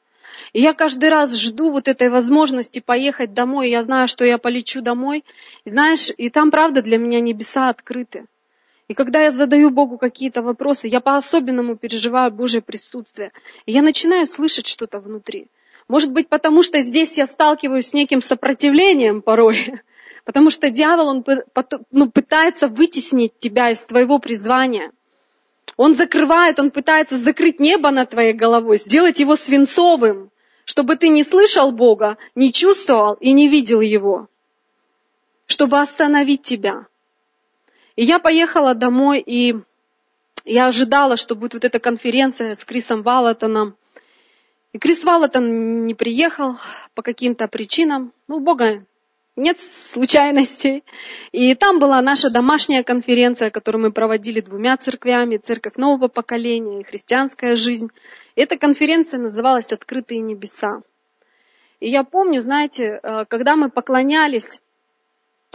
И 0.54 0.60
я 0.60 0.72
каждый 0.72 1.10
раз 1.10 1.36
жду 1.36 1.70
вот 1.70 1.86
этой 1.86 2.08
возможности 2.08 2.80
поехать 2.80 3.34
домой. 3.34 3.68
Я 3.68 3.82
знаю, 3.82 4.08
что 4.08 4.24
я 4.24 4.38
полечу 4.38 4.80
домой. 4.80 5.24
И 5.64 5.70
знаешь, 5.70 6.10
и 6.16 6.30
там, 6.30 6.50
правда, 6.50 6.80
для 6.80 6.96
меня 6.96 7.20
небеса 7.20 7.68
открыты. 7.68 8.24
И 8.88 8.94
когда 8.94 9.20
я 9.20 9.30
задаю 9.30 9.70
Богу 9.70 9.98
какие-то 9.98 10.40
вопросы, 10.40 10.88
я 10.88 11.00
по-особенному 11.00 11.76
переживаю 11.76 12.30
Божье 12.32 12.62
присутствие. 12.62 13.32
И 13.66 13.72
я 13.72 13.82
начинаю 13.82 14.26
слышать 14.26 14.66
что-то 14.66 14.98
внутри. 14.98 15.48
Может 15.90 16.12
быть, 16.12 16.28
потому 16.28 16.62
что 16.62 16.78
здесь 16.82 17.18
я 17.18 17.26
сталкиваюсь 17.26 17.88
с 17.88 17.94
неким 17.94 18.22
сопротивлением 18.22 19.22
порой. 19.22 19.80
Потому 20.24 20.50
что 20.50 20.70
дьявол, 20.70 21.08
он 21.08 21.24
ну, 21.90 22.08
пытается 22.08 22.68
вытеснить 22.68 23.36
тебя 23.40 23.70
из 23.70 23.84
твоего 23.86 24.20
призвания. 24.20 24.92
Он 25.76 25.96
закрывает, 25.96 26.60
он 26.60 26.70
пытается 26.70 27.18
закрыть 27.18 27.58
небо 27.58 27.90
над 27.90 28.10
твоей 28.10 28.34
головой, 28.34 28.78
сделать 28.78 29.18
его 29.18 29.34
свинцовым, 29.34 30.30
чтобы 30.64 30.94
ты 30.94 31.08
не 31.08 31.24
слышал 31.24 31.72
Бога, 31.72 32.18
не 32.36 32.52
чувствовал 32.52 33.14
и 33.14 33.32
не 33.32 33.48
видел 33.48 33.80
Его. 33.80 34.28
Чтобы 35.48 35.80
остановить 35.80 36.44
тебя. 36.44 36.86
И 37.96 38.04
я 38.04 38.20
поехала 38.20 38.76
домой, 38.76 39.24
и 39.26 39.56
я 40.44 40.66
ожидала, 40.66 41.16
что 41.16 41.34
будет 41.34 41.54
вот 41.54 41.64
эта 41.64 41.80
конференция 41.80 42.54
с 42.54 42.64
Крисом 42.64 43.02
Валатоном. 43.02 43.74
И 44.72 44.78
Крис 44.78 45.02
Валатон 45.04 45.84
не 45.84 45.94
приехал 45.94 46.56
по 46.94 47.02
каким-то 47.02 47.48
причинам. 47.48 48.12
Ну, 48.28 48.36
у 48.36 48.40
Бога 48.40 48.84
нет 49.36 49.60
случайностей. 49.60 50.84
И 51.32 51.54
там 51.54 51.78
была 51.78 52.00
наша 52.02 52.30
домашняя 52.30 52.84
конференция, 52.84 53.50
которую 53.50 53.82
мы 53.82 53.92
проводили 53.92 54.40
двумя 54.40 54.76
церквями, 54.76 55.38
церковь 55.38 55.76
нового 55.76 56.08
поколения 56.08 56.80
и 56.80 56.84
христианская 56.84 57.56
жизнь. 57.56 57.88
И 58.36 58.42
эта 58.42 58.56
конференция 58.56 59.18
называлась 59.18 59.72
«Открытые 59.72 60.20
небеса». 60.20 60.82
И 61.80 61.88
я 61.88 62.04
помню, 62.04 62.40
знаете, 62.40 63.00
э, 63.02 63.24
когда 63.26 63.56
мы 63.56 63.70
поклонялись 63.70 64.60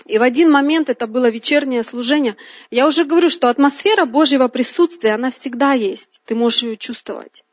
и 0.05 0.18
в 0.20 0.22
один 0.22 0.51
момент 0.51 0.89
это 0.89 1.07
было 1.07 1.30
вечернее 1.30 1.82
служение. 1.82 2.36
Я 2.70 2.86
уже 2.86 3.05
говорю, 3.05 3.30
что 3.30 3.49
атмосфера 3.49 4.05
Божьего 4.05 4.47
присутствия, 4.49 5.13
она 5.13 5.32
всегда 5.32 5.74
есть. 5.74 6.22
Ты 6.26 6.36
можешь 6.36 6.63
ее 6.63 6.78
чувствовать. 6.78 7.43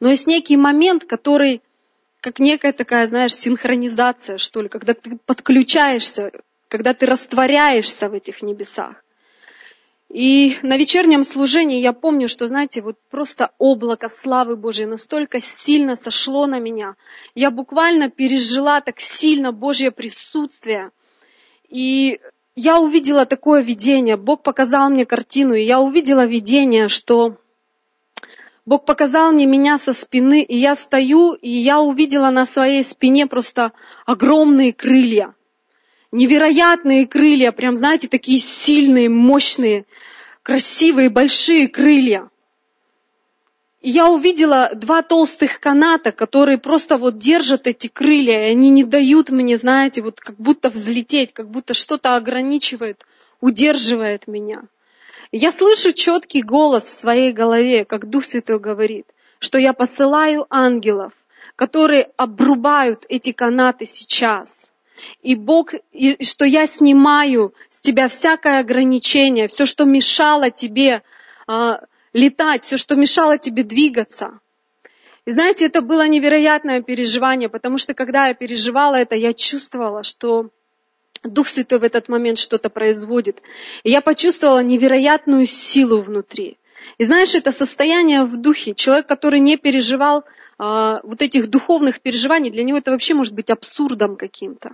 Но 0.00 0.08
есть 0.10 0.26
некий 0.26 0.56
момент, 0.56 1.04
который, 1.04 1.62
как 2.20 2.38
некая 2.38 2.72
такая, 2.72 3.06
знаешь, 3.06 3.34
синхронизация, 3.34 4.38
что 4.38 4.62
ли, 4.62 4.68
когда 4.68 4.94
ты 4.94 5.18
подключаешься, 5.26 6.32
когда 6.68 6.94
ты 6.94 7.06
растворяешься 7.06 8.08
в 8.08 8.14
этих 8.14 8.42
небесах. 8.42 8.94
И 10.08 10.58
на 10.62 10.76
вечернем 10.76 11.24
служении 11.24 11.80
я 11.80 11.92
помню, 11.92 12.28
что, 12.28 12.46
знаете, 12.46 12.82
вот 12.82 12.96
просто 13.10 13.50
облако 13.58 14.08
славы 14.08 14.56
Божьей 14.56 14.86
настолько 14.86 15.40
сильно 15.40 15.96
сошло 15.96 16.46
на 16.46 16.60
меня. 16.60 16.94
Я 17.34 17.50
буквально 17.50 18.10
пережила 18.10 18.80
так 18.80 19.00
сильно 19.00 19.52
Божье 19.52 19.90
присутствие– 19.90 20.90
и 21.74 22.20
я 22.54 22.78
увидела 22.78 23.26
такое 23.26 23.60
видение, 23.60 24.16
Бог 24.16 24.44
показал 24.44 24.90
мне 24.90 25.04
картину, 25.04 25.54
и 25.54 25.62
я 25.62 25.80
увидела 25.80 26.24
видение, 26.24 26.88
что 26.88 27.36
Бог 28.66 28.86
показал 28.86 29.32
мне 29.32 29.44
меня 29.44 29.76
со 29.76 29.92
спины, 29.92 30.42
и 30.42 30.56
я 30.56 30.74
стою, 30.74 31.34
и 31.34 31.50
я 31.50 31.80
увидела 31.80 32.30
на 32.30 32.46
своей 32.46 32.82
спине 32.82 33.26
просто 33.26 33.72
огромные 34.06 34.72
крылья. 34.72 35.34
Невероятные 36.12 37.06
крылья, 37.06 37.52
прям, 37.52 37.76
знаете, 37.76 38.08
такие 38.08 38.38
сильные, 38.38 39.10
мощные, 39.10 39.84
красивые, 40.42 41.10
большие 41.10 41.68
крылья. 41.68 42.30
И 43.82 43.90
я 43.90 44.08
увидела 44.08 44.70
два 44.74 45.02
толстых 45.02 45.60
каната, 45.60 46.10
которые 46.10 46.56
просто 46.56 46.96
вот 46.96 47.18
держат 47.18 47.66
эти 47.66 47.88
крылья, 47.88 48.48
и 48.48 48.52
они 48.52 48.70
не 48.70 48.84
дают 48.84 49.28
мне, 49.28 49.58
знаете, 49.58 50.00
вот 50.00 50.20
как 50.20 50.36
будто 50.36 50.70
взлететь, 50.70 51.34
как 51.34 51.50
будто 51.50 51.74
что-то 51.74 52.16
ограничивает, 52.16 53.04
удерживает 53.42 54.26
меня. 54.26 54.62
Я 55.36 55.50
слышу 55.50 55.92
четкий 55.92 56.42
голос 56.42 56.84
в 56.84 57.00
своей 57.00 57.32
голове, 57.32 57.84
как 57.84 58.08
Дух 58.08 58.24
Святой 58.24 58.60
говорит, 58.60 59.04
что 59.40 59.58
я 59.58 59.72
посылаю 59.72 60.46
ангелов, 60.48 61.12
которые 61.56 62.12
обрубают 62.16 63.04
эти 63.08 63.32
канаты 63.32 63.84
сейчас. 63.84 64.70
И 65.22 65.34
Бог, 65.34 65.74
и 65.90 66.22
что 66.22 66.44
я 66.44 66.68
снимаю 66.68 67.52
с 67.68 67.80
тебя 67.80 68.06
всякое 68.06 68.60
ограничение, 68.60 69.48
все, 69.48 69.66
что 69.66 69.86
мешало 69.86 70.52
тебе 70.52 71.02
а, 71.48 71.80
летать, 72.12 72.62
все, 72.62 72.76
что 72.76 72.94
мешало 72.94 73.36
тебе 73.36 73.64
двигаться. 73.64 74.38
И 75.24 75.32
знаете, 75.32 75.66
это 75.66 75.82
было 75.82 76.06
невероятное 76.06 76.80
переживание, 76.80 77.48
потому 77.48 77.76
что 77.76 77.92
когда 77.92 78.28
я 78.28 78.34
переживала 78.34 78.94
это, 78.94 79.16
я 79.16 79.32
чувствовала, 79.32 80.04
что 80.04 80.50
Дух 81.24 81.48
Святой 81.48 81.78
в 81.78 81.84
этот 81.84 82.08
момент 82.08 82.38
что-то 82.38 82.70
производит. 82.70 83.40
И 83.82 83.90
я 83.90 84.00
почувствовала 84.00 84.62
невероятную 84.62 85.46
силу 85.46 86.02
внутри. 86.02 86.58
И 86.98 87.04
знаешь, 87.04 87.34
это 87.34 87.50
состояние 87.50 88.22
в 88.24 88.36
духе. 88.36 88.74
Человек, 88.74 89.06
который 89.06 89.40
не 89.40 89.56
переживал 89.56 90.24
а, 90.58 91.00
вот 91.02 91.22
этих 91.22 91.48
духовных 91.48 92.00
переживаний, 92.00 92.50
для 92.50 92.62
него 92.62 92.78
это 92.78 92.90
вообще 92.90 93.14
может 93.14 93.34
быть 93.34 93.50
абсурдом 93.50 94.16
каким-то. 94.16 94.72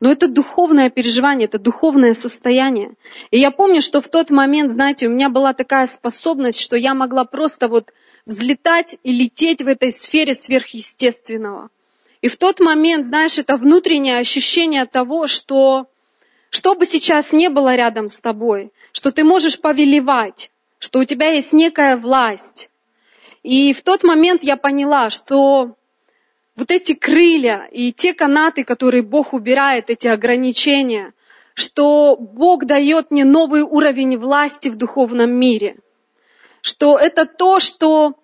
Но 0.00 0.12
это 0.12 0.28
духовное 0.28 0.90
переживание, 0.90 1.46
это 1.46 1.58
духовное 1.58 2.14
состояние. 2.14 2.92
И 3.30 3.38
я 3.38 3.50
помню, 3.50 3.80
что 3.80 4.00
в 4.00 4.08
тот 4.08 4.30
момент, 4.30 4.70
знаете, 4.70 5.08
у 5.08 5.10
меня 5.10 5.30
была 5.30 5.54
такая 5.54 5.86
способность, 5.86 6.60
что 6.60 6.76
я 6.76 6.94
могла 6.94 7.24
просто 7.24 7.68
вот 7.68 7.90
взлетать 8.26 8.98
и 9.02 9.12
лететь 9.12 9.62
в 9.62 9.66
этой 9.66 9.92
сфере 9.92 10.34
сверхъестественного. 10.34 11.70
И 12.24 12.28
в 12.28 12.38
тот 12.38 12.58
момент, 12.58 13.04
знаешь, 13.04 13.36
это 13.36 13.58
внутреннее 13.58 14.16
ощущение 14.16 14.86
того, 14.86 15.26
что 15.26 15.88
что 16.48 16.74
бы 16.74 16.86
сейчас 16.86 17.32
не 17.32 17.50
было 17.50 17.74
рядом 17.74 18.08
с 18.08 18.18
тобой, 18.18 18.72
что 18.92 19.12
ты 19.12 19.24
можешь 19.24 19.60
повелевать, 19.60 20.50
что 20.78 21.00
у 21.00 21.04
тебя 21.04 21.32
есть 21.32 21.52
некая 21.52 21.98
власть. 21.98 22.70
И 23.42 23.74
в 23.74 23.82
тот 23.82 24.04
момент 24.04 24.42
я 24.42 24.56
поняла, 24.56 25.10
что 25.10 25.76
вот 26.56 26.70
эти 26.70 26.94
крылья 26.94 27.68
и 27.70 27.92
те 27.92 28.14
канаты, 28.14 28.64
которые 28.64 29.02
Бог 29.02 29.34
убирает, 29.34 29.90
эти 29.90 30.08
ограничения, 30.08 31.12
что 31.52 32.16
Бог 32.16 32.64
дает 32.64 33.10
мне 33.10 33.26
новый 33.26 33.60
уровень 33.60 34.16
власти 34.16 34.70
в 34.70 34.76
духовном 34.76 35.30
мире. 35.30 35.76
что 36.62 36.96
это 36.96 37.26
то, 37.26 37.60
что, 37.60 38.14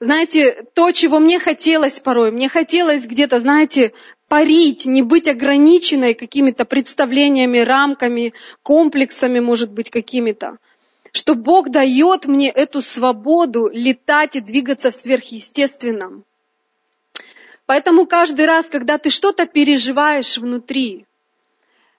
знаете, 0.00 0.64
то, 0.74 0.90
чего 0.92 1.18
мне 1.18 1.38
хотелось 1.38 2.00
порой. 2.00 2.32
Мне 2.32 2.48
хотелось 2.48 3.06
где-то, 3.06 3.38
знаете, 3.38 3.92
парить, 4.28 4.86
не 4.86 5.02
быть 5.02 5.28
ограниченной 5.28 6.14
какими-то 6.14 6.64
представлениями, 6.64 7.58
рамками, 7.58 8.32
комплексами, 8.62 9.40
может 9.40 9.70
быть, 9.70 9.90
какими-то. 9.90 10.56
Что 11.12 11.34
Бог 11.34 11.70
дает 11.70 12.26
мне 12.26 12.48
эту 12.48 12.80
свободу 12.80 13.68
летать 13.70 14.36
и 14.36 14.40
двигаться 14.40 14.90
в 14.90 14.94
сверхъестественном. 14.94 16.24
Поэтому 17.66 18.06
каждый 18.06 18.46
раз, 18.46 18.66
когда 18.66 18.96
ты 18.96 19.10
что-то 19.10 19.46
переживаешь 19.46 20.38
внутри, 20.38 21.06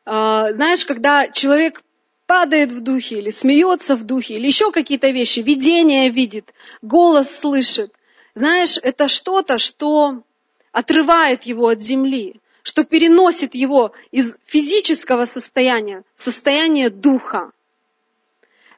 а, 0.06 0.52
знаешь, 0.52 0.86
когда 0.86 1.28
человек 1.28 1.84
падает 2.32 2.72
в 2.72 2.80
духе, 2.80 3.18
или 3.18 3.30
смеется 3.30 3.98
в 3.98 4.06
духе, 4.06 4.36
или 4.36 4.48
еще 4.48 4.72
какие-то 4.72 5.10
вещи, 5.10 5.42
видение 5.42 6.10
видит, 6.10 6.54
голос 6.82 7.30
слышит, 7.30 7.92
знаешь, 8.36 8.80
это 8.82 9.10
что-то, 9.10 9.58
что 9.58 10.24
отрывает 10.72 11.44
его 11.44 11.68
от 11.68 11.82
земли, 11.82 12.40
что 12.64 12.86
переносит 12.86 13.54
его 13.54 13.92
из 14.12 14.38
физического 14.46 15.26
состояния 15.26 16.04
в 16.16 16.22
состояние 16.22 16.90
духа. 16.90 17.52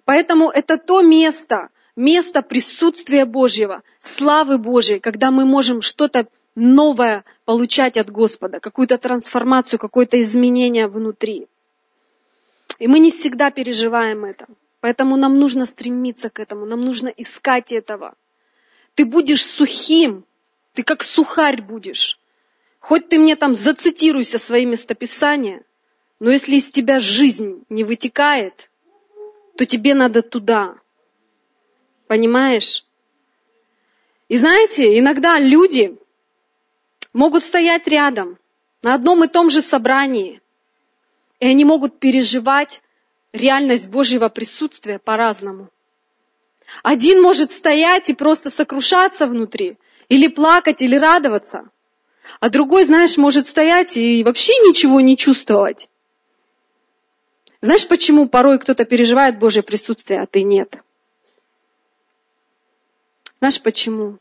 Поэтому 0.04 0.50
это 0.50 0.80
то 0.80 1.04
место, 1.04 1.70
место 1.96 2.42
присутствия 2.42 3.26
Божьего, 3.26 3.84
славы 4.00 4.58
Божьей, 4.58 5.00
когда 5.00 5.30
мы 5.30 5.46
можем 5.46 5.84
что-то 5.84 6.26
новое 6.56 7.24
получать 7.46 7.98
от 7.98 8.10
Господа, 8.10 8.60
какую-то 8.60 8.98
трансформацию, 8.98 9.78
какое-то 9.78 10.20
изменение 10.24 10.88
внутри. 10.88 11.48
И 12.80 12.88
мы 12.88 13.00
не 13.00 13.12
всегда 13.12 13.52
переживаем 13.52 14.26
это. 14.26 14.48
Поэтому 14.80 15.16
нам 15.16 15.40
нужно 15.40 15.66
стремиться 15.66 16.30
к 16.30 16.40
этому, 16.40 16.66
нам 16.66 16.82
нужно 16.82 17.08
искать 17.08 17.72
этого. 17.72 18.16
Ты 18.96 19.06
будешь 19.06 19.46
сухим, 19.46 20.26
ты 20.74 20.84
как 20.84 21.04
сухарь 21.04 21.62
будешь. 21.62 22.20
Хоть 22.80 23.08
ты 23.08 23.18
мне 23.18 23.38
там 23.38 23.56
зацитируйся 23.56 24.40
свои 24.40 24.66
местописания, 24.66 25.64
но 26.20 26.32
если 26.32 26.58
из 26.58 26.70
тебя 26.70 27.00
жизнь 27.00 27.64
не 27.70 27.86
вытекает, 27.86 28.70
то 29.56 29.66
тебе 29.66 29.94
надо 29.94 30.22
туда. 30.22 30.76
Понимаешь? 32.08 32.86
И 34.28 34.38
знаете, 34.38 35.00
иногда 35.00 35.40
люди 35.40 35.98
могут 37.14 37.44
стоять 37.44 37.88
рядом 37.88 38.38
на 38.82 38.96
одном 38.96 39.24
и 39.24 39.28
том 39.28 39.50
же 39.50 39.62
собрании, 39.62 40.42
и 41.40 41.48
они 41.48 41.66
могут 41.66 42.00
переживать 42.00 42.82
реальность 43.32 43.90
Божьего 43.90 44.30
присутствия 44.30 45.00
по-разному. 45.00 45.70
Один 46.82 47.22
может 47.22 47.52
стоять 47.52 48.10
и 48.10 48.14
просто 48.14 48.50
сокрушаться 48.50 49.28
внутри, 49.28 49.78
или 50.10 50.28
плакать, 50.28 50.82
или 50.82 50.96
радоваться. 50.96 51.70
А 52.40 52.50
другой, 52.50 52.86
знаешь, 52.86 53.18
может 53.18 53.48
стоять 53.48 53.98
и 53.98 54.24
вообще 54.24 54.54
ничего 54.60 55.02
не 55.02 55.18
чувствовать. 55.18 55.90
Знаешь, 57.62 57.88
почему 57.88 58.28
порой 58.28 58.60
кто-то 58.60 58.86
переживает 58.86 59.40
Божье 59.40 59.64
присутствие, 59.64 60.22
а 60.22 60.26
ты 60.26 60.44
нет? 60.44 60.76
Знаешь 63.40 63.62
почему? 63.62 64.18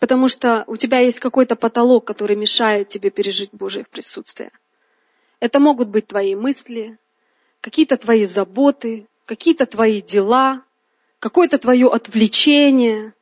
Потому 0.00 0.28
что 0.28 0.64
у 0.66 0.76
тебя 0.76 1.00
есть 1.00 1.20
какой-то 1.20 1.54
потолок, 1.56 2.06
который 2.06 2.34
мешает 2.34 2.88
тебе 2.88 3.10
пережить 3.10 3.50
Божье 3.52 3.84
присутствие. 3.84 4.50
Это 5.40 5.60
могут 5.60 5.88
быть 5.88 6.06
твои 6.06 6.34
мысли, 6.34 6.98
какие-то 7.60 7.98
твои 7.98 8.24
заботы, 8.24 9.06
какие-то 9.26 9.66
твои 9.66 10.00
дела, 10.00 10.64
какое-то 11.18 11.58
твое 11.58 11.86
отвлечение, 11.86 13.12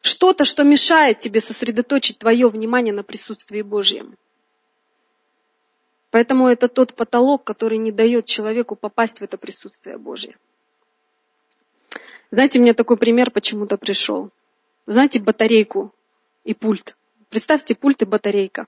что-то, 0.00 0.46
что 0.46 0.64
мешает 0.64 1.18
тебе 1.18 1.42
сосредоточить 1.42 2.18
твое 2.18 2.48
внимание 2.48 2.94
на 2.94 3.02
присутствии 3.02 3.60
Божьем. 3.60 4.16
Поэтому 6.10 6.48
это 6.48 6.68
тот 6.68 6.94
потолок, 6.94 7.44
который 7.44 7.76
не 7.76 7.92
дает 7.92 8.24
человеку 8.24 8.74
попасть 8.74 9.20
в 9.20 9.22
это 9.22 9.36
присутствие 9.36 9.98
Божье. 9.98 10.36
Знаете, 12.30 12.58
у 12.58 12.62
меня 12.62 12.74
такой 12.74 12.96
пример 12.96 13.30
почему-то 13.30 13.76
пришел. 13.76 14.30
Знаете, 14.86 15.20
батарейку 15.20 15.92
и 16.44 16.54
пульт. 16.54 16.96
Представьте, 17.28 17.74
пульт 17.74 18.02
и 18.02 18.04
батарейка. 18.04 18.66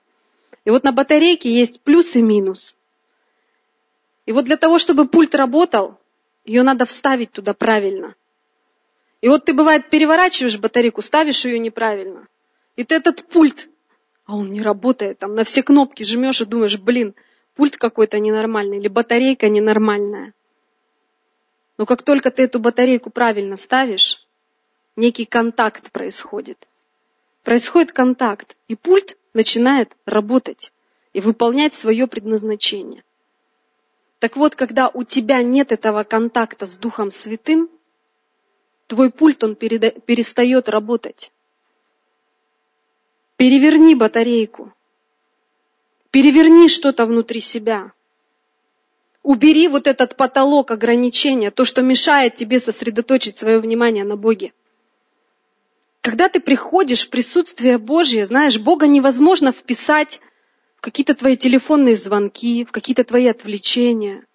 И 0.65 0.69
вот 0.69 0.83
на 0.83 0.91
батарейке 0.91 1.51
есть 1.51 1.81
плюс 1.81 2.15
и 2.15 2.21
минус. 2.21 2.75
И 4.25 4.31
вот 4.31 4.45
для 4.45 4.57
того, 4.57 4.79
чтобы 4.79 5.07
пульт 5.07 5.35
работал, 5.35 5.97
ее 6.45 6.63
надо 6.63 6.85
вставить 6.85 7.31
туда 7.31 7.53
правильно. 7.53 8.15
И 9.21 9.29
вот 9.29 9.45
ты, 9.45 9.53
бывает, 9.53 9.89
переворачиваешь 9.89 10.59
батарейку, 10.59 11.01
ставишь 11.01 11.45
ее 11.45 11.59
неправильно. 11.59 12.27
И 12.75 12.83
ты 12.83 12.95
этот 12.95 13.25
пульт, 13.25 13.69
а 14.25 14.35
он 14.35 14.51
не 14.51 14.61
работает, 14.61 15.19
там 15.19 15.35
на 15.35 15.43
все 15.43 15.63
кнопки 15.63 16.03
жмешь 16.03 16.41
и 16.41 16.45
думаешь, 16.45 16.77
блин, 16.77 17.13
пульт 17.55 17.77
какой-то 17.77 18.19
ненормальный 18.19 18.79
или 18.79 18.87
батарейка 18.87 19.47
ненормальная. 19.47 20.33
Но 21.77 21.85
как 21.85 22.03
только 22.03 22.29
ты 22.31 22.43
эту 22.43 22.59
батарейку 22.59 23.09
правильно 23.09 23.57
ставишь, 23.57 24.25
некий 24.95 25.25
контакт 25.25 25.91
происходит. 25.91 26.67
Происходит 27.43 27.91
контакт, 27.91 28.55
и 28.67 28.75
пульт 28.75 29.17
начинает 29.33 29.91
работать 30.05 30.71
и 31.13 31.21
выполнять 31.21 31.73
свое 31.73 32.07
предназначение. 32.07 33.03
Так 34.19 34.37
вот, 34.37 34.55
когда 34.55 34.89
у 34.89 35.03
тебя 35.03 35.43
нет 35.43 35.71
этого 35.71 36.03
контакта 36.03 36.65
с 36.65 36.77
Духом 36.77 37.11
Святым, 37.11 37.69
твой 38.87 39.11
пульт, 39.11 39.43
он 39.43 39.55
перестает 39.55 40.69
работать. 40.69 41.31
Переверни 43.35 43.95
батарейку. 43.95 44.71
Переверни 46.11 46.69
что-то 46.69 47.05
внутри 47.05 47.41
себя. 47.41 47.91
Убери 49.23 49.69
вот 49.69 49.87
этот 49.87 50.17
потолок 50.17 50.71
ограничения, 50.71 51.49
то, 51.49 51.63
что 51.63 51.81
мешает 51.81 52.35
тебе 52.35 52.59
сосредоточить 52.59 53.37
свое 53.37 53.59
внимание 53.59 54.03
на 54.03 54.17
Боге. 54.17 54.51
Когда 56.01 56.27
ты 56.27 56.41
приходишь 56.41 57.07
в 57.07 57.09
присутствие 57.09 57.77
Божье, 57.77 58.25
знаешь, 58.25 58.59
Бога 58.59 58.87
невозможно 58.87 59.53
вписать 59.53 60.19
какие-то 60.81 61.15
твои 61.15 61.37
телефонные 61.37 61.95
звонки, 61.95 62.65
в 62.65 62.71
какие-то 62.71 63.05
твои 63.05 63.27
отвлечения. 63.27 64.25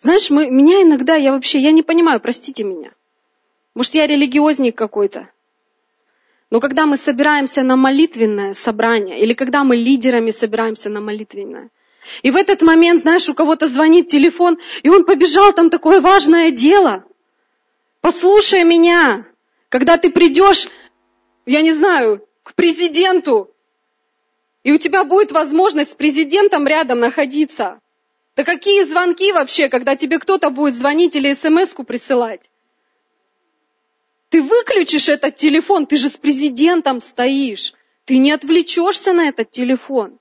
Знаешь, 0.00 0.30
мы, 0.30 0.50
меня 0.50 0.82
иногда, 0.82 1.14
я 1.14 1.30
вообще, 1.30 1.60
я 1.60 1.70
не 1.70 1.84
понимаю, 1.84 2.18
простите 2.18 2.64
меня. 2.64 2.90
Может, 3.74 3.94
я 3.94 4.08
религиозник 4.08 4.76
какой-то. 4.76 5.28
Но 6.50 6.58
когда 6.58 6.86
мы 6.86 6.96
собираемся 6.96 7.62
на 7.62 7.76
молитвенное 7.76 8.52
собрание, 8.52 9.20
или 9.20 9.32
когда 9.32 9.62
мы 9.62 9.76
лидерами 9.76 10.32
собираемся 10.32 10.90
на 10.90 11.00
молитвенное, 11.00 11.70
и 12.22 12.30
в 12.30 12.36
этот 12.36 12.62
момент, 12.62 13.00
знаешь, 13.00 13.28
у 13.28 13.34
кого-то 13.34 13.68
звонит 13.68 14.08
телефон, 14.08 14.58
и 14.82 14.88
он 14.88 15.04
побежал, 15.04 15.52
там 15.52 15.70
такое 15.70 16.00
важное 16.00 16.50
дело. 16.50 17.04
Послушай 18.00 18.64
меня, 18.64 19.26
когда 19.68 19.96
ты 19.96 20.10
придешь, 20.10 20.68
я 21.46 21.62
не 21.62 21.72
знаю, 21.72 22.26
к 22.42 22.54
президенту, 22.54 23.54
и 24.64 24.72
у 24.72 24.78
тебя 24.78 25.04
будет 25.04 25.32
возможность 25.32 25.92
с 25.92 25.94
президентом 25.94 26.66
рядом 26.66 27.00
находиться. 27.00 27.80
Да 28.36 28.44
какие 28.44 28.84
звонки 28.84 29.32
вообще, 29.32 29.68
когда 29.68 29.96
тебе 29.96 30.18
кто-то 30.18 30.50
будет 30.50 30.74
звонить 30.74 31.16
или 31.16 31.34
смс-ку 31.34 31.84
присылать? 31.84 32.40
Ты 34.30 34.40
выключишь 34.40 35.08
этот 35.08 35.36
телефон, 35.36 35.86
ты 35.86 35.98
же 35.98 36.08
с 36.08 36.16
президентом 36.16 37.00
стоишь. 37.00 37.74
Ты 38.04 38.18
не 38.18 38.32
отвлечешься 38.32 39.12
на 39.12 39.28
этот 39.28 39.50
телефон. 39.50 40.18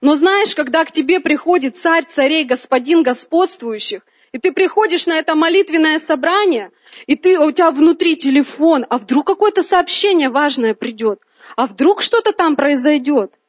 Но 0.00 0.16
знаешь, 0.16 0.54
когда 0.54 0.84
к 0.84 0.92
тебе 0.92 1.20
приходит 1.20 1.76
царь 1.76 2.04
царей, 2.04 2.44
господин 2.44 3.02
господствующих, 3.02 4.02
и 4.32 4.38
ты 4.38 4.52
приходишь 4.52 5.06
на 5.06 5.16
это 5.18 5.34
молитвенное 5.34 5.98
собрание, 5.98 6.70
и 7.06 7.16
ты, 7.16 7.38
у 7.38 7.50
тебя 7.52 7.70
внутри 7.70 8.16
телефон, 8.16 8.84
а 8.90 8.98
вдруг 8.98 9.26
какое-то 9.26 9.62
сообщение 9.62 10.28
важное 10.28 10.74
придет, 10.74 11.20
а 11.56 11.66
вдруг 11.66 12.02
что-то 12.02 12.32
там 12.32 12.56
произойдет– 12.56 13.32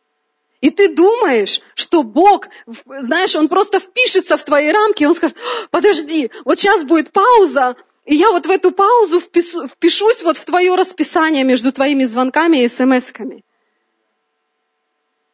и 0.65 0.71
ты 0.71 0.89
думаешь, 0.89 1.61
что 1.75 2.01
Бог, 2.01 2.47
знаешь, 2.87 3.35
Он 3.35 3.49
просто 3.49 3.79
впишется 3.79 4.35
в 4.35 4.43
твои 4.43 4.71
рамки, 4.71 5.03
и 5.03 5.05
Он 5.05 5.13
скажет, 5.13 5.37
подожди, 5.69 6.31
вот 6.43 6.57
сейчас 6.57 6.83
будет 6.83 7.11
пауза, 7.11 7.75
и 8.05 8.15
я 8.15 8.31
вот 8.31 8.47
в 8.47 8.49
эту 8.49 8.71
паузу 8.71 9.19
впишу, 9.19 9.67
впишусь 9.67 10.23
вот 10.23 10.37
в 10.37 10.45
твое 10.45 10.73
расписание 10.73 11.43
между 11.43 11.71
твоими 11.71 12.05
звонками 12.05 12.63
и 12.63 12.67
смс-ками. 12.67 13.43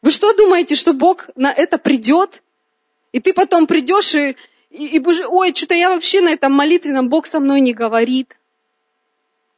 Вы 0.01 0.09
что 0.11 0.33
думаете, 0.33 0.75
что 0.75 0.93
Бог 0.93 1.29
на 1.35 1.51
это 1.51 1.77
придет? 1.77 2.41
И 3.11 3.19
ты 3.19 3.33
потом 3.33 3.67
придешь 3.67 4.15
и, 4.15 4.35
и, 4.69 4.87
и 4.87 4.99
боже, 4.99 5.27
ой, 5.27 5.53
что-то 5.53 5.75
я 5.75 5.89
вообще 5.89 6.21
на 6.21 6.29
этом 6.29 6.53
молитвенном 6.53 7.09
Бог 7.09 7.27
со 7.27 7.39
мной 7.39 7.61
не 7.61 7.73
говорит. 7.73 8.35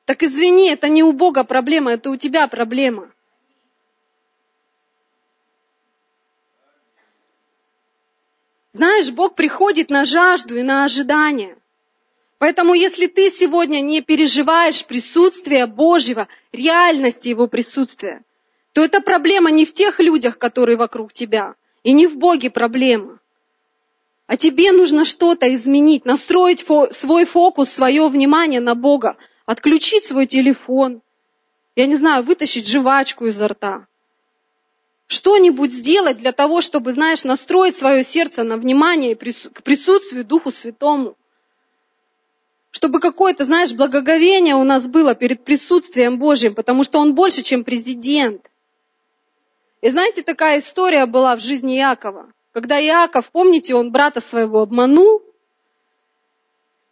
Так 0.06 0.22
извини, 0.22 0.70
это 0.70 0.90
не 0.90 1.04
у 1.04 1.14
Бога 1.14 1.46
проблема, 1.46 1.94
это 1.94 2.10
у 2.10 2.18
тебя 2.18 2.48
проблема. 2.48 3.10
Знаешь, 8.74 9.12
Бог 9.12 9.36
приходит 9.36 9.90
на 9.90 10.04
жажду 10.04 10.58
и 10.58 10.64
на 10.64 10.84
ожидание. 10.84 11.58
Поэтому 12.40 12.74
если 12.74 13.08
ты 13.08 13.30
сегодня 13.30 13.80
не 13.80 14.02
переживаешь 14.02 14.86
присутствие 14.86 15.68
Божьего, 15.68 16.28
реальности 16.52 17.30
Его 17.30 17.48
присутствия, 17.48 18.24
то 18.74 18.84
это 18.84 19.02
проблема 19.02 19.52
не 19.52 19.66
в 19.66 19.74
тех 19.74 20.00
людях, 20.00 20.38
которые 20.40 20.78
вокруг 20.78 21.14
тебя, 21.14 21.56
и 21.84 21.94
не 21.94 22.08
в 22.08 22.18
Боге 22.18 22.50
проблема. 22.50 23.20
А 24.26 24.36
тебе 24.36 24.72
нужно 24.72 25.06
что-то 25.06 25.54
изменить, 25.54 26.06
настроить 26.06 26.64
фо- 26.64 26.92
свой 26.92 27.26
фокус, 27.26 27.70
свое 27.70 28.08
внимание 28.10 28.60
на 28.60 28.74
Бога, 28.74 29.16
отключить 29.46 30.06
свой 30.06 30.26
телефон, 30.26 31.02
я 31.76 31.86
не 31.86 31.96
знаю, 31.96 32.24
вытащить 32.24 32.68
жвачку 32.68 33.28
изо 33.28 33.48
рта. 33.48 33.88
Что-нибудь 35.08 35.72
сделать 35.72 36.18
для 36.18 36.32
того, 36.32 36.62
чтобы, 36.62 36.94
знаешь, 36.94 37.24
настроить 37.24 37.78
свое 37.78 38.04
сердце 38.04 38.44
на 38.44 38.58
внимание 38.58 39.16
к 39.16 39.64
присутствию 39.64 40.26
Духу 40.26 40.52
Святому. 40.52 41.16
Чтобы 42.72 43.00
какое-то, 43.00 43.46
знаешь, 43.46 43.74
благоговение 43.74 44.56
у 44.56 44.64
нас 44.64 44.88
было 44.88 45.14
перед 45.14 45.44
присутствием 45.44 46.18
Божьим, 46.18 46.56
потому 46.56 46.84
что 46.84 47.00
Он 47.00 47.14
больше, 47.14 47.44
чем 47.44 47.64
президент. 47.64 48.50
И 49.84 49.90
знаете, 49.90 50.24
такая 50.24 50.60
история 50.60 51.06
была 51.06 51.36
в 51.36 51.42
жизни 51.42 51.78
Иакова. 51.78 52.32
Когда 52.54 52.80
Иаков, 52.80 53.30
помните, 53.30 53.76
он 53.76 53.92
брата 53.92 54.22
своего 54.22 54.62
обманул, 54.62 55.22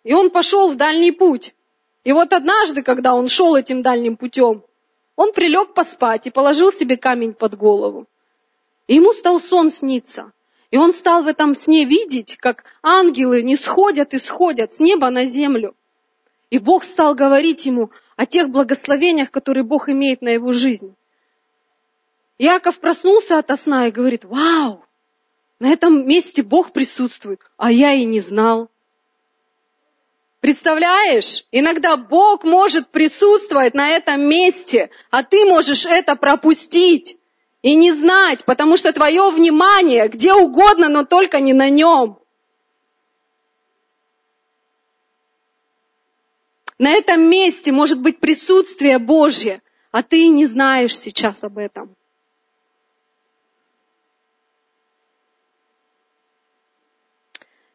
и 0.03 0.13
он 0.13 0.29
пошел 0.29 0.69
в 0.69 0.75
дальний 0.75 1.13
путь. 1.13 1.55
И 2.03 2.11
вот 2.11 2.33
однажды, 2.33 2.83
когда 2.83 3.13
он 3.13 3.29
шел 3.29 3.55
этим 3.55 3.81
дальним 3.81 4.17
путем, 4.17 4.65
он 5.15 5.31
прилег 5.31 5.73
поспать 5.73 6.27
и 6.27 6.31
положил 6.31 6.73
себе 6.73 6.97
камень 6.97 7.33
под 7.33 7.55
голову. 7.55 8.07
И 8.87 8.95
ему 8.95 9.13
стал 9.13 9.39
сон 9.39 9.69
сниться. 9.69 10.33
И 10.69 10.75
он 10.77 10.91
стал 10.91 11.23
в 11.23 11.27
этом 11.27 11.55
сне 11.55 11.85
видеть, 11.85 12.35
как 12.35 12.65
ангелы 12.83 13.41
не 13.41 13.55
сходят 13.55 14.13
и 14.13 14.19
сходят 14.19 14.73
с 14.73 14.81
неба 14.81 15.09
на 15.11 15.23
землю. 15.23 15.75
И 16.49 16.59
Бог 16.59 16.83
стал 16.83 17.15
говорить 17.15 17.65
ему 17.65 17.89
о 18.17 18.25
тех 18.25 18.49
благословениях, 18.49 19.31
которые 19.31 19.63
Бог 19.63 19.87
имеет 19.87 20.21
на 20.21 20.27
его 20.27 20.51
жизнь. 20.51 20.93
Яков 22.41 22.79
проснулся 22.79 23.37
от 23.37 23.59
сна 23.59 23.85
и 23.85 23.91
говорит, 23.91 24.25
вау, 24.25 24.83
на 25.59 25.71
этом 25.71 26.07
месте 26.07 26.41
Бог 26.41 26.71
присутствует, 26.73 27.39
а 27.55 27.71
я 27.71 27.93
и 27.93 28.03
не 28.03 28.19
знал. 28.19 28.71
Представляешь? 30.39 31.45
Иногда 31.51 31.97
Бог 31.97 32.43
может 32.43 32.89
присутствовать 32.89 33.75
на 33.75 33.89
этом 33.89 34.21
месте, 34.21 34.89
а 35.11 35.23
ты 35.23 35.45
можешь 35.45 35.85
это 35.85 36.15
пропустить 36.15 37.15
и 37.61 37.75
не 37.75 37.91
знать, 37.91 38.43
потому 38.43 38.75
что 38.75 38.91
твое 38.91 39.29
внимание 39.29 40.07
где 40.07 40.33
угодно, 40.33 40.89
но 40.89 41.05
только 41.05 41.39
не 41.41 41.53
на 41.53 41.69
нем. 41.69 42.17
На 46.79 46.89
этом 46.89 47.21
месте 47.21 47.71
может 47.71 48.01
быть 48.01 48.19
присутствие 48.19 48.97
Божье, 48.97 49.61
а 49.91 50.01
ты 50.01 50.27
не 50.29 50.47
знаешь 50.47 50.97
сейчас 50.97 51.43
об 51.43 51.59
этом. 51.59 51.95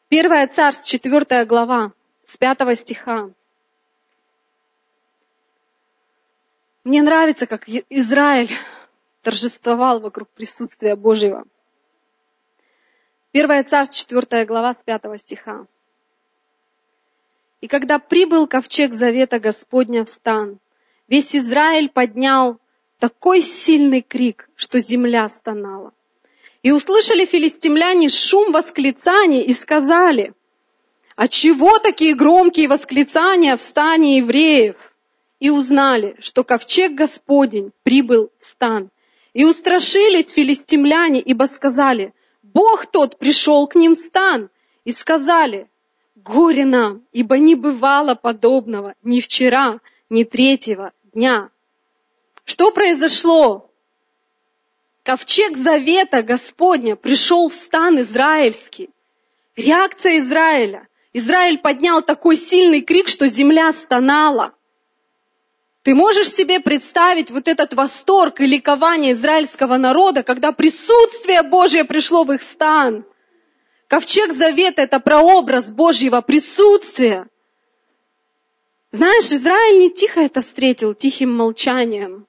Первая 0.09 0.47
царств, 0.47 0.89
четвертая 0.89 1.45
глава, 1.45 1.93
с 2.27 2.37
пятого 2.37 2.77
стиха. 2.77 3.29
Мне 6.85 7.03
нравится, 7.03 7.49
как 7.49 7.69
Израиль 7.69 8.51
торжествовал 9.23 9.99
вокруг 9.99 10.29
присутствия 10.29 10.95
Божьего. 10.95 11.45
Первая 13.33 13.65
царств, 13.65 13.99
четвертая 13.99 14.47
глава, 14.47 14.75
с 14.75 14.77
пятого 14.77 15.19
стиха. 15.19 15.67
И 17.61 17.67
когда 17.67 17.99
прибыл 17.99 18.47
ковчег 18.47 18.93
завета 18.93 19.41
Господня 19.41 20.05
в 20.05 20.09
стан, 20.09 20.61
весь 21.09 21.35
Израиль 21.35 21.89
поднял 21.89 22.61
такой 23.01 23.43
сильный 23.43 24.03
крик, 24.03 24.49
что 24.55 24.79
земля 24.79 25.29
стонала. 25.29 25.93
И 26.67 26.73
услышали 26.73 27.27
филистимляне 27.27 28.09
шум 28.09 28.51
восклицаний 28.51 29.41
и 29.41 29.53
сказали, 29.53 30.35
«А 31.15 31.29
чего 31.29 31.79
такие 31.79 32.17
громкие 32.17 32.67
восклицания 32.67 33.57
в 33.57 33.61
стане 33.61 34.17
евреев?» 34.17 34.75
И 35.39 35.49
узнали, 35.49 36.17
что 36.19 36.43
ковчег 36.43 36.95
Господень 36.95 37.71
прибыл 37.85 38.33
в 38.41 38.45
стан. 38.45 38.91
И 39.33 39.45
устрашились 39.45 40.31
филистимляне, 40.31 41.21
ибо 41.21 41.45
сказали, 41.45 42.13
Бог 42.43 42.87
тот 42.87 43.17
пришел 43.17 43.69
к 43.69 43.77
ним 43.77 43.95
в 43.95 43.99
стан. 43.99 44.51
И 44.85 44.91
сказали, 44.91 45.69
горе 46.17 46.65
нам, 46.65 47.05
ибо 47.13 47.39
не 47.39 47.55
бывало 47.55 48.17
подобного 48.17 48.97
ни 49.05 49.21
вчера, 49.21 49.79
ни 50.11 50.25
третьего 50.25 50.91
дня. 51.15 51.49
Что 52.45 52.73
произошло? 52.73 53.66
Ковчег 55.07 55.57
завета 55.57 56.25
Господня 56.25 56.97
пришел 56.97 57.49
в 57.49 57.55
стан 57.55 58.01
израильский. 58.01 58.91
Реакция 59.55 60.19
Израиля. 60.19 60.89
Израиль 61.13 61.59
поднял 61.59 62.03
такой 62.03 62.37
сильный 62.37 62.81
крик, 62.81 63.07
что 63.07 63.29
земля 63.29 63.73
стонала. 63.73 64.53
Ты 65.83 65.95
можешь 65.95 66.33
себе 66.33 66.59
представить 66.59 67.31
вот 67.31 67.47
этот 67.47 67.73
восторг 67.75 68.41
и 68.41 68.47
ликование 68.47 69.13
израильского 69.13 69.77
народа, 69.77 70.25
когда 70.25 70.51
присутствие 70.51 71.45
Божье 71.45 71.85
пришло 71.85 72.25
в 72.25 72.33
их 72.33 72.43
стан. 72.43 73.05
Ковчег 73.87 74.33
Завета– 74.33 74.83
это 74.83 74.99
прообраз 74.99 75.71
Божьего 75.71 76.21
присутствия. 76.21 77.29
Знаешь, 78.91 79.31
Израиль 79.31 79.79
не 79.79 79.89
тихо 79.89 80.19
это 80.19 80.41
встретил, 80.41 80.95
тихим 80.95 81.33
молчанием. 81.33 82.27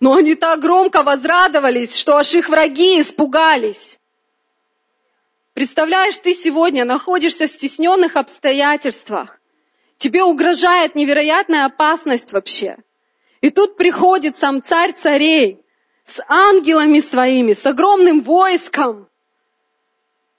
Но 0.00 0.14
они 0.14 0.34
так 0.34 0.60
громко 0.60 1.02
возрадовались, 1.02 1.94
что 1.94 2.16
аж 2.16 2.34
их 2.34 2.48
враги 2.48 3.00
испугались. 3.00 3.98
Представляешь, 5.52 6.16
ты 6.16 6.32
сегодня 6.32 6.86
находишься 6.86 7.46
в 7.46 7.50
стесненных 7.50 8.16
обстоятельствах. 8.16 9.38
Тебе 9.98 10.22
угрожает 10.22 10.94
невероятная 10.94 11.66
опасность 11.66 12.32
вообще. 12.32 12.78
И 13.42 13.50
тут 13.50 13.76
приходит 13.76 14.38
сам 14.38 14.62
царь 14.62 14.94
царей 14.94 15.60
с 16.06 16.22
ангелами 16.28 17.00
своими, 17.00 17.52
с 17.52 17.66
огромным 17.66 18.22
войском. 18.22 19.06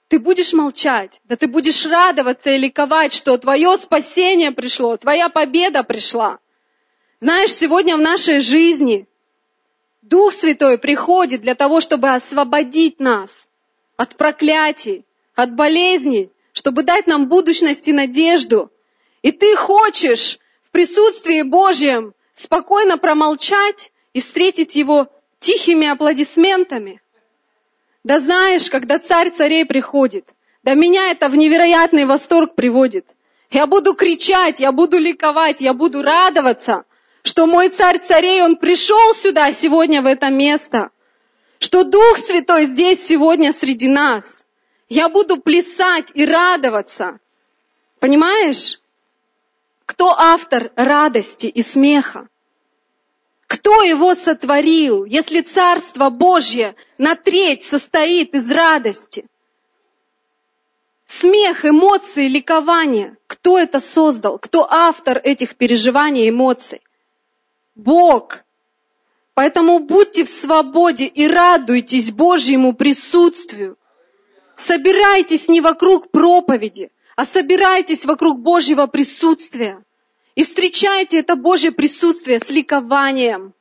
Ты 0.08 0.18
будешь 0.18 0.52
молчать, 0.52 1.20
да 1.24 1.36
ты 1.36 1.46
будешь 1.46 1.86
радоваться 1.86 2.50
и 2.50 2.58
ликовать, 2.58 3.12
что 3.12 3.38
твое 3.38 3.76
спасение 3.76 4.50
пришло, 4.50 4.96
твоя 4.96 5.28
победа 5.28 5.84
пришла. 5.84 6.40
Знаешь, 7.20 7.54
сегодня 7.54 7.96
в 7.96 8.00
нашей 8.00 8.40
жизни 8.40 9.06
Дух 10.02 10.32
Святой 10.32 10.78
приходит 10.78 11.42
для 11.42 11.54
того, 11.54 11.80
чтобы 11.80 12.10
освободить 12.10 12.98
нас 12.98 13.48
от 13.96 14.16
проклятий, 14.16 15.04
от 15.36 15.54
болезней, 15.54 16.30
чтобы 16.52 16.82
дать 16.82 17.06
нам 17.06 17.28
будущность 17.28 17.86
и 17.86 17.92
надежду. 17.92 18.70
И 19.22 19.30
ты 19.30 19.54
хочешь 19.54 20.40
в 20.64 20.70
присутствии 20.72 21.42
Божьем 21.42 22.14
спокойно 22.32 22.98
промолчать 22.98 23.92
и 24.12 24.20
встретить 24.20 24.74
Его 24.74 25.06
тихими 25.38 25.86
аплодисментами. 25.86 27.00
Да 28.02 28.18
знаешь, 28.18 28.68
когда 28.70 28.98
царь 28.98 29.30
царей 29.30 29.64
приходит, 29.64 30.28
да 30.64 30.74
меня 30.74 31.12
это 31.12 31.28
в 31.28 31.36
невероятный 31.36 32.06
восторг 32.06 32.56
приводит. 32.56 33.06
Я 33.50 33.68
буду 33.68 33.94
кричать, 33.94 34.58
я 34.58 34.72
буду 34.72 34.98
ликовать, 34.98 35.60
я 35.60 35.74
буду 35.74 36.02
радоваться, 36.02 36.84
что 37.22 37.46
мой 37.46 37.68
царь 37.68 38.00
царей, 38.00 38.42
он 38.42 38.56
пришел 38.56 39.14
сюда 39.14 39.52
сегодня 39.52 40.02
в 40.02 40.06
это 40.06 40.28
место, 40.28 40.90
что 41.58 41.84
Дух 41.84 42.18
Святой 42.18 42.64
здесь 42.64 43.04
сегодня 43.06 43.52
среди 43.52 43.88
нас. 43.88 44.44
Я 44.88 45.08
буду 45.08 45.36
плясать 45.40 46.10
и 46.14 46.26
радоваться. 46.26 47.20
Понимаешь? 48.00 48.80
Кто 49.86 50.10
автор 50.10 50.72
радости 50.74 51.46
и 51.46 51.62
смеха? 51.62 52.28
Кто 53.46 53.82
его 53.82 54.14
сотворил, 54.14 55.04
если 55.04 55.40
Царство 55.40 56.10
Божье 56.10 56.74
на 56.98 57.14
треть 57.14 57.62
состоит 57.62 58.34
из 58.34 58.50
радости? 58.50 59.26
Смех, 61.06 61.64
эмоции, 61.64 62.26
ликование. 62.26 63.16
Кто 63.26 63.58
это 63.58 63.78
создал? 63.78 64.38
Кто 64.38 64.66
автор 64.68 65.18
этих 65.22 65.56
переживаний 65.56 66.26
и 66.26 66.30
эмоций? 66.30 66.80
Бог. 67.74 68.44
Поэтому 69.34 69.78
будьте 69.80 70.24
в 70.24 70.28
свободе 70.28 71.06
и 71.06 71.26
радуйтесь 71.26 72.12
Божьему 72.12 72.74
присутствию. 72.74 73.78
Собирайтесь 74.54 75.48
не 75.48 75.60
вокруг 75.60 76.10
проповеди, 76.10 76.90
а 77.16 77.24
собирайтесь 77.24 78.04
вокруг 78.04 78.40
Божьего 78.40 78.86
присутствия. 78.86 79.82
И 80.34 80.44
встречайте 80.44 81.18
это 81.18 81.36
Божье 81.36 81.72
присутствие 81.72 82.38
с 82.38 82.50
ликованием. 82.50 83.54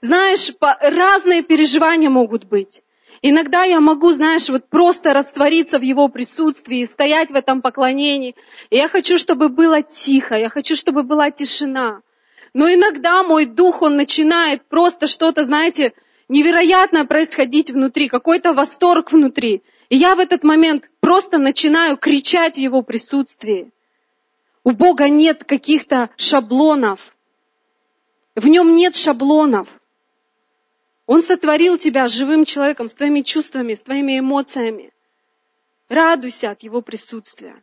Знаешь, 0.00 0.52
разные 0.60 1.42
переживания 1.42 2.10
могут 2.10 2.44
быть. 2.44 2.82
Иногда 3.22 3.62
я 3.62 3.80
могу, 3.80 4.10
знаешь, 4.10 4.48
вот 4.48 4.68
просто 4.68 5.14
раствориться 5.14 5.78
в 5.78 5.82
Его 5.82 6.08
присутствии, 6.08 6.84
стоять 6.84 7.30
в 7.30 7.34
этом 7.34 7.62
поклонении. 7.62 8.34
И 8.70 8.76
я 8.76 8.88
хочу, 8.88 9.16
чтобы 9.16 9.48
было 9.48 9.82
тихо, 9.82 10.34
я 10.34 10.48
хочу, 10.48 10.76
чтобы 10.76 11.04
была 11.04 11.30
тишина. 11.30 12.02
Но 12.54 12.72
иногда 12.72 13.24
мой 13.24 13.46
дух, 13.46 13.82
он 13.82 13.96
начинает 13.96 14.64
просто 14.66 15.08
что-то, 15.08 15.42
знаете, 15.42 15.92
невероятное 16.28 17.04
происходить 17.04 17.70
внутри, 17.70 18.08
какой-то 18.08 18.54
восторг 18.54 19.12
внутри. 19.12 19.62
И 19.88 19.96
я 19.96 20.14
в 20.14 20.20
этот 20.20 20.44
момент 20.44 20.88
просто 21.00 21.38
начинаю 21.38 21.96
кричать 21.96 22.54
в 22.54 22.60
Его 22.60 22.82
присутствии. 22.82 23.72
У 24.62 24.70
Бога 24.70 25.08
нет 25.08 25.44
каких-то 25.44 26.10
шаблонов. 26.16 27.14
В 28.36 28.46
нем 28.46 28.72
нет 28.72 28.94
шаблонов. 28.94 29.68
Он 31.06 31.22
сотворил 31.22 31.76
тебя 31.76 32.08
живым 32.08 32.44
человеком, 32.44 32.88
с 32.88 32.94
твоими 32.94 33.20
чувствами, 33.20 33.74
с 33.74 33.82
твоими 33.82 34.20
эмоциями. 34.20 34.92
Радуйся 35.88 36.52
от 36.52 36.62
Его 36.62 36.80
присутствия. 36.80 37.62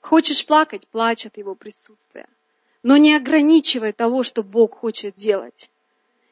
Хочешь 0.00 0.46
плакать, 0.46 0.86
плачь 0.86 1.26
от 1.26 1.36
Его 1.36 1.54
присутствия. 1.54 2.28
Но 2.86 2.98
не 2.98 3.16
ограничивай 3.16 3.92
того, 3.92 4.22
что 4.22 4.44
Бог 4.44 4.78
хочет 4.78 5.16
делать. 5.16 5.70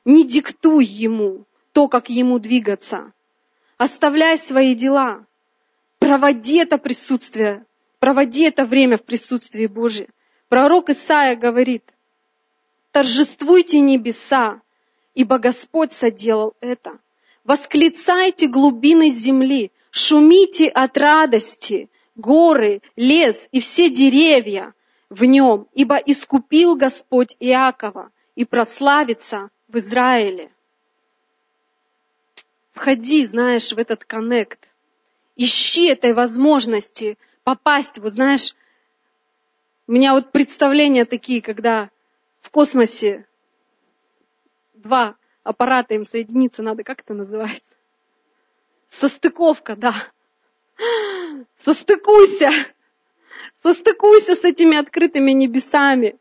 Не 0.04 0.22
диктуй 0.22 0.84
Ему 0.84 1.46
то, 1.72 1.88
как 1.88 2.10
Ему 2.10 2.38
двигаться. 2.38 3.12
Оставляй 3.76 4.38
свои 4.38 4.76
дела. 4.76 5.26
Проводи 5.98 6.58
это 6.58 6.78
присутствие, 6.78 7.66
проводи 7.98 8.44
это 8.44 8.66
время 8.66 8.98
в 8.98 9.02
присутствии 9.02 9.66
Божьем. 9.66 10.06
Пророк 10.48 10.90
Исаия 10.90 11.34
говорит, 11.34 11.82
торжествуйте 12.92 13.80
небеса, 13.80 14.62
ибо 15.16 15.38
Господь 15.40 15.92
соделал 15.92 16.54
это. 16.60 17.00
Восклицайте 17.42 18.46
глубины 18.46 19.10
земли, 19.10 19.72
шумите 19.90 20.68
от 20.68 20.96
радости, 20.98 21.90
горы, 22.14 22.80
лес 22.94 23.48
и 23.50 23.58
все 23.58 23.90
деревья 23.90 24.72
в 25.10 25.24
нем, 25.24 25.68
ибо 25.74 25.96
искупил 25.96 26.76
Господь 26.76 27.36
Иакова 27.40 28.10
и 28.34 28.44
прославится 28.44 29.50
в 29.68 29.78
Израиле. 29.78 30.50
Входи, 32.72 33.24
знаешь, 33.24 33.72
в 33.72 33.78
этот 33.78 34.04
коннект. 34.04 34.68
Ищи 35.36 35.86
этой 35.86 36.12
возможности 36.12 37.18
попасть, 37.44 37.98
вот 37.98 38.12
знаешь, 38.12 38.54
у 39.86 39.92
меня 39.92 40.12
вот 40.12 40.32
представления 40.32 41.04
такие, 41.04 41.42
когда 41.42 41.90
в 42.40 42.50
космосе 42.50 43.26
два 44.72 45.16
аппарата 45.42 45.94
им 45.94 46.04
соединиться 46.04 46.62
надо, 46.62 46.82
как 46.82 47.00
это 47.00 47.14
называется? 47.14 47.70
Состыковка, 48.88 49.76
да. 49.76 49.94
Состыкуйся. 51.64 52.50
Состыкуйся 53.66 54.34
с 54.34 54.44
этими 54.44 54.76
открытыми 54.76 55.30
небесами. 55.30 56.16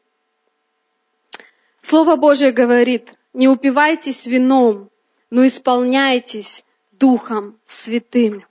Слово 1.81 2.15
Божье 2.15 2.53
говорит, 2.53 3.11
не 3.33 3.49
упивайтесь 3.49 4.27
вином, 4.27 4.89
но 5.29 5.45
исполняйтесь 5.45 6.63
Духом 6.93 7.59
Святым. 7.65 8.45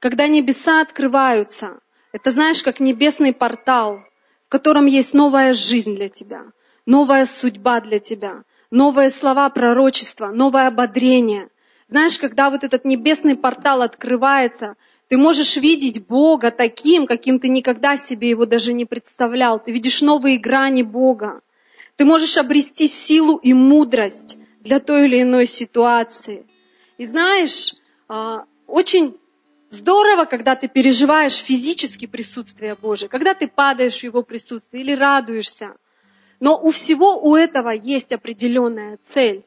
Когда 0.00 0.26
небеса 0.26 0.80
открываются, 0.80 1.78
это 2.10 2.32
знаешь, 2.32 2.64
как 2.64 2.80
небесный 2.80 3.32
портал, 3.32 4.00
в 4.46 4.48
котором 4.48 4.86
есть 4.86 5.14
новая 5.14 5.54
жизнь 5.54 5.94
для 5.94 6.08
тебя, 6.08 6.46
новая 6.86 7.26
судьба 7.26 7.80
для 7.80 8.00
тебя, 8.00 8.42
новые 8.72 9.10
слова 9.10 9.48
пророчества, 9.50 10.32
новое 10.32 10.66
ободрение. 10.66 11.48
Знаешь, 11.88 12.18
когда 12.18 12.50
вот 12.50 12.64
этот 12.64 12.84
небесный 12.84 13.36
портал 13.36 13.82
открывается, 13.82 14.74
ты 15.14 15.18
можешь 15.18 15.56
видеть 15.56 16.04
Бога 16.04 16.50
таким, 16.50 17.06
каким 17.06 17.38
ты 17.38 17.46
никогда 17.46 17.96
себе 17.96 18.30
его 18.30 18.46
даже 18.46 18.72
не 18.72 18.84
представлял. 18.84 19.60
Ты 19.60 19.70
видишь 19.70 20.02
новые 20.02 20.38
грани 20.38 20.82
Бога. 20.82 21.40
Ты 21.94 22.04
можешь 22.04 22.36
обрести 22.36 22.88
силу 22.88 23.36
и 23.36 23.52
мудрость 23.52 24.36
для 24.58 24.80
той 24.80 25.04
или 25.04 25.22
иной 25.22 25.46
ситуации. 25.46 26.48
И 26.98 27.06
знаешь, 27.06 27.74
а, 28.08 28.46
очень 28.66 29.16
здорово, 29.70 30.24
когда 30.24 30.56
ты 30.56 30.66
переживаешь 30.66 31.36
физически 31.36 32.06
присутствие 32.06 32.74
Божие, 32.74 33.08
когда 33.08 33.34
ты 33.34 33.46
падаешь 33.46 34.00
в 34.00 34.02
Его 34.02 34.24
присутствие 34.24 34.82
или 34.82 34.96
радуешься. 34.96 35.76
Но 36.40 36.60
у 36.60 36.72
всего 36.72 37.20
у 37.22 37.36
этого 37.36 37.70
есть 37.70 38.12
определенная 38.12 38.98
цель. 39.04 39.44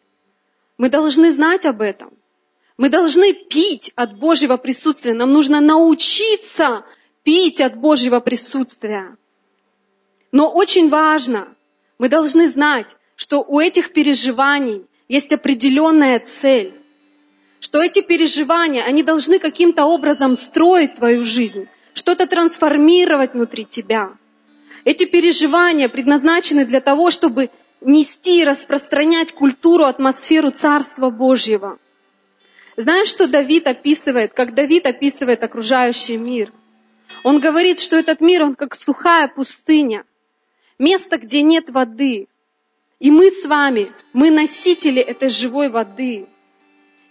Мы 0.78 0.88
должны 0.89 1.30
знать 1.34 1.65
об 1.65 1.82
этом. 1.82 2.13
Мы 2.78 2.90
должны 2.90 3.34
пить 3.34 3.92
от 3.96 4.18
Божьего 4.18 4.58
присутствия. 4.58 5.14
Нам 5.14 5.34
нужно 5.34 5.62
научиться 5.62 6.86
пить 7.24 7.60
от 7.60 7.80
Божьего 7.80 8.20
присутствия. 8.20 9.18
Но 10.32 10.52
очень 10.52 10.90
важно, 10.90 11.56
мы 11.98 12.10
должны 12.10 12.50
знать, 12.50 12.88
что 13.16 13.40
у 13.42 13.60
этих 13.60 13.94
переживаний 13.94 14.86
есть 15.10 15.34
определенная 15.34 16.20
цель. 16.20 16.76
Что 17.60 17.82
эти 17.82 18.02
переживания, 18.02 18.84
они 18.84 19.02
должны 19.02 19.40
каким-то 19.40 19.86
образом 19.86 20.36
строить 20.36 20.96
твою 20.96 21.24
жизнь, 21.24 21.68
что-то 21.96 22.28
трансформировать 22.28 23.34
внутри 23.34 23.66
тебя. 23.66 24.12
Эти 24.86 25.06
переживания 25.06 25.90
предназначены 25.90 26.66
для 26.66 26.82
того, 26.82 27.10
чтобы 27.10 27.50
нести 27.82 28.42
и 28.42 28.46
распространять 28.46 29.32
культуру, 29.32 29.86
атмосферу 29.86 30.52
Царства 30.52 31.10
Божьего. 31.10 31.80
Знаешь, 32.78 33.10
что 33.10 33.28
Давид 33.28 33.68
описывает, 33.68 34.32
как 34.34 34.56
Давид 34.56 34.86
описывает 34.86 35.44
окружающий 35.44 36.16
мир? 36.16 36.54
Он 37.24 37.40
говорит, 37.40 37.82
что 37.82 37.98
этот 37.98 38.22
мир, 38.22 38.44
он 38.44 38.56
как 38.56 38.76
сухая 38.76 39.28
пустыня, 39.28 40.06
место, 40.80 41.18
где 41.18 41.42
нет 41.42 41.70
воды. 41.70 42.28
И 43.00 43.12
мы 43.12 43.30
с 43.32 43.46
вами, 43.46 43.92
мы 44.14 44.32
носители 44.32 45.02
этой 45.02 45.30
живой 45.30 45.70
воды. 45.70 46.28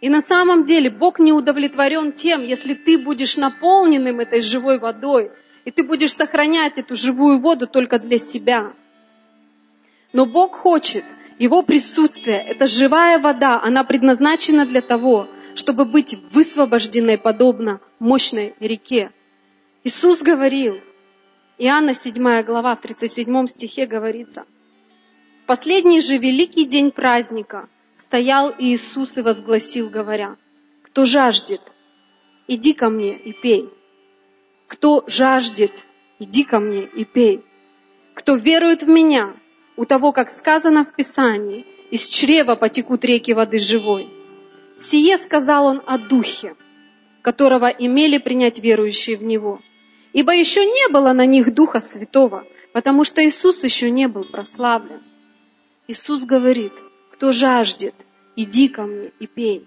И 0.00 0.08
на 0.08 0.22
самом 0.22 0.64
деле 0.64 0.88
Бог 0.88 1.18
не 1.18 1.34
удовлетворен 1.34 2.12
тем, 2.12 2.42
если 2.42 2.72
ты 2.72 2.96
будешь 2.96 3.36
наполненным 3.36 4.20
этой 4.20 4.40
живой 4.40 4.78
водой– 4.78 5.30
и 5.66 5.72
ты 5.72 5.82
будешь 5.82 6.14
сохранять 6.14 6.78
эту 6.78 6.94
живую 6.94 7.40
воду 7.40 7.66
только 7.66 7.98
для 7.98 8.18
себя. 8.18 8.72
Но 10.12 10.24
Бог 10.24 10.56
хочет, 10.56 11.04
Его 11.38 11.62
присутствие, 11.62 12.38
это 12.38 12.66
живая 12.68 13.18
вода, 13.18 13.60
она 13.60 13.82
предназначена 13.82 14.64
для 14.64 14.80
того, 14.80 15.28
чтобы 15.56 15.84
быть 15.84 16.16
высвобожденной 16.32 17.18
подобно 17.18 17.80
мощной 17.98 18.54
реке. 18.60 19.10
Иисус 19.84 20.22
говорил, 20.22 20.76
Иоанна 21.58 21.94
7 21.94 22.42
глава, 22.42 22.76
в 22.76 22.80
37 22.80 23.46
стихе 23.46 23.86
говорится, 23.86 24.44
«В 25.42 25.46
последний 25.46 26.00
же 26.00 26.18
великий 26.18 26.64
день 26.64 26.90
праздника 26.90 27.68
стоял 27.94 28.54
Иисус 28.58 29.16
и 29.16 29.22
возгласил, 29.22 29.88
говоря, 29.88 30.36
«Кто 30.82 31.04
жаждет, 31.04 31.60
иди 32.46 32.72
ко 32.72 32.90
мне 32.90 33.16
и 33.16 33.32
пей». 33.32 33.70
Кто 34.66 35.04
жаждет, 35.06 35.84
иди 36.18 36.44
ко 36.44 36.58
мне 36.58 36.84
и 36.84 37.04
пей. 37.04 37.44
Кто 38.14 38.34
верует 38.34 38.82
в 38.82 38.88
меня, 38.88 39.36
у 39.76 39.84
того, 39.84 40.12
как 40.12 40.30
сказано 40.30 40.84
в 40.84 40.94
Писании, 40.94 41.64
из 41.90 42.08
чрева 42.08 42.56
потекут 42.56 43.04
реки 43.04 43.32
воды 43.32 43.58
живой. 43.58 44.15
Сие 44.78 45.16
сказал 45.16 45.66
он 45.66 45.82
о 45.86 45.98
Духе, 45.98 46.54
которого 47.22 47.66
имели 47.66 48.18
принять 48.18 48.58
верующие 48.60 49.16
в 49.16 49.22
Него. 49.22 49.60
Ибо 50.12 50.34
еще 50.34 50.64
не 50.64 50.88
было 50.92 51.12
на 51.12 51.26
них 51.26 51.54
Духа 51.54 51.80
Святого, 51.80 52.46
потому 52.72 53.04
что 53.04 53.24
Иисус 53.26 53.64
еще 53.64 53.90
не 53.90 54.06
был 54.06 54.24
прославлен. 54.24 55.02
Иисус 55.88 56.24
говорит, 56.24 56.72
кто 57.10 57.32
жаждет, 57.32 57.94
иди 58.36 58.68
ко 58.68 58.82
мне 58.82 59.12
и 59.18 59.26
пей. 59.26 59.66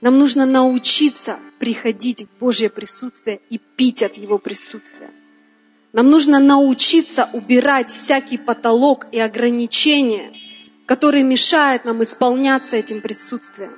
Нам 0.00 0.18
нужно 0.18 0.46
научиться 0.46 1.40
приходить 1.58 2.22
в 2.22 2.38
Божье 2.38 2.70
присутствие 2.70 3.40
и 3.50 3.58
пить 3.58 4.02
от 4.02 4.16
Его 4.16 4.38
присутствия. 4.38 5.10
Нам 5.92 6.08
нужно 6.08 6.38
научиться 6.38 7.28
убирать 7.32 7.90
всякий 7.90 8.38
потолок 8.38 9.06
и 9.10 9.18
ограничения, 9.18 10.32
которые 10.86 11.24
мешают 11.24 11.84
нам 11.84 12.02
исполняться 12.02 12.76
этим 12.76 13.00
присутствием. 13.00 13.76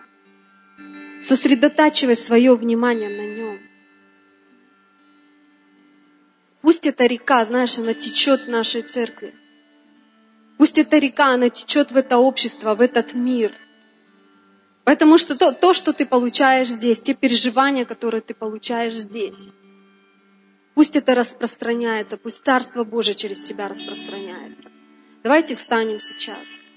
Сосредотачивай 1.23 2.17
свое 2.17 2.55
внимание 2.55 3.09
на 3.09 3.35
нем. 3.35 3.61
Пусть 6.63 6.87
эта 6.87 7.07
река, 7.07 7.45
знаешь, 7.45 7.79
она 7.79 7.95
течет 7.95 8.43
в 8.43 8.49
нашей 8.49 8.83
церкви. 8.83 9.35
Пусть 10.59 10.79
эта 10.79 10.99
река, 10.99 11.29
она 11.29 11.49
течет 11.49 11.91
в 11.91 11.97
это 11.97 12.19
общество, 12.19 12.75
в 12.75 12.81
этот 12.81 13.15
мир– 13.15 13.55
Потому 14.91 15.19
что 15.19 15.37
то, 15.37 15.53
то, 15.53 15.73
что 15.73 15.93
ты 15.93 16.05
получаешь 16.05 16.69
здесь, 16.69 17.01
те 17.01 17.15
переживания, 17.15 17.85
которые 17.85 18.23
ты 18.23 18.35
получаешь 18.35 18.95
здесь, 18.95 19.53
пусть 20.75 20.97
это 20.97 21.15
распространяется, 21.15 22.17
пусть 22.17 22.45
Царство 22.45 22.83
Божие 22.83 23.15
через 23.15 23.41
тебя 23.41 23.69
распространяется. 23.69 24.69
Давайте 25.23 25.55
встанем 25.55 26.01
сейчас.– 26.01 26.45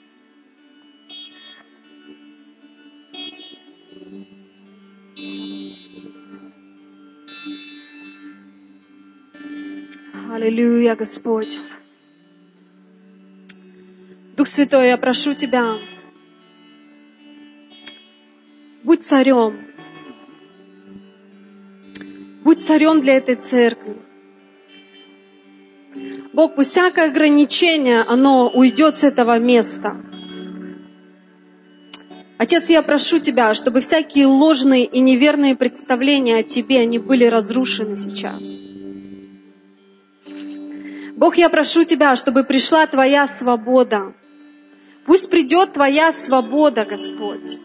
Аллилуйя, 10.31 10.95
Господь. 10.95 11.59
Дух 14.35 14.47
Святой, 14.47 14.87
я 14.87 14.97
прошу 14.97 15.35
Тебя, 15.35 15.77
будь 18.83 19.05
царем. 19.05 19.67
Будь 22.43 22.61
царем 22.61 22.99
для 22.99 23.17
этой 23.17 23.35
церкви. 23.35 23.95
Бог, 26.33 26.55
пусть 26.55 26.71
всякое 26.71 27.11
ограничение, 27.11 27.99
оно 28.01 28.49
уйдет 28.49 28.97
с 28.97 29.03
этого 29.03 29.37
места. 29.37 30.03
Отец, 32.43 32.69
я 32.69 32.81
прошу 32.81 33.19
Тебя, 33.19 33.53
чтобы 33.53 33.79
всякие 33.79 34.25
ложные 34.25 34.83
и 34.83 34.99
неверные 34.99 35.55
представления 35.55 36.39
о 36.39 36.43
Тебе, 36.43 36.81
они 36.81 36.99
были 36.99 37.23
разрушены 37.23 37.95
сейчас. 37.95 38.43
Бог, 41.15 41.37
я 41.37 41.47
прошу 41.47 41.85
Тебя, 41.85 42.17
чтобы 42.17 42.43
пришла 42.43 42.85
Твоя 42.85 43.27
свобода. 43.27 44.13
Пусть 45.05 45.29
придет 45.29 45.71
Твоя 45.71 46.11
свобода, 46.11 46.83
Господь. 46.83 47.57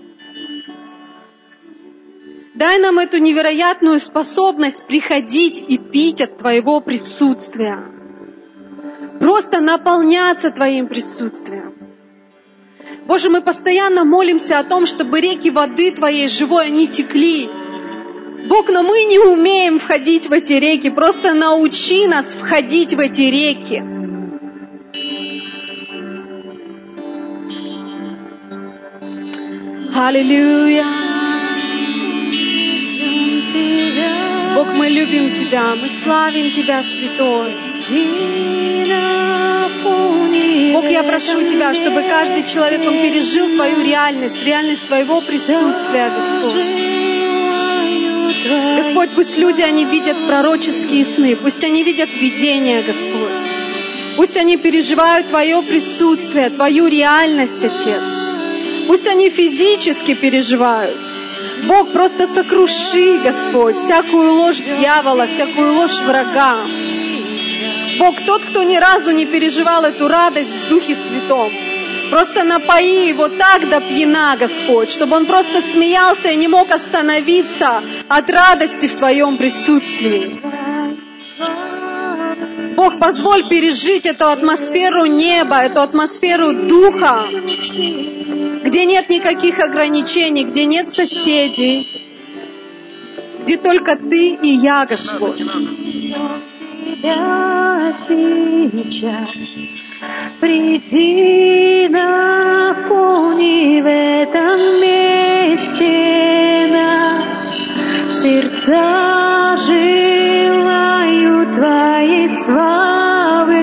Дай 2.55 2.79
нам 2.79 3.01
эту 3.01 3.19
невероятную 3.19 3.99
способность 3.99 4.87
приходить 4.87 5.61
и 5.61 5.77
пить 5.77 6.21
от 6.21 6.37
Твоего 6.37 6.81
присутствия. 6.81 7.83
Просто 9.19 9.59
наполняться 9.59 10.53
Твоим 10.53 10.87
присутствием. 10.87 11.68
Боже, 13.09 13.31
мы 13.31 13.41
постоянно 13.41 14.05
молимся 14.05 14.59
о 14.59 14.65
том, 14.65 14.85
чтобы 14.85 15.23
реки 15.23 15.49
воды 15.51 15.93
Твоей 15.93 16.29
живой, 16.29 16.67
они 16.67 16.87
текли. 16.89 17.49
Бог, 18.49 18.69
но 18.69 18.83
мы 18.83 19.05
не 19.05 19.19
умеем 19.19 19.79
входить 19.79 20.29
в 20.29 20.33
эти 20.33 20.53
реки. 20.53 20.91
Просто 20.91 21.33
научи 21.33 22.07
нас 22.07 22.27
входить 22.35 22.93
в 22.93 23.01
эти 23.01 23.23
реки. 23.23 23.83
Аллилуйя. 29.97 30.85
Бог, 34.55 34.69
мы 34.75 34.89
любим 34.89 35.31
Тебя, 35.31 35.75
мы 35.77 35.85
славим 35.85 36.51
Тебя, 36.51 36.83
Святой. 36.83 37.68
Бог, 40.73 40.91
я 40.91 41.03
прошу 41.03 41.43
Тебя, 41.43 41.73
чтобы 41.73 42.03
каждый 42.03 42.43
человек, 42.43 42.83
он 42.87 43.01
пережил 43.01 43.55
Твою 43.55 43.83
реальность, 43.83 44.37
реальность 44.45 44.87
Твоего 44.87 45.23
присутствия, 45.23 46.11
Господь. 46.11 46.55
Господь, 48.77 49.11
пусть 49.15 49.39
люди, 49.39 49.63
они 49.63 49.87
видят 49.87 50.27
пророческие 50.27 51.05
сны, 51.05 51.35
пусть 51.37 51.65
они 51.65 51.83
видят 51.83 52.15
видения, 52.15 52.83
Господь. 52.83 53.41
Пусть 54.17 54.37
они 54.37 54.59
переживают 54.59 55.29
Твое 55.29 55.63
присутствие, 55.63 56.51
Твою 56.51 56.89
реальность, 56.89 57.65
Отец. 57.65 58.39
Пусть 58.87 59.09
они 59.09 59.31
физически 59.31 60.15
переживают. 60.15 61.01
Бог, 61.67 61.93
просто 61.93 62.27
сокруши, 62.27 63.19
Господь, 63.19 63.77
всякую 63.77 64.33
ложь 64.33 64.61
дьявола, 64.61 65.27
всякую 65.27 65.73
ложь 65.73 66.01
врага. 66.01 66.67
Бог, 67.99 68.21
тот, 68.25 68.45
кто 68.45 68.63
ни 68.63 68.77
разу 68.77 69.11
не 69.11 69.27
переживал 69.27 69.85
эту 69.85 70.07
радость 70.09 70.57
в 70.57 70.69
Духе 70.69 70.95
Святом, 70.95 71.51
просто 72.11 72.45
напои 72.45 73.09
его 73.09 73.29
так 73.29 73.69
до 73.69 73.81
пьяна, 73.81 74.37
Господь, 74.39 74.91
чтобы 74.91 75.17
он 75.17 75.27
просто 75.27 75.61
смеялся 75.61 76.31
и 76.31 76.37
не 76.37 76.47
мог 76.49 76.71
остановиться 76.71 77.83
от 78.09 78.31
радости 78.31 78.87
в 78.87 78.95
Твоем 78.95 79.37
присутствии. 79.37 80.41
Бог, 82.77 83.01
позволь 83.01 83.49
пережить 83.49 84.07
эту 84.07 84.29
атмосферу 84.29 85.07
неба, 85.07 85.57
эту 85.57 85.81
атмосферу 85.81 86.53
Духа, 86.53 87.27
где 88.63 88.85
нет 88.85 89.09
никаких 89.09 89.59
ограничений, 89.59 90.45
где 90.45 90.67
нет 90.67 90.89
соседей, 90.89 91.89
где 93.41 93.57
только 93.57 93.97
Ты 93.97 94.39
и 94.41 94.49
я, 94.51 94.87
Господь. 94.87 95.43
Приди, 100.41 101.89
наполни 101.89 103.81
в 103.83 103.87
этом 103.87 104.81
месте 104.81 106.69
нас, 106.71 108.23
сердца 108.23 109.57
желают 109.67 111.55
Твоей 111.55 112.29
славы, 112.29 113.63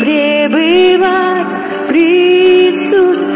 пребывать 0.00 1.54
в 1.54 1.88
присутствии 1.88 3.34